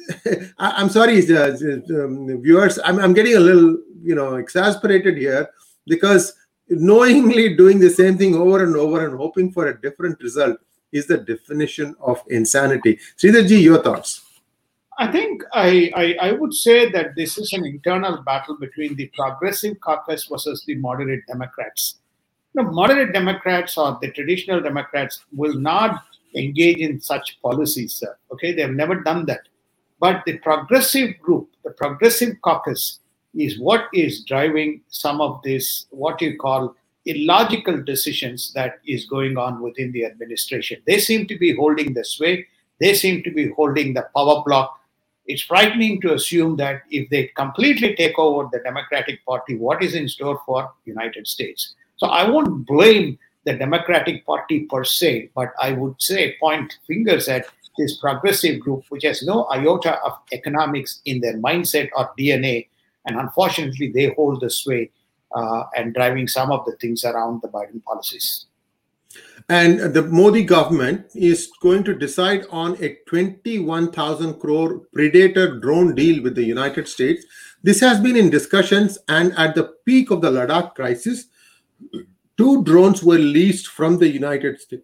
I, 0.57 0.81
am 0.81 0.89
sorry 0.89 1.19
uh, 1.35 1.51
um, 1.51 2.41
viewers 2.41 2.79
I'm, 2.83 2.99
I'm 2.99 3.13
getting 3.13 3.35
a 3.35 3.39
little 3.39 3.77
you 4.01 4.15
know 4.15 4.35
exasperated 4.35 5.17
here 5.17 5.49
because 5.85 6.33
knowingly 6.69 7.55
doing 7.57 7.79
the 7.79 7.89
same 7.89 8.17
thing 8.17 8.35
over 8.35 8.63
and 8.63 8.75
over 8.75 9.05
and 9.05 9.17
hoping 9.17 9.51
for 9.51 9.67
a 9.67 9.81
different 9.81 10.21
result 10.21 10.57
is 10.91 11.05
the 11.05 11.17
definition 11.17 11.95
of 11.99 12.23
insanity. 12.29 12.99
Sridharji, 13.17 13.61
your 13.61 13.83
thoughts 13.83 14.28
I 14.99 15.09
think 15.09 15.43
I, 15.53 15.89
I, 15.95 16.27
I, 16.27 16.31
would 16.33 16.53
say 16.53 16.91
that 16.91 17.15
this 17.15 17.37
is 17.37 17.53
an 17.53 17.65
internal 17.65 18.21
battle 18.21 18.57
between 18.57 18.97
the 18.97 19.09
progressive 19.15 19.79
caucus 19.79 20.25
versus 20.25 20.65
the 20.67 20.75
moderate 20.75 21.25
Democrats. 21.25 21.99
The 22.53 22.63
moderate 22.63 23.13
Democrats 23.13 23.77
or 23.77 23.97
the 24.01 24.11
traditional 24.11 24.59
Democrats 24.59 25.23
will 25.31 25.53
not 25.53 26.03
engage 26.35 26.79
in 26.79 26.99
such 26.99 27.39
policies, 27.41 27.93
sir. 27.93 28.13
Okay, 28.33 28.53
they 28.53 28.61
have 28.61 28.71
never 28.71 28.95
done 28.95 29.25
that. 29.27 29.43
But 30.01 30.23
the 30.25 30.37
progressive 30.39 31.17
group, 31.21 31.49
the 31.63 31.71
progressive 31.71 32.35
caucus, 32.41 32.99
is 33.33 33.57
what 33.57 33.85
is 33.93 34.25
driving 34.25 34.81
some 34.89 35.21
of 35.21 35.41
this, 35.43 35.85
what 35.91 36.21
you 36.21 36.37
call 36.37 36.75
illogical 37.05 37.81
decisions 37.81 38.51
that 38.51 38.79
is 38.85 39.05
going 39.05 39.37
on 39.37 39.61
within 39.61 39.93
the 39.93 40.03
administration. 40.03 40.81
They 40.85 40.99
seem 40.99 41.25
to 41.27 41.37
be 41.37 41.55
holding 41.55 41.93
the 41.93 42.03
sway. 42.03 42.47
They 42.81 42.93
seem 42.95 43.23
to 43.23 43.31
be 43.31 43.49
holding 43.51 43.93
the 43.93 44.05
power 44.13 44.43
block 44.45 44.78
it's 45.29 45.43
frightening 45.43 46.01
to 46.01 46.15
assume 46.15 46.57
that 46.57 46.81
if 46.89 47.07
they 47.09 47.27
completely 47.35 47.95
take 47.95 48.17
over 48.17 48.49
the 48.51 48.59
Democratic 48.59 49.23
Party, 49.25 49.55
what 49.55 49.83
is 49.83 49.93
in 49.93 50.09
store 50.09 50.41
for 50.43 50.73
United 50.85 51.27
States? 51.27 51.75
So 51.97 52.07
I 52.07 52.27
won't 52.27 52.65
blame 52.65 53.19
the 53.45 53.53
Democratic 53.53 54.25
Party 54.25 54.61
per 54.61 54.83
se, 54.83 55.29
but 55.35 55.53
I 55.61 55.73
would 55.73 56.01
say 56.01 56.35
point 56.39 56.77
fingers 56.87 57.27
at 57.27 57.45
this 57.77 57.97
progressive 57.97 58.59
group, 58.59 58.85
which 58.89 59.03
has 59.03 59.21
no 59.21 59.45
iota 59.45 60.01
of 60.01 60.13
economics 60.33 60.99
in 61.05 61.21
their 61.21 61.37
mindset 61.37 61.89
or 61.95 62.11
DNA, 62.17 62.67
and 63.05 63.19
unfortunately 63.19 63.91
they 63.93 64.11
hold 64.15 64.41
the 64.41 64.49
sway 64.49 64.89
uh, 65.35 65.65
and 65.77 65.93
driving 65.93 66.27
some 66.27 66.51
of 66.51 66.65
the 66.65 66.75
things 66.77 67.05
around 67.05 67.43
the 67.43 67.49
Biden 67.49 67.83
policies. 67.83 68.47
And 69.49 69.79
the 69.95 70.03
Modi 70.03 70.43
government 70.43 71.07
is 71.15 71.49
going 71.61 71.83
to 71.85 71.95
decide 71.95 72.45
on 72.51 72.77
a 72.83 72.97
21,000 73.07 74.35
crore 74.35 74.81
Predator 74.93 75.59
drone 75.59 75.95
deal 75.95 76.21
with 76.21 76.35
the 76.35 76.43
United 76.43 76.87
States. 76.87 77.25
This 77.63 77.79
has 77.79 77.99
been 77.99 78.15
in 78.15 78.29
discussions, 78.29 78.99
and 79.07 79.33
at 79.37 79.55
the 79.55 79.73
peak 79.85 80.11
of 80.11 80.21
the 80.21 80.29
Ladakh 80.29 80.75
crisis, 80.75 81.25
two 82.37 82.63
drones 82.63 83.03
were 83.03 83.17
leased 83.17 83.67
from 83.67 83.97
the 83.97 84.07
United 84.07 84.61
States. 84.61 84.83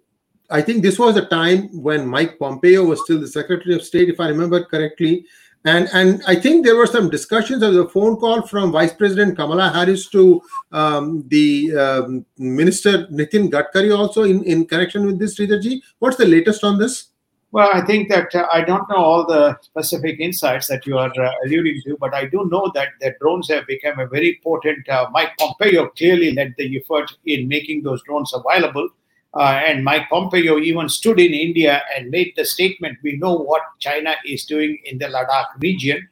I 0.49 0.61
think 0.61 0.81
this 0.83 0.99
was 0.99 1.15
a 1.15 1.25
time 1.25 1.69
when 1.71 2.07
Mike 2.07 2.37
Pompeo 2.39 2.83
was 2.83 3.01
still 3.03 3.19
the 3.19 3.27
Secretary 3.27 3.75
of 3.75 3.83
State, 3.83 4.09
if 4.09 4.19
I 4.19 4.29
remember 4.29 4.63
correctly. 4.63 5.25
And, 5.65 5.89
and 5.93 6.21
I 6.27 6.35
think 6.35 6.63
there 6.63 6.75
were 6.75 6.85
some 6.85 7.09
discussions. 7.09 7.63
Was 7.63 7.75
a 7.75 7.89
phone 7.89 8.17
call 8.17 8.43
from 8.43 8.71
Vice 8.71 8.93
President 8.93 9.35
Kamala 9.35 9.69
Harris 9.69 10.07
to 10.11 10.39
um, 10.71 11.23
the 11.27 11.75
um, 11.75 12.25
Minister 12.37 13.07
Nitin 13.07 13.49
Gadkari 13.49 13.97
also 13.97 14.23
in, 14.23 14.43
in 14.43 14.67
connection 14.67 15.07
with 15.07 15.17
this, 15.17 15.39
Sridharji. 15.39 15.81
What's 15.97 16.17
the 16.17 16.27
latest 16.27 16.63
on 16.63 16.77
this? 16.77 17.07
Well, 17.51 17.69
I 17.73 17.81
think 17.81 18.09
that 18.09 18.35
uh, 18.35 18.45
I 18.51 18.61
don't 18.61 18.87
know 18.89 18.97
all 18.97 19.25
the 19.25 19.57
specific 19.61 20.19
insights 20.19 20.67
that 20.67 20.85
you 20.85 20.99
are 20.99 21.11
uh, 21.19 21.31
alluding 21.45 21.81
to, 21.85 21.97
but 21.99 22.13
I 22.13 22.25
do 22.25 22.47
know 22.51 22.69
that 22.75 22.89
the 22.99 23.15
drones 23.19 23.49
have 23.49 23.65
become 23.65 23.97
a 23.97 24.05
very 24.07 24.35
important. 24.35 24.87
Uh, 24.87 25.07
Mike 25.11 25.31
Pompeo 25.39 25.87
clearly 25.87 26.33
led 26.33 26.53
the 26.57 26.77
effort 26.77 27.11
in 27.25 27.47
making 27.47 27.81
those 27.81 28.03
drones 28.03 28.33
available. 28.35 28.89
Uh, 29.35 29.61
and 29.67 29.83
Mike 29.83 30.09
Pompeo 30.09 30.59
even 30.59 30.87
stood 30.87 31.19
in 31.19 31.33
India 31.33 31.83
and 31.95 32.09
made 32.09 32.33
the 32.37 32.45
statement 32.45 32.97
we 33.03 33.17
know 33.17 33.35
what 33.35 33.61
China 33.79 34.15
is 34.25 34.45
doing 34.45 34.79
in 34.85 34.97
the 34.97 35.07
Ladakh 35.07 35.47
region. 35.59 36.07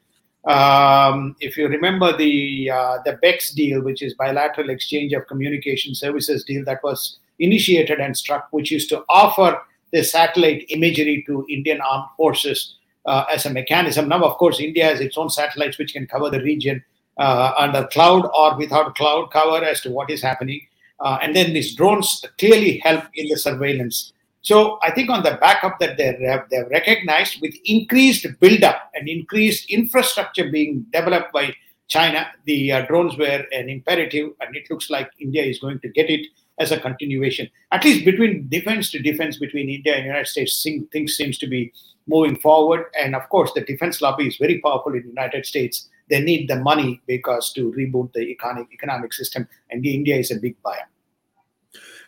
Um, 0.45 1.35
if 1.39 1.55
you 1.55 1.69
remember 1.69 2.15
the 2.17 2.69
uh, 2.69 2.97
the 3.05 3.17
BEX 3.21 3.51
deal, 3.51 3.81
which 3.81 4.01
is 4.01 4.13
bilateral 4.13 4.69
exchange 4.69 5.13
of 5.13 5.25
communication 5.27 5.95
services 5.95 6.43
deal 6.43 6.65
that 6.65 6.83
was 6.83 7.17
initiated 7.39 7.99
and 7.99 8.15
struck, 8.15 8.49
which 8.51 8.73
is 8.73 8.85
to 8.87 9.03
offer 9.07 9.57
the 9.93 10.03
satellite 10.03 10.65
imagery 10.69 11.23
to 11.27 11.45
Indian 11.49 11.79
armed 11.79 12.09
forces 12.17 12.75
uh, 13.05 13.23
as 13.31 13.45
a 13.45 13.49
mechanism. 13.49 14.09
Now, 14.09 14.23
of 14.23 14.37
course, 14.37 14.59
India 14.59 14.85
has 14.85 14.99
its 14.99 15.17
own 15.17 15.29
satellites 15.29 15.77
which 15.77 15.93
can 15.93 16.07
cover 16.07 16.29
the 16.29 16.41
region 16.41 16.83
uh, 17.17 17.53
under 17.57 17.87
cloud 17.87 18.29
or 18.35 18.57
without 18.57 18.95
cloud 18.95 19.31
cover 19.31 19.63
as 19.63 19.79
to 19.81 19.91
what 19.91 20.09
is 20.09 20.21
happening. 20.21 20.67
Uh, 21.03 21.19
and 21.21 21.35
then 21.35 21.53
these 21.53 21.75
drones 21.75 22.23
clearly 22.39 22.79
help 22.79 23.03
in 23.13 23.27
the 23.27 23.37
surveillance. 23.37 24.13
So 24.41 24.79
I 24.81 24.91
think 24.91 25.09
on 25.09 25.23
the 25.23 25.37
back 25.39 25.63
of 25.63 25.73
that, 25.79 25.97
they 25.97 26.17
have 26.27 26.49
they've 26.49 26.67
recognized 26.69 27.41
with 27.41 27.53
increased 27.65 28.25
build-up 28.39 28.89
and 28.95 29.07
increased 29.07 29.69
infrastructure 29.69 30.49
being 30.49 30.85
developed 30.91 31.31
by 31.31 31.53
China, 31.87 32.27
the 32.45 32.71
uh, 32.71 32.85
drones 32.87 33.17
were 33.17 33.45
an 33.51 33.69
imperative, 33.69 34.31
and 34.41 34.55
it 34.55 34.69
looks 34.69 34.89
like 34.89 35.09
India 35.19 35.43
is 35.43 35.59
going 35.59 35.79
to 35.81 35.89
get 35.89 36.09
it 36.09 36.25
as 36.59 36.71
a 36.71 36.79
continuation. 36.79 37.49
At 37.71 37.83
least 37.83 38.05
between 38.05 38.47
defense 38.49 38.89
to 38.91 38.99
defense 38.99 39.37
between 39.37 39.69
India 39.69 39.95
and 39.95 40.05
United 40.05 40.27
States, 40.27 40.65
things 40.91 41.15
seems 41.15 41.37
to 41.39 41.47
be 41.47 41.71
moving 42.07 42.37
forward. 42.37 42.85
And 42.99 43.15
of 43.15 43.27
course, 43.29 43.51
the 43.53 43.61
defense 43.61 44.01
lobby 44.01 44.27
is 44.27 44.37
very 44.37 44.59
powerful 44.59 44.93
in 44.93 45.03
the 45.03 45.09
United 45.09 45.45
States. 45.45 45.89
They 46.09 46.21
need 46.21 46.49
the 46.49 46.57
money 46.57 47.01
because 47.07 47.53
to 47.53 47.71
reboot 47.73 48.13
the 48.13 48.21
economic 48.21 48.67
economic 48.73 49.13
system, 49.13 49.47
and 49.69 49.85
India 49.85 50.17
is 50.17 50.31
a 50.31 50.35
big 50.35 50.55
buyer. 50.63 50.87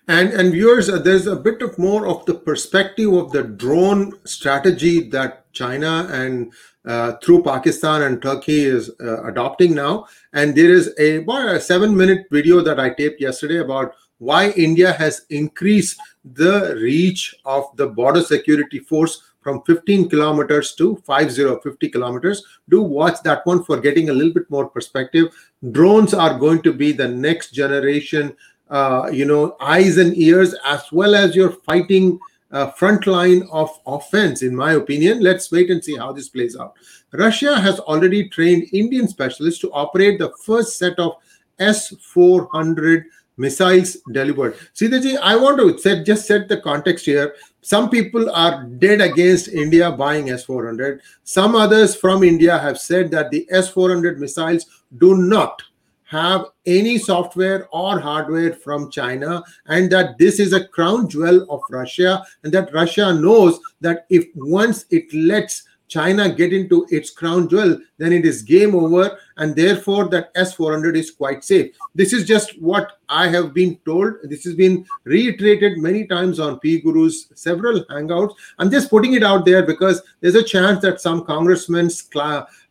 And 0.07 0.29
and 0.33 0.51
viewers, 0.51 0.87
uh, 0.87 0.99
there's 0.99 1.25
a 1.25 1.35
bit 1.35 1.61
of 1.63 1.79
more 1.79 2.07
of 2.07 2.25
the 2.25 2.35
perspective 2.35 3.11
of 3.11 3.31
the 3.31 3.43
drone 3.43 4.13
strategy 4.23 5.09
that 5.09 5.51
China 5.51 6.07
and 6.11 6.53
uh, 6.85 7.13
through 7.23 7.41
Pakistan 7.41 8.03
and 8.03 8.21
Turkey 8.21 8.65
is 8.65 8.91
uh, 9.01 9.23
adopting 9.23 9.73
now. 9.73 10.05
And 10.33 10.55
there 10.55 10.71
is 10.71 10.93
a 10.99 11.17
about 11.17 11.55
a 11.55 11.59
seven 11.59 11.97
minute 11.97 12.27
video 12.29 12.61
that 12.61 12.79
I 12.79 12.91
taped 12.91 13.19
yesterday 13.19 13.57
about 13.57 13.95
why 14.19 14.51
India 14.51 14.93
has 14.93 15.25
increased 15.29 15.99
the 16.23 16.75
reach 16.81 17.35
of 17.43 17.65
the 17.75 17.87
border 17.87 18.21
security 18.21 18.79
force 18.79 19.23
from 19.41 19.61
15 19.63 20.09
kilometers 20.09 20.73
to 20.73 20.95
50 21.05 21.59
50 21.63 21.89
kilometers 21.89 22.43
do 22.69 22.81
watch 22.81 23.21
that 23.23 23.45
one 23.45 23.63
for 23.63 23.79
getting 23.79 24.09
a 24.09 24.13
little 24.13 24.33
bit 24.33 24.49
more 24.49 24.67
perspective 24.67 25.27
drones 25.71 26.15
are 26.15 26.39
going 26.39 26.61
to 26.63 26.73
be 26.73 26.91
the 26.91 27.07
next 27.07 27.51
generation 27.51 28.35
uh, 28.69 29.09
you 29.11 29.25
know, 29.25 29.55
eyes 29.59 29.97
and 29.97 30.17
ears 30.17 30.55
as 30.65 30.91
well 30.91 31.15
as 31.15 31.35
your 31.35 31.51
fighting 31.51 32.19
uh, 32.51 32.71
front 32.71 33.05
line 33.05 33.47
of 33.51 33.69
offense, 33.85 34.41
in 34.41 34.55
my 34.55 34.73
opinion. 34.73 35.21
Let's 35.21 35.51
wait 35.51 35.69
and 35.69 35.83
see 35.83 35.97
how 35.97 36.11
this 36.11 36.29
plays 36.29 36.55
out. 36.57 36.73
Russia 37.11 37.59
has 37.59 37.79
already 37.79 38.29
trained 38.29 38.67
Indian 38.73 39.07
specialists 39.07 39.59
to 39.61 39.71
operate 39.71 40.19
the 40.19 40.31
first 40.43 40.77
set 40.77 40.97
of 40.99 41.13
S 41.59 41.89
400 41.99 43.05
missiles 43.37 43.97
delivered. 44.11 44.55
Sridharji, 44.73 45.17
I 45.21 45.35
want 45.35 45.59
to 45.59 45.77
set, 45.77 46.05
just 46.05 46.25
set 46.25 46.47
the 46.47 46.61
context 46.61 47.05
here. 47.05 47.35
Some 47.61 47.89
people 47.89 48.29
are 48.29 48.63
dead 48.63 49.01
against 49.01 49.49
India 49.49 49.91
buying 49.91 50.29
S 50.29 50.45
400. 50.45 51.01
Some 51.23 51.55
others 51.55 51.95
from 51.95 52.23
India 52.23 52.57
have 52.57 52.79
said 52.79 53.11
that 53.11 53.31
the 53.31 53.47
S 53.49 53.69
400 53.69 54.19
missiles 54.19 54.65
do 54.97 55.17
not 55.17 55.61
have 56.05 56.45
any 56.65 56.97
software 56.97 57.67
or 57.71 57.99
hardware 57.99 58.53
from 58.53 58.91
China, 58.91 59.43
and 59.65 59.91
that 59.91 60.17
this 60.17 60.39
is 60.39 60.53
a 60.53 60.67
crown 60.67 61.09
jewel 61.09 61.45
of 61.49 61.61
Russia, 61.69 62.23
and 62.43 62.53
that 62.53 62.73
Russia 62.73 63.13
knows 63.13 63.59
that 63.81 64.05
if 64.09 64.25
once 64.35 64.85
it 64.91 65.11
lets 65.13 65.63
China 65.87 66.33
get 66.33 66.53
into 66.53 66.85
its 66.89 67.09
crown 67.09 67.47
jewel, 67.47 67.79
then 67.97 68.11
it 68.11 68.25
is 68.25 68.41
game 68.41 68.75
over, 68.75 69.17
and 69.37 69.55
therefore 69.55 70.09
that 70.09 70.33
S400 70.33 70.95
is 70.95 71.11
quite 71.11 71.43
safe. 71.43 71.75
This 71.93 72.13
is 72.13 72.25
just 72.25 72.59
what 72.61 72.93
I 73.07 73.27
have 73.27 73.53
been 73.53 73.77
told. 73.85 74.15
This 74.23 74.43
has 74.45 74.55
been 74.55 74.85
reiterated 75.03 75.77
many 75.77 76.07
times 76.07 76.39
on 76.39 76.59
PGurus' 76.59 77.37
several 77.37 77.83
hangouts. 77.85 78.33
I'm 78.57 78.71
just 78.71 78.89
putting 78.89 79.13
it 79.13 79.23
out 79.23 79.45
there 79.45 79.63
because 79.63 80.01
there's 80.21 80.35
a 80.35 80.43
chance 80.43 80.81
that 80.81 81.01
some 81.01 81.23
congressmen's, 81.25 82.09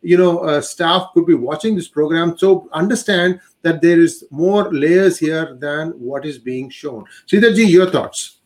you 0.01 0.17
know, 0.17 0.39
uh, 0.39 0.61
staff 0.61 1.11
could 1.13 1.25
be 1.25 1.35
watching 1.35 1.75
this 1.75 1.87
program. 1.87 2.37
So 2.37 2.69
understand 2.73 3.39
that 3.61 3.81
there 3.81 3.99
is 3.99 4.25
more 4.29 4.71
layers 4.71 5.17
here 5.17 5.55
than 5.55 5.91
what 5.91 6.25
is 6.25 6.37
being 6.37 6.69
shown. 6.69 7.05
Sridharji, 7.27 7.69
your 7.69 7.89
thoughts? 7.89 8.39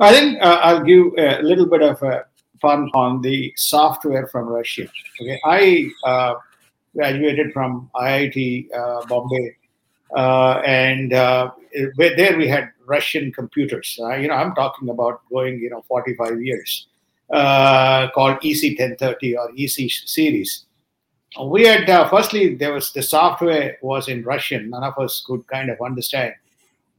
I 0.00 0.12
think 0.12 0.42
uh, 0.42 0.58
I'll 0.62 0.82
give 0.82 1.12
a 1.18 1.40
little 1.42 1.66
bit 1.66 1.82
of 1.82 2.02
a 2.02 2.24
fun 2.64 2.90
on 2.94 3.20
the 3.20 3.52
software 3.56 4.26
from 4.28 4.46
Russia. 4.46 4.86
Okay, 5.20 5.38
I 5.44 5.90
uh, 6.04 6.34
graduated 6.96 7.52
from 7.52 7.90
IIT 7.94 8.74
uh, 8.74 9.04
Bombay, 9.06 9.56
uh, 10.16 10.62
and 10.64 11.12
uh, 11.12 11.50
there 11.98 12.36
we 12.38 12.48
had 12.48 12.70
Russian 12.86 13.32
computers. 13.32 13.98
Uh, 14.00 14.14
you 14.14 14.28
know, 14.28 14.34
I'm 14.34 14.54
talking 14.54 14.88
about 14.88 15.20
going, 15.30 15.58
you 15.60 15.68
know, 15.68 15.82
45 15.88 16.40
years, 16.40 16.88
uh, 17.30 18.08
called 18.14 18.38
EC 18.42 18.78
1030 18.78 19.36
or 19.36 19.50
EC 19.56 19.90
series. 20.06 20.64
We 21.44 21.64
had 21.66 21.86
firstly 22.08 22.54
there 22.54 22.72
was 22.72 22.92
the 22.92 23.02
software 23.02 23.76
was 23.82 24.08
in 24.08 24.22
Russian. 24.22 24.70
None 24.70 24.84
of 24.84 24.96
us 24.98 25.22
could 25.26 25.46
kind 25.48 25.68
of 25.68 25.78
understand 25.84 26.32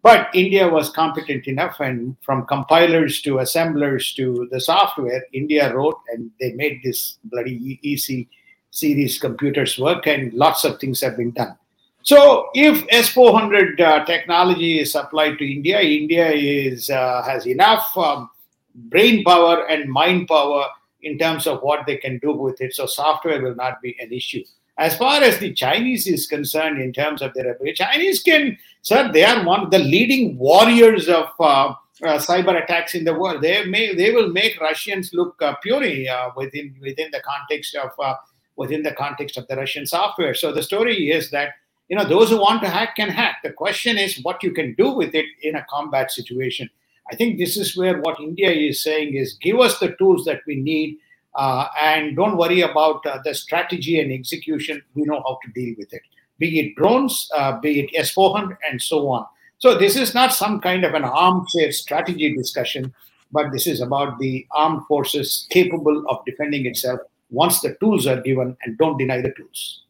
but 0.06 0.30
India 0.36 0.70
was 0.70 0.91
competent 0.91 1.47
enough, 1.47 1.80
and 1.80 2.16
from 2.22 2.45
compilers 2.45 3.24
to 3.24 3.39
assemblers 3.39 4.14
to 4.14 4.47
the 4.51 4.62
software, 4.62 5.26
India 5.34 5.74
wrote 5.74 5.99
and 6.10 6.30
they 6.39 6.51
made 6.53 6.80
this 6.84 7.18
bloody 7.24 7.80
EC 7.84 8.28
series 8.70 9.18
computers 9.18 9.80
work, 9.80 10.06
and 10.06 10.32
lots 10.34 10.64
of 10.64 10.80
things 10.80 11.01
have 11.01 11.18
been 11.18 11.32
done. 11.32 11.58
So, 12.03 12.49
if 12.53 12.86
S400 12.89 13.80
uh, 13.80 14.06
technology 14.06 14.80
is 14.80 14.93
applied 14.93 15.39
to 15.39 15.51
India, 15.51 15.82
India 15.82 16.30
is 16.30 16.91
uh, 16.91 17.24
has 17.24 17.47
enough 17.47 17.97
um, 17.97 18.30
brain 18.76 19.24
power 19.24 19.68
and 19.68 19.89
mind 19.91 20.28
power 20.28 20.68
in 21.01 21.18
terms 21.18 21.47
of 21.47 21.62
what 21.62 21.88
they 21.88 21.97
can 21.97 22.20
do 22.20 22.32
with 22.32 22.62
it. 22.62 22.76
So, 22.76 22.86
software 22.86 23.41
will 23.41 23.56
not 23.56 23.82
be 23.82 23.97
an 23.99 24.14
issue 24.14 24.43
as 24.78 24.97
far 24.97 25.24
as 25.24 25.39
the 25.39 25.53
Chinese 25.53 26.06
is 26.06 26.28
concerned, 26.28 26.82
in 26.82 26.91
terms 26.91 27.22
of 27.22 27.34
their 27.34 27.51
ability, 27.51 27.76
Chinese 27.76 28.22
can, 28.22 28.58
sir, 28.86 29.12
they 29.12 29.24
are 29.24 29.44
one 29.44 29.62
of 29.62 29.72
the 29.72 29.80
leading 29.80 30.38
warriors 30.38 31.10
of 31.10 31.28
uh, 31.40 31.44
uh, 31.44 31.74
cyber 32.20 32.62
attacks 32.62 32.94
in 32.94 33.04
the 33.04 33.14
world. 33.14 33.42
They 33.42 33.66
may, 33.66 33.96
they 33.96 34.12
will 34.12 34.30
make 34.30 34.60
Russians 34.62 35.12
look 35.14 35.42
uh, 35.42 35.56
puny 35.64 36.08
uh, 36.08 36.30
within 36.36 36.76
within 36.82 37.10
the 37.12 37.22
context 37.22 37.76
of 37.76 37.92
within 38.56 38.84
the 38.84 38.94
context 38.94 39.38
of 39.38 39.48
the 39.48 39.56
Russian 39.56 39.86
software. 39.86 40.34
So 40.34 40.52
the 40.52 40.64
story 40.64 41.12
is 41.12 41.32
that 41.32 41.50
you 41.90 41.98
know 41.98 42.06
those 42.06 42.30
who 42.30 42.40
want 42.40 42.62
to 42.62 42.70
hack 42.70 42.96
can 42.96 43.10
hack. 43.10 43.38
The 43.44 43.52
question 43.52 43.98
is 43.98 44.22
what 44.24 44.44
you 44.44 44.52
can 44.52 44.76
do 44.76 44.92
with 44.92 45.16
it 45.16 45.26
in 45.42 45.56
a 45.56 45.66
combat 45.70 46.12
situation. 46.12 46.70
I 47.12 47.16
think 47.16 47.38
this 47.38 47.58
is 47.58 47.78
where 47.78 48.00
what 48.02 48.20
India 48.20 48.50
is 48.50 48.82
saying 48.82 49.16
is 49.16 49.38
give 49.42 49.60
us 49.60 49.80
the 49.80 49.96
tools 49.98 50.26
that 50.26 50.42
we 50.48 50.56
need 50.56 50.98
uh, 51.36 51.68
and 51.80 52.16
don't 52.16 52.38
worry 52.38 52.62
about 52.62 53.06
uh, 53.06 53.20
the 53.24 53.34
strategy 53.34 54.00
and 54.00 54.12
execution. 54.12 54.82
We 54.96 55.04
know 55.04 55.22
how 55.26 55.38
to 55.44 55.52
deal 55.52 55.76
with 55.78 55.94
it, 55.94 56.02
be 56.38 56.60
it 56.60 56.76
drones, 56.76 57.30
uh, 57.36 57.60
be 57.60 57.80
it 57.80 57.94
S400, 57.94 58.58
and 58.70 58.82
so 58.82 59.08
on. 59.10 59.26
So, 59.58 59.78
this 59.78 59.96
is 59.96 60.14
not 60.14 60.34
some 60.34 60.60
kind 60.60 60.84
of 60.84 60.94
an 60.94 61.04
armchair 61.04 61.72
strategy 61.72 62.36
discussion, 62.36 62.94
but 63.32 63.52
this 63.52 63.68
is 63.68 63.82
about 63.82 64.20
the 64.20 64.46
armed 64.52 64.86
forces 64.88 65.48
capable 65.50 66.04
of 66.10 66.26
defending 66.26 66.66
itself 66.66 67.00
once 67.30 67.62
the 67.62 67.76
tools 67.80 68.06
are 68.06 68.22
given 68.22 68.56
and 68.64 68.78
don't 68.78 68.98
deny 68.98 69.22
the 69.22 69.34
tools. 69.34 69.82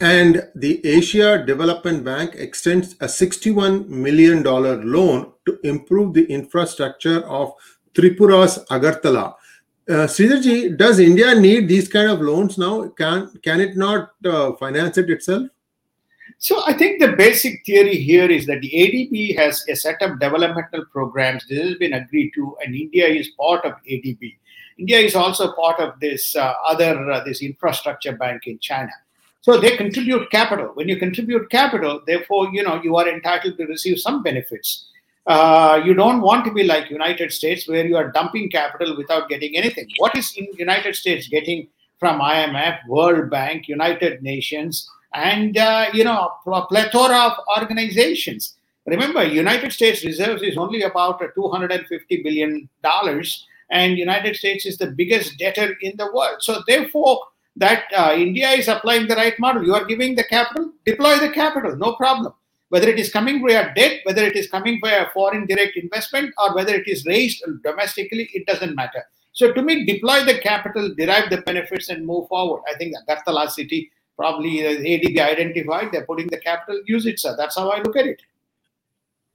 And 0.00 0.48
the 0.54 0.84
Asia 0.86 1.44
Development 1.44 2.04
Bank 2.04 2.36
extends 2.36 2.92
a 3.00 3.06
$61 3.06 3.88
million 3.88 4.44
loan 4.44 5.32
to 5.44 5.58
improve 5.64 6.14
the 6.14 6.24
infrastructure 6.26 7.26
of 7.26 7.52
Tripura's 7.94 8.64
Agartala 8.70 9.34
uh, 9.88 10.06
Sridharji, 10.06 10.76
does 10.76 10.98
India 10.98 11.34
need 11.34 11.68
these 11.68 11.88
kind 11.88 12.10
of 12.10 12.20
loans 12.20 12.58
now? 12.58 12.88
Can 12.88 13.30
can 13.42 13.60
it 13.60 13.76
not 13.76 14.10
uh, 14.24 14.52
finance 14.52 14.98
it 14.98 15.08
itself? 15.08 15.48
So 16.38 16.62
I 16.66 16.72
think 16.72 17.00
the 17.00 17.12
basic 17.16 17.64
theory 17.64 17.96
here 17.96 18.30
is 18.30 18.46
that 18.46 18.60
the 18.60 18.70
ADB 18.70 19.36
has 19.38 19.64
a 19.68 19.74
set 19.74 20.00
of 20.02 20.20
developmental 20.20 20.84
programs. 20.92 21.46
This 21.48 21.66
has 21.66 21.78
been 21.78 21.94
agreed 21.94 22.32
to, 22.34 22.56
and 22.62 22.74
India 22.74 23.08
is 23.08 23.28
part 23.30 23.64
of 23.64 23.72
ADB. 23.90 24.36
India 24.78 24.98
is 24.98 25.16
also 25.16 25.52
part 25.54 25.80
of 25.80 25.98
this 26.00 26.36
uh, 26.36 26.52
other 26.64 27.10
uh, 27.10 27.24
this 27.24 27.42
infrastructure 27.42 28.12
bank 28.12 28.46
in 28.46 28.58
China. 28.58 28.92
So 29.40 29.58
they 29.58 29.76
contribute 29.76 30.30
capital. 30.30 30.66
When 30.74 30.88
you 30.88 30.96
contribute 30.96 31.50
capital, 31.50 32.02
therefore 32.06 32.50
you 32.52 32.62
know 32.62 32.80
you 32.82 32.96
are 32.96 33.08
entitled 33.08 33.56
to 33.56 33.64
receive 33.64 33.98
some 33.98 34.22
benefits. 34.22 34.86
Uh, 35.28 35.78
you 35.84 35.92
don't 35.92 36.22
want 36.22 36.42
to 36.42 36.50
be 36.50 36.62
like 36.64 36.88
United 36.88 37.30
States 37.30 37.68
where 37.68 37.86
you 37.86 37.96
are 37.98 38.10
dumping 38.10 38.48
capital 38.48 38.96
without 38.96 39.28
getting 39.28 39.54
anything. 39.58 39.86
What 39.98 40.16
is 40.16 40.32
in 40.38 40.48
United 40.56 40.96
States 40.96 41.28
getting 41.28 41.68
from 42.00 42.18
IMF, 42.20 42.78
World 42.88 43.28
Bank, 43.28 43.68
United 43.68 44.22
Nations, 44.22 44.88
and 45.12 45.58
uh, 45.58 45.90
you 45.92 46.02
know 46.02 46.30
a 46.46 46.66
plethora 46.66 47.18
of 47.18 47.32
organizations. 47.60 48.56
Remember, 48.86 49.22
United 49.22 49.70
States 49.70 50.02
reserves 50.02 50.42
is 50.42 50.56
only 50.56 50.80
about 50.80 51.20
250 51.34 52.22
billion 52.22 52.66
dollars, 52.82 53.46
and 53.70 53.98
United 53.98 54.34
States 54.34 54.64
is 54.64 54.78
the 54.78 54.92
biggest 54.92 55.38
debtor 55.38 55.76
in 55.82 55.94
the 55.98 56.10
world. 56.10 56.38
So 56.40 56.62
therefore, 56.66 57.20
that 57.56 57.84
uh, 57.94 58.14
India 58.16 58.48
is 58.48 58.66
applying 58.66 59.08
the 59.08 59.16
right 59.16 59.38
model. 59.38 59.62
You 59.62 59.74
are 59.74 59.84
giving 59.84 60.14
the 60.14 60.24
capital, 60.24 60.72
deploy 60.86 61.18
the 61.18 61.28
capital, 61.28 61.76
no 61.76 61.96
problem 61.96 62.32
whether 62.68 62.88
it 62.88 62.98
is 62.98 63.12
coming 63.12 63.46
via 63.46 63.72
debt, 63.74 64.00
whether 64.04 64.24
it 64.24 64.36
is 64.36 64.48
coming 64.50 64.78
via 64.82 65.06
foreign 65.12 65.46
direct 65.46 65.76
investment, 65.76 66.32
or 66.38 66.54
whether 66.54 66.74
it 66.74 66.86
is 66.86 67.04
raised 67.06 67.42
domestically, 67.64 68.28
it 68.32 68.46
doesn't 68.46 68.74
matter. 68.74 69.04
So 69.32 69.52
to 69.52 69.62
me, 69.62 69.84
deploy 69.84 70.24
the 70.24 70.38
capital, 70.38 70.94
derive 70.96 71.30
the 71.30 71.42
benefits, 71.42 71.88
and 71.88 72.04
move 72.04 72.28
forward. 72.28 72.62
I 72.68 72.76
think 72.76 72.94
that's 73.06 73.22
the 73.24 73.32
last 73.32 73.56
city 73.56 73.90
probably 74.18 74.62
the 74.62 74.84
ADB 74.84 75.18
identified. 75.20 75.92
They're 75.92 76.04
putting 76.04 76.26
the 76.26 76.38
capital, 76.38 76.82
use 76.86 77.06
it, 77.06 77.20
sir. 77.20 77.36
That's 77.38 77.56
how 77.56 77.70
I 77.70 77.80
look 77.80 77.96
at 77.96 78.06
it. 78.06 78.20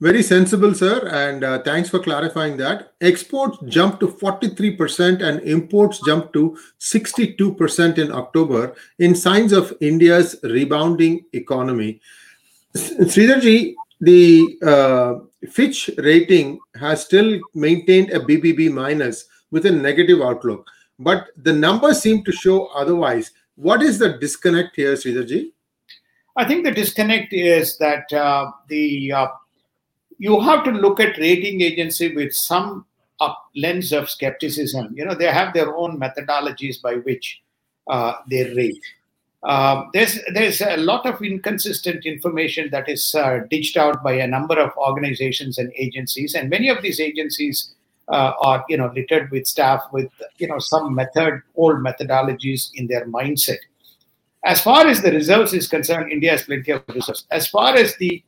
Very 0.01 0.21
sensible, 0.21 0.73
sir, 0.73 1.07
and 1.07 1.45
uh, 1.45 1.63
thanks 1.63 1.87
for 1.89 1.99
clarifying 1.99 2.57
that. 2.57 2.91
Exports 2.99 3.57
jumped 3.67 4.01
to 4.01 4.07
43% 4.07 5.23
and 5.23 5.39
imports 5.43 6.01
jumped 6.05 6.33
to 6.33 6.57
62% 6.81 7.97
in 7.97 8.11
October 8.11 8.75
in 8.99 9.15
signs 9.15 9.53
of 9.53 9.73
India's 9.79 10.35
rebounding 10.43 11.23
economy. 11.31 12.01
Sridharji, 12.75 13.75
the 14.01 14.57
uh, 14.65 15.47
Fitch 15.49 15.89
rating 15.97 16.59
has 16.75 17.03
still 17.05 17.39
maintained 17.53 18.11
a 18.11 18.19
BBB 18.19 18.71
minus 18.71 19.25
with 19.51 19.65
a 19.65 19.71
negative 19.71 20.21
outlook, 20.21 20.65
but 20.99 21.27
the 21.37 21.53
numbers 21.53 22.01
seem 22.01 22.23
to 22.23 22.31
show 22.31 22.67
otherwise. 22.67 23.31
What 23.55 23.83
is 23.83 23.99
the 23.99 24.17
disconnect 24.17 24.75
here, 24.75 24.93
Sridharji? 24.93 25.51
I 26.35 26.45
think 26.45 26.65
the 26.65 26.71
disconnect 26.71 27.33
is 27.33 27.77
that 27.77 28.11
uh, 28.11 28.51
the 28.67 29.11
uh, 29.11 29.27
you 30.17 30.39
have 30.39 30.63
to 30.63 30.71
look 30.71 30.99
at 30.99 31.17
rating 31.17 31.61
agency 31.61 32.15
with 32.15 32.33
some 32.33 32.85
uh, 33.19 33.33
lens 33.55 33.91
of 33.91 34.09
skepticism. 34.09 34.93
You 34.95 35.05
know, 35.05 35.13
they 35.13 35.31
have 35.31 35.53
their 35.53 35.75
own 35.75 35.99
methodologies 35.99 36.81
by 36.81 36.95
which 36.95 37.41
uh, 37.87 38.13
they 38.29 38.53
rate. 38.55 38.81
Uh, 39.43 39.83
there's 39.93 40.19
there's 40.33 40.61
a 40.61 40.77
lot 40.77 41.05
of 41.05 41.21
inconsistent 41.21 42.05
information 42.05 42.69
that 42.71 42.87
is 42.87 43.13
uh, 43.13 43.39
dished 43.49 43.75
out 43.75 44.01
by 44.01 44.13
a 44.13 44.27
number 44.27 44.57
of 44.57 44.71
organizations 44.77 45.57
and 45.57 45.71
agencies, 45.75 46.33
and 46.33 46.49
many 46.49 46.69
of 46.69 46.81
these 46.81 46.99
agencies 46.99 47.73
uh, 48.07 48.31
are 48.41 48.63
you 48.69 48.77
know 48.77 48.89
littered 48.95 49.29
with 49.31 49.45
staff 49.45 49.81
with 49.91 50.09
you 50.37 50.47
know 50.47 50.59
some 50.59 50.95
method 50.95 51.41
old 51.55 51.77
methodologies 51.77 52.69
in 52.75 52.87
their 52.87 53.05
mindset. 53.07 53.57
As 54.45 54.61
far 54.61 54.87
as 54.87 55.01
the 55.01 55.11
reserves 55.11 55.53
is 55.53 55.67
concerned, 55.67 56.11
India 56.11 56.31
has 56.31 56.43
plenty 56.43 56.71
of 56.71 56.83
reserves. 56.87 57.25
As 57.29 57.47
far 57.47 57.75
as 57.75 57.95
the 57.97 58.23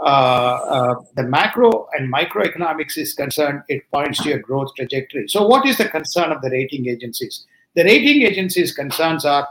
uh, 0.00 0.04
uh, 0.04 0.94
the 1.16 1.24
macro 1.24 1.88
and 1.92 2.12
microeconomics 2.12 2.96
is 2.96 3.12
concerned, 3.12 3.62
it 3.68 3.82
points 3.92 4.22
to 4.22 4.32
a 4.32 4.38
growth 4.38 4.74
trajectory. 4.76 5.28
So, 5.28 5.46
what 5.46 5.66
is 5.66 5.78
the 5.78 5.88
concern 5.88 6.32
of 6.32 6.42
the 6.42 6.50
rating 6.50 6.88
agencies? 6.88 7.44
The 7.74 7.84
rating 7.84 8.22
agencies' 8.22 8.72
concerns 8.72 9.24
are 9.24 9.46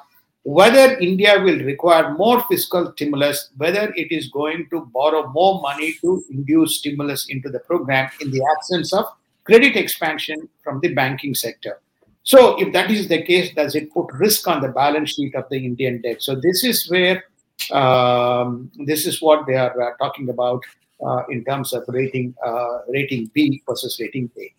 whether 0.50 0.98
India 0.98 1.40
will 1.40 1.60
require 1.60 2.16
more 2.16 2.44
fiscal 2.50 2.92
stimulus, 2.94 3.52
whether 3.58 3.94
it 3.96 4.12
is 4.12 4.30
going 4.30 4.68
to 4.72 4.82
borrow 4.92 5.28
more 5.28 5.62
money 5.62 5.94
to 6.02 6.24
induce 6.32 6.80
stimulus 6.80 7.28
into 7.30 7.50
the 7.50 7.60
program 7.60 8.10
in 8.20 8.32
the 8.32 8.42
absence 8.56 8.92
of 8.92 9.06
credit 9.44 9.76
expansion 9.76 10.50
from 10.64 10.80
the 10.80 10.92
banking 10.96 11.36
sector. 11.36 11.80
So, 12.24 12.60
if 12.60 12.74
that 12.74 12.90
is 12.90 13.08
the 13.08 13.22
case, 13.22 13.54
does 13.54 13.76
it 13.76 13.94
put 13.94 14.12
risk 14.14 14.48
on 14.48 14.60
the 14.62 14.70
balance 14.70 15.14
sheet 15.14 15.36
of 15.36 15.46
the 15.52 15.64
Indian 15.64 16.02
debt? 16.02 16.24
So, 16.24 16.34
this 16.34 16.64
is 16.64 16.90
where 16.90 17.24
um, 17.72 18.72
this 18.86 19.06
is 19.06 19.22
what 19.22 19.46
they 19.46 19.56
are 19.56 19.80
uh, 19.80 19.98
talking 19.98 20.30
about 20.30 20.64
uh, 21.06 21.24
in 21.30 21.46
terms 21.46 21.74
of 21.74 21.84
rating 21.88 22.34
uh, 22.44 22.80
rating 22.88 23.30
B 23.36 23.62
versus 23.68 24.00
rating 24.00 24.32
A. 24.40 24.52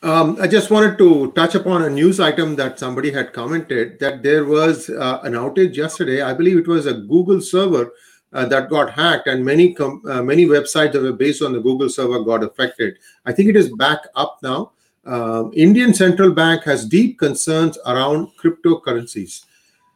Um, 0.00 0.36
I 0.40 0.46
just 0.46 0.70
wanted 0.70 0.96
to 0.98 1.32
touch 1.32 1.56
upon 1.56 1.82
a 1.82 1.90
news 1.90 2.20
item 2.20 2.54
that 2.54 2.78
somebody 2.78 3.10
had 3.10 3.32
commented 3.32 3.98
that 3.98 4.22
there 4.22 4.44
was 4.44 4.88
uh, 4.90 5.18
an 5.24 5.32
outage 5.32 5.74
yesterday. 5.74 6.22
I 6.22 6.34
believe 6.34 6.56
it 6.58 6.68
was 6.68 6.86
a 6.86 6.94
Google 6.94 7.40
server 7.40 7.92
uh, 8.32 8.46
that 8.46 8.70
got 8.70 8.90
hacked, 8.90 9.26
and 9.26 9.44
many 9.44 9.74
com- 9.74 10.02
uh, 10.08 10.22
many 10.22 10.46
websites 10.46 10.92
that 10.92 11.02
were 11.02 11.12
based 11.12 11.42
on 11.42 11.52
the 11.52 11.60
Google 11.60 11.88
server 11.88 12.22
got 12.22 12.44
affected. 12.44 12.96
I 13.26 13.32
think 13.32 13.48
it 13.48 13.56
is 13.56 13.74
back 13.74 13.98
up 14.14 14.38
now. 14.40 14.70
Um, 15.04 15.50
Indian 15.52 15.92
Central 15.92 16.30
Bank 16.30 16.62
has 16.62 16.86
deep 16.86 17.18
concerns 17.18 17.76
around 17.84 18.28
cryptocurrencies. 18.40 19.46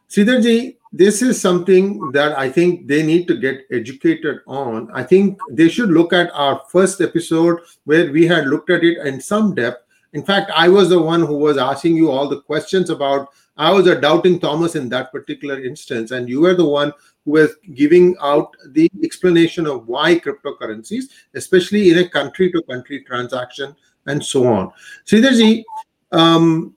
Sridharji, 0.09 0.75
this 0.91 1.21
is 1.21 1.39
something 1.39 2.11
that 2.11 2.37
I 2.37 2.49
think 2.49 2.87
they 2.87 3.03
need 3.03 3.27
to 3.29 3.37
get 3.37 3.65
educated 3.71 4.39
on. 4.47 4.91
I 4.93 5.03
think 5.03 5.39
they 5.49 5.69
should 5.69 5.91
look 5.91 6.11
at 6.11 6.29
our 6.33 6.61
first 6.69 6.99
episode 6.99 7.59
where 7.85 8.11
we 8.11 8.27
had 8.27 8.47
looked 8.47 8.69
at 8.69 8.83
it 8.83 8.97
in 8.97 9.21
some 9.21 9.55
depth 9.55 9.82
in 10.13 10.23
fact, 10.23 10.51
I 10.55 10.69
was 10.69 10.89
the 10.89 11.01
one 11.01 11.21
who 11.21 11.37
was 11.37 11.57
asking 11.57 11.95
you 11.95 12.11
all 12.11 12.29
the 12.29 12.41
questions 12.41 12.89
about. 12.89 13.29
I 13.57 13.71
was 13.71 13.87
a 13.87 13.99
doubting 13.99 14.39
Thomas 14.39 14.75
in 14.75 14.89
that 14.89 15.11
particular 15.11 15.63
instance, 15.63 16.11
and 16.11 16.29
you 16.29 16.41
were 16.41 16.55
the 16.55 16.67
one 16.67 16.91
who 17.25 17.31
was 17.31 17.55
giving 17.73 18.15
out 18.21 18.55
the 18.69 18.89
explanation 19.03 19.67
of 19.67 19.87
why 19.87 20.19
cryptocurrencies, 20.19 21.05
especially 21.35 21.91
in 21.91 21.97
a 21.99 22.09
country 22.09 22.51
to 22.51 22.61
country 22.63 23.03
transaction, 23.03 23.75
and 24.05 24.23
so 24.23 24.47
on. 24.47 24.71
Sridharji, 25.05 25.63
um, 26.11 26.75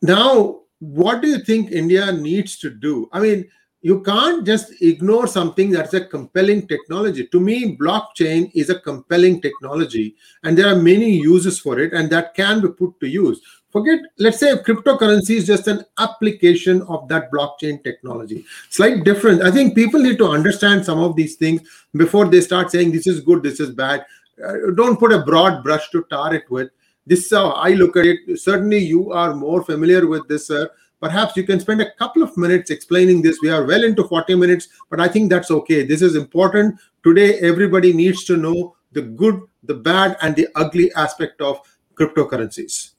now 0.00 0.60
what 0.82 1.22
do 1.22 1.28
you 1.28 1.38
think 1.38 1.70
India 1.70 2.10
needs 2.10 2.58
to 2.58 2.68
do? 2.68 3.08
I 3.12 3.20
mean, 3.20 3.48
you 3.82 4.00
can't 4.00 4.46
just 4.46 4.80
ignore 4.80 5.26
something 5.26 5.70
that's 5.70 5.92
a 5.92 6.04
compelling 6.04 6.68
technology. 6.68 7.26
To 7.26 7.40
me, 7.40 7.76
blockchain 7.76 8.50
is 8.54 8.70
a 8.70 8.78
compelling 8.78 9.42
technology, 9.42 10.14
and 10.44 10.56
there 10.56 10.68
are 10.68 10.76
many 10.76 11.10
uses 11.10 11.58
for 11.58 11.80
it, 11.80 11.92
and 11.92 12.08
that 12.10 12.34
can 12.34 12.60
be 12.60 12.68
put 12.68 12.98
to 13.00 13.08
use. 13.08 13.40
Forget, 13.70 14.00
let's 14.18 14.38
say 14.38 14.54
cryptocurrency 14.54 15.36
is 15.36 15.46
just 15.46 15.66
an 15.66 15.84
application 15.98 16.82
of 16.82 17.08
that 17.08 17.32
blockchain 17.32 17.82
technology. 17.82 18.44
Slight 18.70 19.02
difference. 19.02 19.42
I 19.42 19.50
think 19.50 19.74
people 19.74 20.00
need 20.00 20.18
to 20.18 20.28
understand 20.28 20.84
some 20.84 21.00
of 21.00 21.16
these 21.16 21.36
things 21.36 21.62
before 21.96 22.26
they 22.26 22.40
start 22.40 22.70
saying 22.70 22.92
this 22.92 23.06
is 23.06 23.20
good, 23.20 23.42
this 23.42 23.58
is 23.58 23.70
bad. 23.70 24.04
Uh, 24.42 24.70
don't 24.76 24.98
put 24.98 25.12
a 25.12 25.22
broad 25.22 25.64
brush 25.64 25.90
to 25.90 26.04
tar 26.08 26.34
it 26.34 26.48
with. 26.50 26.70
This 27.06 27.24
is 27.24 27.30
how 27.32 27.50
I 27.50 27.70
look 27.70 27.96
at 27.96 28.06
it. 28.06 28.38
Certainly, 28.38 28.78
you 28.78 29.10
are 29.10 29.34
more 29.34 29.64
familiar 29.64 30.06
with 30.06 30.28
this, 30.28 30.46
sir 30.46 30.70
perhaps 31.02 31.36
you 31.36 31.42
can 31.42 31.58
spend 31.58 31.82
a 31.82 31.90
couple 31.94 32.22
of 32.22 32.36
minutes 32.36 32.70
explaining 32.70 33.20
this. 33.22 33.40
We 33.42 33.50
are 33.50 33.66
well 33.66 33.84
into 33.84 34.04
40 34.04 34.36
minutes 34.36 34.68
but 34.88 35.00
i 35.00 35.08
think 35.08 35.30
that's 35.30 35.50
okay. 35.50 35.84
This 35.84 36.00
is 36.00 36.16
important. 36.16 36.80
Today 37.04 37.38
everybody 37.40 37.92
needs 37.92 38.24
to 38.24 38.36
know 38.36 38.76
the 38.92 39.02
good 39.02 39.42
the 39.64 39.74
bad 39.74 40.16
and 40.22 40.36
the 40.36 40.48
ugly 40.54 40.92
aspect 40.94 41.40
of 41.40 41.60
cryptocurrencies. 41.94 42.92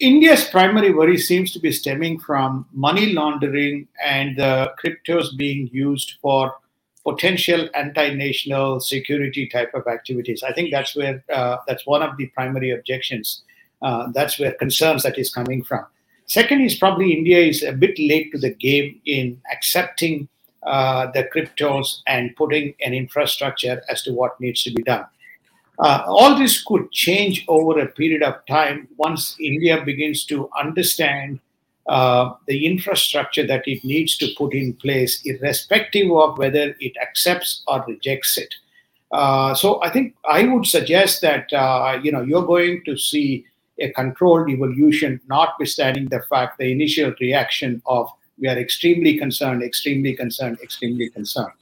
India's 0.00 0.44
primary 0.44 0.92
worry 0.92 1.16
seems 1.18 1.52
to 1.52 1.60
be 1.60 1.70
stemming 1.70 2.18
from 2.18 2.66
money 2.72 3.12
laundering 3.12 3.86
and 4.04 4.36
the 4.36 4.72
cryptos 4.82 5.36
being 5.36 5.68
used 5.72 6.14
for 6.20 6.52
potential 7.04 7.68
anti-national 7.74 8.80
security 8.80 9.46
type 9.46 9.72
of 9.74 9.86
activities. 9.86 10.42
I 10.42 10.52
think 10.52 10.70
that's 10.70 10.96
where 10.96 11.22
uh, 11.32 11.58
that's 11.68 11.86
one 11.86 12.02
of 12.02 12.16
the 12.16 12.26
primary 12.28 12.70
objections 12.70 13.42
uh, 13.82 14.10
that's 14.12 14.38
where 14.38 14.52
concerns 14.52 15.02
that 15.02 15.18
is 15.18 15.32
coming 15.32 15.62
from 15.62 15.84
Second 16.34 16.62
is 16.62 16.74
probably 16.74 17.12
India 17.12 17.38
is 17.38 17.62
a 17.62 17.70
bit 17.70 17.96
late 17.96 18.32
to 18.32 18.38
the 18.38 18.50
game 18.50 19.00
in 19.06 19.40
accepting 19.52 20.26
uh, 20.64 21.06
the 21.12 21.28
cryptos 21.32 22.00
and 22.08 22.34
putting 22.34 22.74
an 22.84 22.92
infrastructure 22.92 23.80
as 23.88 24.02
to 24.02 24.12
what 24.12 24.40
needs 24.40 24.64
to 24.64 24.72
be 24.72 24.82
done. 24.82 25.06
Uh, 25.78 26.02
all 26.06 26.36
this 26.36 26.60
could 26.64 26.90
change 26.90 27.44
over 27.46 27.78
a 27.78 27.86
period 27.86 28.24
of 28.24 28.34
time 28.46 28.88
once 28.96 29.36
India 29.38 29.80
begins 29.84 30.24
to 30.24 30.50
understand 30.58 31.38
uh, 31.88 32.32
the 32.48 32.66
infrastructure 32.66 33.46
that 33.46 33.62
it 33.68 33.84
needs 33.84 34.16
to 34.16 34.26
put 34.36 34.54
in 34.54 34.72
place, 34.72 35.22
irrespective 35.24 36.10
of 36.10 36.36
whether 36.36 36.74
it 36.80 36.96
accepts 37.00 37.62
or 37.68 37.84
rejects 37.86 38.36
it. 38.36 38.52
Uh, 39.12 39.54
so 39.54 39.80
I 39.84 39.90
think 39.90 40.16
I 40.28 40.42
would 40.46 40.66
suggest 40.66 41.22
that 41.22 41.52
uh, 41.52 42.00
you 42.02 42.10
know 42.10 42.22
you're 42.22 42.44
going 42.44 42.82
to 42.86 42.98
see 42.98 43.46
a 43.78 43.90
controlled 43.92 44.48
evolution, 44.50 45.20
notwithstanding 45.28 46.06
the 46.06 46.22
fact 46.22 46.58
the 46.58 46.70
initial 46.70 47.12
reaction 47.20 47.82
of 47.86 48.08
we 48.38 48.48
are 48.48 48.58
extremely 48.58 49.16
concerned, 49.16 49.62
extremely 49.62 50.14
concerned, 50.14 50.58
extremely 50.62 51.08
concerned. 51.10 51.52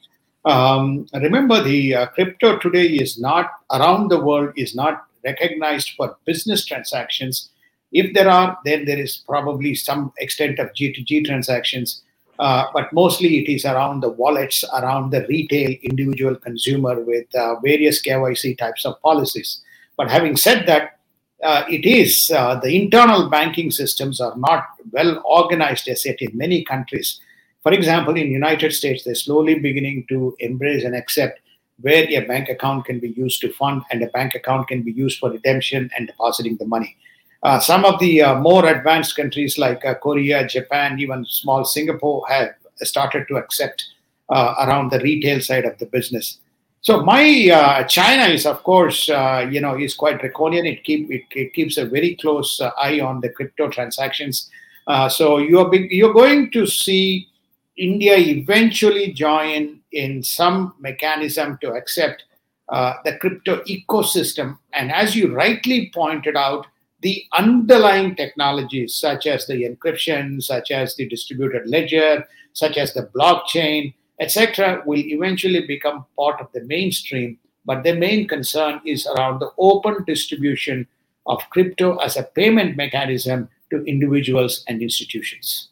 Um, 0.45 1.07
remember, 1.13 1.63
the 1.63 1.95
uh, 1.95 2.07
crypto 2.07 2.59
today 2.59 2.87
is 2.87 3.21
not 3.21 3.51
around 3.71 4.09
the 4.09 4.21
world 4.21 4.53
is 4.57 4.75
not 4.75 5.05
recognized 5.25 5.93
for 5.97 6.17
business 6.25 6.65
transactions. 6.65 7.51
If 7.93 8.15
there 8.15 8.29
are, 8.29 8.59
then 8.65 8.85
there 8.87 8.99
is 8.99 9.23
probably 9.29 9.75
some 9.75 10.13
extent 10.19 10.59
of 10.59 10.73
G2G 10.73 11.27
transactions, 11.27 12.03
uh, 12.39 12.65
but 12.75 12.93
mostly 12.93 13.39
it 13.39 13.53
is 13.53 13.65
around 13.65 14.01
the 14.01 14.09
wallets, 14.09 14.65
around 14.75 15.11
the 15.11 15.27
retail 15.29 15.77
individual 15.83 16.35
consumer 16.35 17.01
with 17.01 17.33
uh, 17.37 17.61
various 17.61 18.03
KYC 18.03 18.59
types 18.59 18.85
of 18.85 19.01
policies. 19.03 19.61
But 19.97 20.11
having 20.11 20.37
said 20.37 20.67
that, 20.67 20.99
uh, 21.43 21.65
it 21.69 21.85
is 21.85 22.31
uh, 22.35 22.55
the 22.57 22.81
internal 22.81 23.29
banking 23.29 23.71
systems 23.71 24.21
are 24.21 24.37
not 24.37 24.65
well 24.93 25.23
organized 25.25 25.89
as 25.89 26.05
yet 26.05 26.21
in 26.21 26.37
many 26.37 26.65
countries. 26.65 27.21
For 27.63 27.73
example, 27.73 28.17
in 28.17 28.31
United 28.31 28.73
States, 28.73 29.05
they're 29.05 29.15
slowly 29.15 29.59
beginning 29.59 30.07
to 30.09 30.37
embrace 30.41 30.85
and 30.85 30.95
accept 30.95 31.41
where 31.81 32.05
a 32.09 32.21
bank 32.27 32.49
account 32.49 32.85
can 32.85 33.01
be 33.01 33.11
used 33.11 33.41
to 33.41 33.53
fund 33.53 33.83
and 33.91 34.03
a 34.03 34.09
bank 34.09 34.35
account 34.35 34.69
can 34.69 34.83
be 34.83 34.93
used 34.93 35.19
for 35.19 35.31
redemption 35.31 35.91
and 35.97 36.07
depositing 36.07 36.57
the 36.57 36.67
money. 36.67 36.97
Uh, 37.43 37.59
some 37.59 37.85
of 37.85 37.99
the 37.99 38.23
uh, 38.23 38.39
more 38.39 38.67
advanced 38.67 39.17
countries 39.17 39.59
like 39.59 39.85
uh, 39.85 39.95
Korea, 39.95 40.47
Japan, 40.47 40.99
even 41.01 41.25
small 41.27 41.65
Singapore 41.65 42.25
have 42.29 42.51
started 42.77 43.27
to 43.29 43.37
accept 43.37 43.85
uh, 44.29 44.55
around 44.61 44.91
the 44.91 45.01
retail 45.01 45.41
side 45.41 45.65
of 45.65 45.77
the 45.79 45.87
business. 45.87 46.39
So 46.83 47.05
my 47.05 47.49
uh, 47.49 47.85
China 47.85 48.25
is, 48.25 48.45
of 48.45 48.65
course, 48.65 49.09
uh, 49.09 49.47
you 49.49 49.61
know, 49.61 49.79
is 49.79 49.95
quite 49.95 50.19
draconian. 50.19 50.67
It 50.67 50.83
keep 50.83 51.11
it, 51.13 51.23
it 51.31 51.55
keeps 51.55 51.77
a 51.79 51.87
very 51.87 52.17
close 52.17 52.61
uh, 52.61 52.73
eye 52.77 53.01
on 53.01 53.21
the 53.21 53.31
crypto 53.31 53.69
transactions. 53.69 54.51
Uh, 54.89 55.09
so 55.09 55.39
you're 55.39 55.73
you're 55.75 56.13
going 56.13 56.51
to 56.51 56.67
see 56.67 57.29
India 57.77 58.19
eventually 58.19 59.13
join 59.13 59.79
in 59.93 60.25
some 60.25 60.75
mechanism 60.81 61.57
to 61.61 61.73
accept 61.73 62.25
uh, 62.69 62.95
the 63.05 63.17
crypto 63.19 63.63
ecosystem. 63.63 64.59
And 64.73 64.91
as 64.91 65.15
you 65.15 65.33
rightly 65.33 65.89
pointed 65.95 66.37
out, 66.37 66.67
the 67.01 67.25
underlying 67.33 68.17
technologies 68.17 68.97
such 68.97 69.29
as 69.29 69.47
the 69.47 69.63
encryption, 69.65 70.43
such 70.43 70.73
as 70.73 70.97
the 70.97 71.09
distributed 71.09 71.69
ledger, 71.69 72.25
such 72.55 72.77
as 72.77 72.93
the 72.93 73.09
blockchain 73.15 73.95
etc., 74.23 74.83
will 74.87 75.01
eventually 75.01 75.67
become 75.67 76.07
part 76.17 76.41
of 76.41 76.47
the 76.55 76.63
mainstream. 76.65 77.39
But 77.65 77.83
the 77.83 77.95
main 77.95 78.29
concern 78.29 78.81
is 78.87 79.07
around 79.07 79.41
the 79.41 79.51
open 79.59 80.05
distribution 80.07 80.87
of 81.27 81.43
crypto 81.51 81.97
as 81.97 82.17
a 82.17 82.23
payment 82.23 82.77
mechanism 82.77 83.49
to 83.71 83.85
individuals 83.85 84.65
and 84.69 84.81
institutions. 84.81 85.72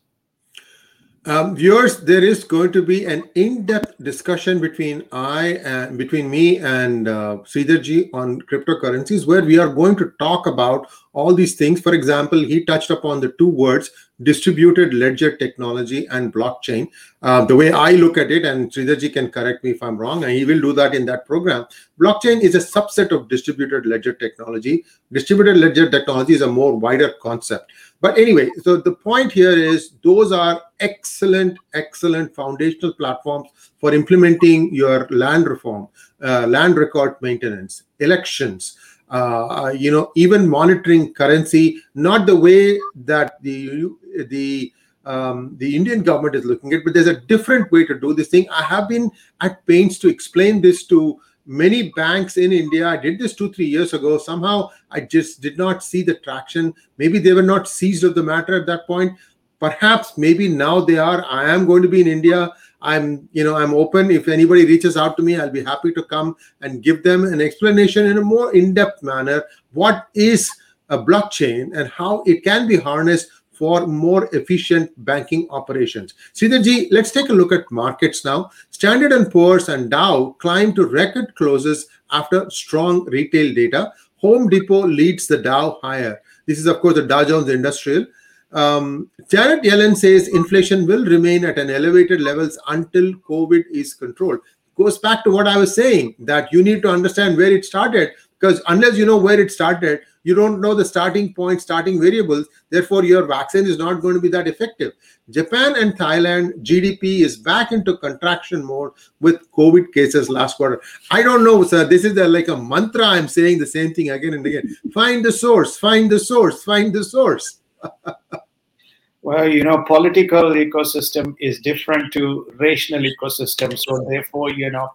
Um, 1.27 1.55
viewers, 1.55 2.01
there 2.01 2.25
is 2.25 2.45
going 2.45 2.73
to 2.73 2.81
be 2.81 3.05
an 3.05 3.25
in-depth 3.35 4.03
discussion 4.03 4.59
between 4.59 5.05
I 5.13 5.59
and 5.65 5.99
between 5.99 6.31
me 6.31 6.57
and 6.57 7.09
uh, 7.09 7.37
Sridharji 7.45 8.09
on 8.15 8.41
cryptocurrencies, 8.41 9.27
where 9.27 9.45
we 9.45 9.59
are 9.59 9.69
going 9.69 9.97
to 9.97 10.15
talk 10.19 10.47
about 10.47 10.89
all 11.13 11.35
these 11.35 11.57
things. 11.57 11.83
For 11.83 11.93
example, 11.93 12.39
he 12.39 12.65
touched 12.65 12.89
upon 12.89 13.21
the 13.21 13.33
two 13.33 13.49
words 13.49 13.91
distributed 14.23 14.95
ledger 14.95 15.37
technology 15.37 16.07
and 16.07 16.33
blockchain. 16.33 16.89
Uh, 17.23 17.45
the 17.45 17.57
way 17.57 17.71
I 17.71 17.93
look 17.93 18.17
at 18.17 18.31
it, 18.31 18.47
and 18.47 18.71
Sridharji 18.71 19.13
can 19.13 19.31
correct 19.31 19.63
me 19.63 19.73
if 19.73 19.83
I'm 19.83 19.99
wrong, 19.99 20.25
and 20.25 20.33
he 20.33 20.47
will 20.47 20.61
do 20.61 20.73
that 20.75 20.95
in 20.95 21.05
that 21.07 21.27
program. 21.27 21.67
Blockchain 22.01 22.41
is 22.41 22.55
a 22.55 22.59
subset 22.59 23.11
of 23.13 23.29
distributed 23.29 23.85
ledger 23.85 24.15
technology. 24.15 24.85
Distributed 25.13 25.59
ledger 25.59 25.91
technology 25.91 26.33
is 26.33 26.43
a 26.43 26.47
more 26.47 26.77
wider 26.79 27.13
concept. 27.23 27.73
But 28.01 28.17
anyway, 28.17 28.51
so 28.63 28.79
the 28.79 28.93
point 28.93 29.31
here 29.31 29.53
is 29.53 29.93
those 30.03 30.33
are 30.33 30.63
excellent, 30.81 31.59
excellent 31.75 32.35
foundational 32.35 32.95
platforms 32.95 33.51
for 33.79 33.93
implementing 33.93 34.75
your 34.75 35.07
land 35.11 35.47
reform, 35.47 35.89
uh, 36.23 36.47
land 36.47 36.77
record 36.77 37.17
maintenance, 37.21 37.83
elections, 37.99 38.79
uh, 39.11 39.73
you 39.77 39.91
know, 39.91 40.13
even 40.15 40.49
monitoring 40.49 41.13
currency, 41.13 41.83
not 41.95 42.27
the 42.27 42.37
way 42.37 42.79
that 42.95 43.43
the 43.43 43.91
the 44.29 44.73
um, 45.05 45.57
the 45.59 45.75
Indian 45.75 46.03
government 46.03 46.37
is 46.37 46.45
looking 46.45 46.73
at, 46.75 46.85
but 46.85 46.95
there's 46.95 47.07
a 47.07 47.21
different 47.21 47.73
way 47.73 47.85
to 47.87 47.99
do 47.99 48.15
this 48.15 48.29
thing. 48.29 48.49
I 48.51 48.63
have 48.63 48.89
been 48.89 49.11
at 49.41 49.65
pains 49.67 49.99
to 50.01 50.09
explain 50.09 50.61
this 50.61 50.87
to 50.87 51.21
many 51.51 51.91
banks 51.91 52.37
in 52.37 52.53
India. 52.53 52.87
I 52.87 52.97
did 52.97 53.19
this 53.19 53.35
two, 53.35 53.53
three 53.53 53.67
years 53.67 53.93
ago. 53.93 54.19
Somehow 54.19 54.71
I 54.91 55.01
just 55.01 55.41
did 55.41 55.59
not 55.59 55.83
see 55.83 56.03
the 56.03 56.15
traction. 56.15 56.73
Maybe 56.97 57.19
they 57.19 57.33
were 57.33 57.43
not 57.43 57.69
seized 57.69 58.05
of 58.05 58.15
the 58.15 58.23
matter 58.23 58.55
at 58.55 58.67
that 58.67 58.87
point. 58.87 59.19
Perhaps 59.59 60.17
maybe 60.17 60.49
now 60.49 60.81
they 60.81 60.97
are. 60.97 61.25
I 61.25 61.53
am 61.53 61.67
going 61.67 61.83
to 61.83 61.89
be 61.89 62.01
in 62.01 62.07
India. 62.07 62.53
I'm, 62.81 63.29
you 63.33 63.43
know, 63.43 63.57
I'm 63.57 63.75
open. 63.75 64.13
If 64.13 64.29
anybody 64.29 64.65
reaches 64.65 64.97
out 64.97 65.17
to 65.17 65.25
me, 65.25 65.39
I'll 65.39 65.51
be 65.51 65.65
happy 65.65 65.93
to 65.93 66.05
come 66.05 66.37
and 66.61 66.85
give 66.85 67.03
them 67.03 67.25
an 67.25 67.41
explanation 67.41 68.07
in 68.07 68.17
a 68.17 68.23
more 68.23 68.55
in-depth 68.55 69.03
manner. 69.03 69.45
What 69.73 70.07
is 70.15 70.51
a 70.89 70.99
blockchain 70.99 71.77
and 71.77 71.89
how 71.89 72.23
it 72.27 72.45
can 72.45 72.69
be 72.69 72.77
harnessed 72.77 73.29
for 73.61 73.87
more 73.87 74.27
efficient 74.35 74.91
banking 75.05 75.47
operations. 75.51 76.15
Sridharji, 76.33 76.89
let's 76.91 77.11
take 77.11 77.29
a 77.29 77.35
look 77.35 77.53
at 77.53 77.71
markets 77.71 78.25
now. 78.25 78.51
Standard 78.71 79.31
& 79.31 79.33
Poor's 79.33 79.69
and 79.69 79.91
Dow 79.91 80.35
climbed 80.39 80.77
to 80.77 80.87
record 80.87 81.35
closes 81.35 81.87
after 82.11 82.49
strong 82.49 83.05
retail 83.05 83.55
data. 83.55 83.93
Home 84.23 84.49
Depot 84.49 84.87
leads 84.87 85.27
the 85.27 85.37
Dow 85.37 85.79
higher. 85.83 86.23
This 86.47 86.59
is, 86.59 86.65
of 86.65 86.81
course, 86.81 86.95
the 86.95 87.07
Dow 87.07 87.23
Jones 87.23 87.51
Industrial. 87.51 88.07
Um, 88.51 89.11
Janet 89.29 89.63
Yellen 89.63 89.95
says 89.95 90.29
inflation 90.29 90.87
will 90.87 91.05
remain 91.05 91.45
at 91.45 91.59
an 91.59 91.69
elevated 91.69 92.23
levels 92.23 92.59
until 92.69 93.13
COVID 93.13 93.65
is 93.71 93.93
controlled. 93.93 94.41
Goes 94.75 94.97
back 94.97 95.23
to 95.25 95.31
what 95.31 95.47
I 95.47 95.59
was 95.59 95.75
saying 95.75 96.15
that 96.21 96.51
you 96.51 96.63
need 96.63 96.81
to 96.81 96.89
understand 96.89 97.37
where 97.37 97.53
it 97.53 97.67
started 97.67 98.13
because 98.39 98.63
unless 98.69 98.97
you 98.97 99.05
know 99.05 99.19
where 99.19 99.39
it 99.39 99.53
started, 99.53 100.01
you 100.23 100.35
don't 100.35 100.61
know 100.61 100.75
the 100.75 100.85
starting 100.85 101.33
point, 101.33 101.63
starting 101.63 102.01
variables. 102.01 102.47
Therefore, 102.69 103.05
your 103.05 103.27
vaccine 103.27 103.67
is 103.67 103.79
not 103.79 104.03
going 104.03 104.15
to 104.15 104.21
be 104.21 104.29
that 104.29 104.47
effective. 104.47 104.93
Japan 105.31 105.77
and 105.77 105.97
Thailand 105.99 106.63
GDP 106.63 107.21
is 107.21 107.37
back 107.37 107.73
into 107.73 107.97
contraction 107.97 108.65
mode 108.65 108.93
with 109.21 109.51
COVID 109.53 109.93
cases 109.93 110.29
last 110.29 110.57
quarter. 110.57 110.83
I 111.11 111.23
don't 111.23 111.45
know, 111.45 111.63
sir. 111.63 111.85
This 111.85 112.05
is 112.05 112.17
a, 112.19 112.29
like 112.29 112.49
a 112.49 112.57
mantra. 112.57 113.07
I'm 113.07 113.29
saying 113.29 113.59
the 113.59 113.67
same 113.67 113.95
thing 113.95 114.11
again 114.11 114.35
and 114.35 114.47
again. 114.47 114.77
Find 114.93 115.25
the 115.25 115.33
source, 115.33 115.79
find 115.79 116.11
the 116.11 116.19
source, 116.19 116.63
find 116.65 116.93
the 116.93 117.05
source. 117.05 117.61
well, 119.23 119.49
you 119.49 119.65
know, 119.65 119.85
political 119.87 120.53
ecosystem 120.53 121.35
is 121.41 121.61
different 121.61 122.13
to 122.13 122.51
rational 122.59 123.03
ecosystem. 123.03 123.79
So 123.79 124.05
therefore, 124.09 124.51
you 124.51 124.71
know, 124.71 124.91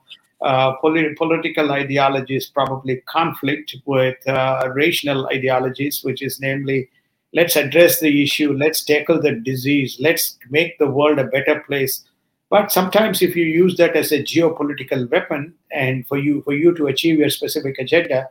polit- 0.81 1.17
political 1.17 1.71
ideologies 1.71 2.45
probably 2.47 2.97
conflict 3.07 3.75
with 3.85 4.15
uh, 4.27 4.69
rational 4.73 5.27
ideologies, 5.27 6.03
which 6.03 6.21
is 6.21 6.39
namely, 6.39 6.89
let's 7.33 7.55
address 7.55 7.99
the 7.99 8.21
issue, 8.21 8.53
let's 8.53 8.83
tackle 8.83 9.19
the 9.21 9.33
disease, 9.33 9.97
let's 9.99 10.37
make 10.49 10.77
the 10.77 10.89
world 10.89 11.17
a 11.17 11.23
better 11.23 11.61
place. 11.61 12.03
But 12.49 12.71
sometimes, 12.71 13.21
if 13.21 13.35
you 13.35 13.43
use 13.43 13.75
that 13.77 13.95
as 13.95 14.11
a 14.11 14.21
geopolitical 14.21 15.09
weapon, 15.09 15.55
and 15.71 16.07
for 16.07 16.17
you 16.17 16.43
for 16.43 16.53
you 16.53 16.75
to 16.75 16.87
achieve 16.87 17.17
your 17.17 17.31
specific 17.31 17.79
agenda, 17.79 18.29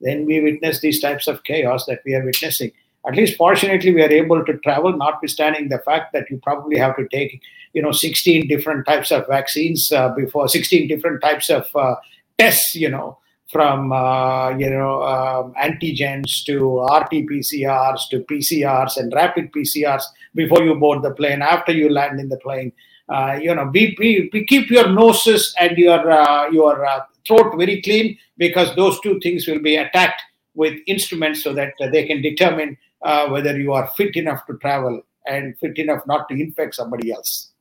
then 0.00 0.24
we 0.24 0.40
witness 0.40 0.80
these 0.80 1.00
types 1.00 1.26
of 1.26 1.42
chaos 1.42 1.84
that 1.86 2.00
we 2.04 2.14
are 2.14 2.24
witnessing 2.24 2.70
at 3.06 3.14
least 3.14 3.36
fortunately 3.36 3.92
we 3.94 4.02
are 4.02 4.10
able 4.10 4.44
to 4.44 4.56
travel 4.58 4.96
notwithstanding 4.96 5.68
the 5.68 5.78
fact 5.80 6.12
that 6.12 6.28
you 6.30 6.38
probably 6.42 6.78
have 6.78 6.96
to 6.96 7.06
take 7.08 7.40
you 7.72 7.82
know 7.82 7.92
16 7.92 8.48
different 8.48 8.86
types 8.86 9.10
of 9.10 9.26
vaccines 9.26 9.92
uh, 9.92 10.08
before 10.10 10.48
16 10.48 10.88
different 10.88 11.20
types 11.20 11.50
of 11.50 11.64
uh, 11.74 11.94
tests 12.38 12.74
you 12.74 12.88
know 12.88 13.18
from 13.50 13.92
uh, 13.92 14.50
you 14.56 14.68
know 14.68 15.02
um, 15.02 15.54
antigens 15.62 16.44
to 16.44 16.80
rt-pcrs 16.80 18.08
to 18.10 18.20
pcrs 18.30 18.96
and 18.96 19.12
rapid 19.14 19.52
pcrs 19.52 20.02
before 20.34 20.62
you 20.62 20.74
board 20.74 21.02
the 21.02 21.12
plane 21.12 21.42
after 21.42 21.72
you 21.72 21.88
land 21.88 22.20
in 22.20 22.28
the 22.28 22.38
plane. 22.38 22.72
Uh, 23.08 23.38
you 23.40 23.54
know 23.54 23.66
be, 23.66 23.94
be, 23.96 24.28
be, 24.32 24.44
keep 24.44 24.68
your 24.68 24.88
noses 24.88 25.54
and 25.60 25.78
your 25.78 26.10
uh, 26.10 26.50
your 26.50 26.84
uh, 26.84 27.02
throat 27.24 27.56
very 27.56 27.80
clean 27.80 28.18
because 28.36 28.74
those 28.74 28.98
two 29.00 29.20
things 29.20 29.46
will 29.46 29.60
be 29.60 29.76
attacked 29.76 30.20
with 30.54 30.76
instruments 30.88 31.44
so 31.44 31.52
that 31.52 31.72
they 31.92 32.04
can 32.04 32.20
determine 32.20 32.76
uh, 33.02 33.28
whether 33.28 33.58
you 33.58 33.72
are 33.72 33.88
fit 33.96 34.16
enough 34.16 34.46
to 34.46 34.56
travel 34.58 35.02
and 35.26 35.58
fit 35.58 35.78
enough 35.78 36.06
not 36.06 36.28
to 36.28 36.34
infect 36.34 36.74
somebody 36.74 37.12
else. 37.12 37.52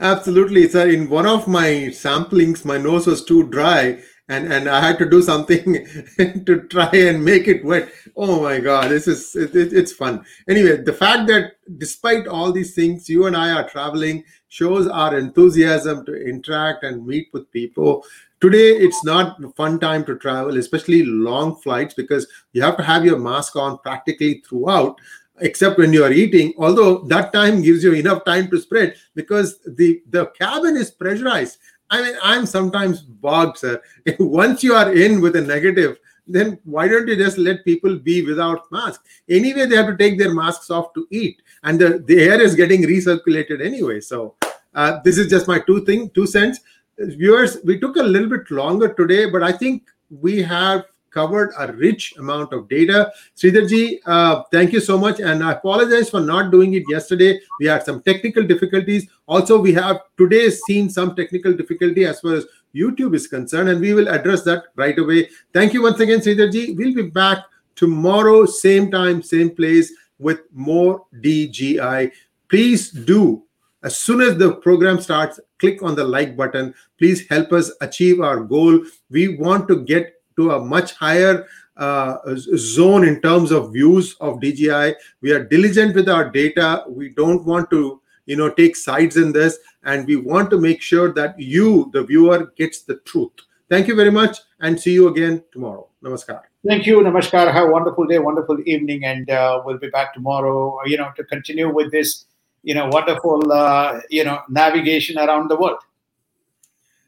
Absolutely, 0.00 0.68
sir. 0.68 0.88
In 0.88 1.10
one 1.10 1.26
of 1.26 1.48
my 1.48 1.90
samplings, 1.90 2.64
my 2.64 2.78
nose 2.78 3.06
was 3.06 3.24
too 3.24 3.48
dry, 3.48 4.00
and 4.28 4.52
and 4.52 4.68
I 4.68 4.80
had 4.80 4.98
to 4.98 5.10
do 5.10 5.22
something 5.22 5.86
to 6.46 6.66
try 6.70 6.90
and 6.92 7.24
make 7.24 7.48
it 7.48 7.64
wet. 7.64 7.90
Oh 8.16 8.40
my 8.42 8.60
God, 8.60 8.90
this 8.90 9.08
is 9.08 9.34
it, 9.34 9.56
it, 9.56 9.72
it's 9.72 9.92
fun. 9.92 10.24
Anyway, 10.48 10.76
the 10.76 10.92
fact 10.92 11.26
that 11.28 11.54
despite 11.78 12.28
all 12.28 12.52
these 12.52 12.76
things, 12.76 13.08
you 13.08 13.26
and 13.26 13.36
I 13.36 13.50
are 13.50 13.68
traveling 13.68 14.22
shows 14.48 14.86
our 14.86 15.18
enthusiasm 15.18 16.06
to 16.06 16.14
interact 16.14 16.84
and 16.84 17.04
meet 17.04 17.28
with 17.32 17.50
people 17.50 18.04
today 18.40 18.70
it's 18.86 19.04
not 19.04 19.42
a 19.42 19.50
fun 19.50 19.78
time 19.80 20.04
to 20.04 20.16
travel 20.16 20.56
especially 20.56 21.04
long 21.04 21.56
flights 21.56 21.94
because 21.94 22.26
you 22.52 22.62
have 22.62 22.76
to 22.76 22.82
have 22.82 23.04
your 23.04 23.18
mask 23.18 23.56
on 23.56 23.78
practically 23.78 24.42
throughout 24.46 24.98
except 25.40 25.78
when 25.78 25.92
you 25.92 26.04
are 26.04 26.12
eating 26.12 26.52
although 26.58 26.98
that 27.04 27.32
time 27.32 27.62
gives 27.62 27.82
you 27.82 27.92
enough 27.92 28.24
time 28.24 28.48
to 28.50 28.58
spread 28.58 28.94
because 29.14 29.58
the 29.76 30.02
the 30.10 30.26
cabin 30.38 30.76
is 30.76 30.90
pressurized. 30.90 31.58
I 31.90 32.02
mean 32.02 32.16
i'm 32.22 32.46
sometimes 32.46 33.00
bogged 33.00 33.58
sir. 33.58 33.80
Once 34.18 34.62
you 34.62 34.74
are 34.74 34.92
in 34.92 35.20
with 35.20 35.36
a 35.36 35.40
negative 35.40 35.98
then 36.26 36.58
why 36.64 36.86
don't 36.86 37.08
you 37.08 37.16
just 37.16 37.38
let 37.38 37.64
people 37.64 37.98
be 37.98 38.22
without 38.22 38.70
mask? 38.70 39.04
Anyway 39.28 39.66
they 39.66 39.76
have 39.76 39.86
to 39.86 39.96
take 39.96 40.18
their 40.18 40.34
masks 40.34 40.70
off 40.70 40.92
to 40.94 41.06
eat 41.10 41.42
and 41.64 41.78
the, 41.78 42.04
the 42.06 42.20
air 42.20 42.40
is 42.40 42.54
getting 42.54 42.82
recirculated 42.82 43.64
anyway. 43.64 44.00
So 44.00 44.34
uh, 44.74 45.00
this 45.02 45.18
is 45.18 45.28
just 45.28 45.48
my 45.48 45.58
two 45.58 45.84
thing 45.84 46.10
two 46.10 46.26
cents 46.26 46.60
viewers, 46.98 47.58
we 47.64 47.78
took 47.78 47.96
a 47.96 48.02
little 48.02 48.28
bit 48.28 48.50
longer 48.50 48.92
today, 48.92 49.30
but 49.30 49.42
I 49.42 49.52
think 49.52 49.84
we 50.10 50.42
have 50.42 50.84
covered 51.10 51.52
a 51.58 51.72
rich 51.72 52.14
amount 52.18 52.52
of 52.52 52.68
data. 52.68 53.10
Sridharji, 53.36 53.98
uh, 54.06 54.42
thank 54.52 54.72
you 54.72 54.80
so 54.80 54.98
much. 54.98 55.20
And 55.20 55.42
I 55.42 55.52
apologize 55.52 56.10
for 56.10 56.20
not 56.20 56.50
doing 56.50 56.74
it 56.74 56.84
yesterday. 56.88 57.40
We 57.60 57.66
had 57.66 57.84
some 57.84 58.02
technical 58.02 58.44
difficulties. 58.44 59.08
Also, 59.26 59.58
we 59.58 59.72
have 59.74 60.00
today 60.16 60.50
seen 60.50 60.90
some 60.90 61.16
technical 61.16 61.52
difficulty 61.52 62.04
as 62.04 62.20
far 62.20 62.34
as 62.34 62.46
YouTube 62.74 63.14
is 63.14 63.26
concerned, 63.26 63.70
and 63.70 63.80
we 63.80 63.94
will 63.94 64.08
address 64.08 64.42
that 64.44 64.64
right 64.76 64.98
away. 64.98 65.30
Thank 65.52 65.72
you 65.72 65.82
once 65.82 66.00
again, 66.00 66.20
Sridharji. 66.20 66.76
We'll 66.76 66.94
be 66.94 67.02
back 67.02 67.44
tomorrow, 67.74 68.44
same 68.44 68.90
time, 68.90 69.22
same 69.22 69.50
place 69.50 69.92
with 70.18 70.40
more 70.52 71.06
DGI. 71.22 72.12
Please 72.48 72.90
do 72.90 73.44
as 73.82 73.96
soon 73.96 74.20
as 74.20 74.36
the 74.36 74.54
program 74.56 75.00
starts, 75.00 75.38
click 75.58 75.82
on 75.82 75.94
the 75.94 76.04
like 76.04 76.36
button. 76.36 76.74
Please 76.98 77.28
help 77.28 77.52
us 77.52 77.70
achieve 77.80 78.20
our 78.20 78.40
goal. 78.40 78.80
We 79.10 79.36
want 79.36 79.68
to 79.68 79.84
get 79.84 80.14
to 80.36 80.52
a 80.52 80.64
much 80.64 80.94
higher 80.94 81.46
uh, 81.76 82.18
zone 82.34 83.06
in 83.06 83.20
terms 83.20 83.52
of 83.52 83.72
views 83.72 84.16
of 84.20 84.40
DGI. 84.40 84.94
We 85.20 85.32
are 85.32 85.44
diligent 85.44 85.94
with 85.94 86.08
our 86.08 86.28
data. 86.28 86.84
We 86.88 87.10
don't 87.10 87.44
want 87.44 87.70
to, 87.70 88.00
you 88.26 88.36
know, 88.36 88.50
take 88.50 88.74
sides 88.74 89.16
in 89.16 89.32
this, 89.32 89.58
and 89.84 90.06
we 90.06 90.16
want 90.16 90.50
to 90.50 90.58
make 90.58 90.82
sure 90.82 91.12
that 91.12 91.38
you, 91.38 91.90
the 91.92 92.02
viewer, 92.02 92.52
gets 92.56 92.82
the 92.82 92.96
truth. 93.04 93.32
Thank 93.70 93.86
you 93.86 93.94
very 93.94 94.10
much, 94.10 94.38
and 94.60 94.80
see 94.80 94.92
you 94.92 95.08
again 95.08 95.44
tomorrow. 95.52 95.88
Namaskar. 96.02 96.42
Thank 96.66 96.86
you. 96.86 96.98
Namaskar. 97.00 97.52
Have 97.52 97.68
a 97.68 97.70
wonderful 97.70 98.06
day, 98.06 98.18
wonderful 98.18 98.58
evening, 98.66 99.04
and 99.04 99.30
uh, 99.30 99.62
we'll 99.64 99.78
be 99.78 99.90
back 99.90 100.14
tomorrow. 100.14 100.78
You 100.84 100.96
know, 100.96 101.10
to 101.16 101.24
continue 101.24 101.72
with 101.72 101.92
this 101.92 102.24
you 102.62 102.74
know 102.74 102.88
wonderful 102.88 103.52
uh, 103.52 104.00
you 104.10 104.24
know 104.24 104.40
navigation 104.48 105.18
around 105.18 105.48
the 105.48 105.56
world. 105.56 105.80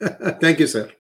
Thank 0.40 0.61
you 0.61 0.66
sir 0.66 0.90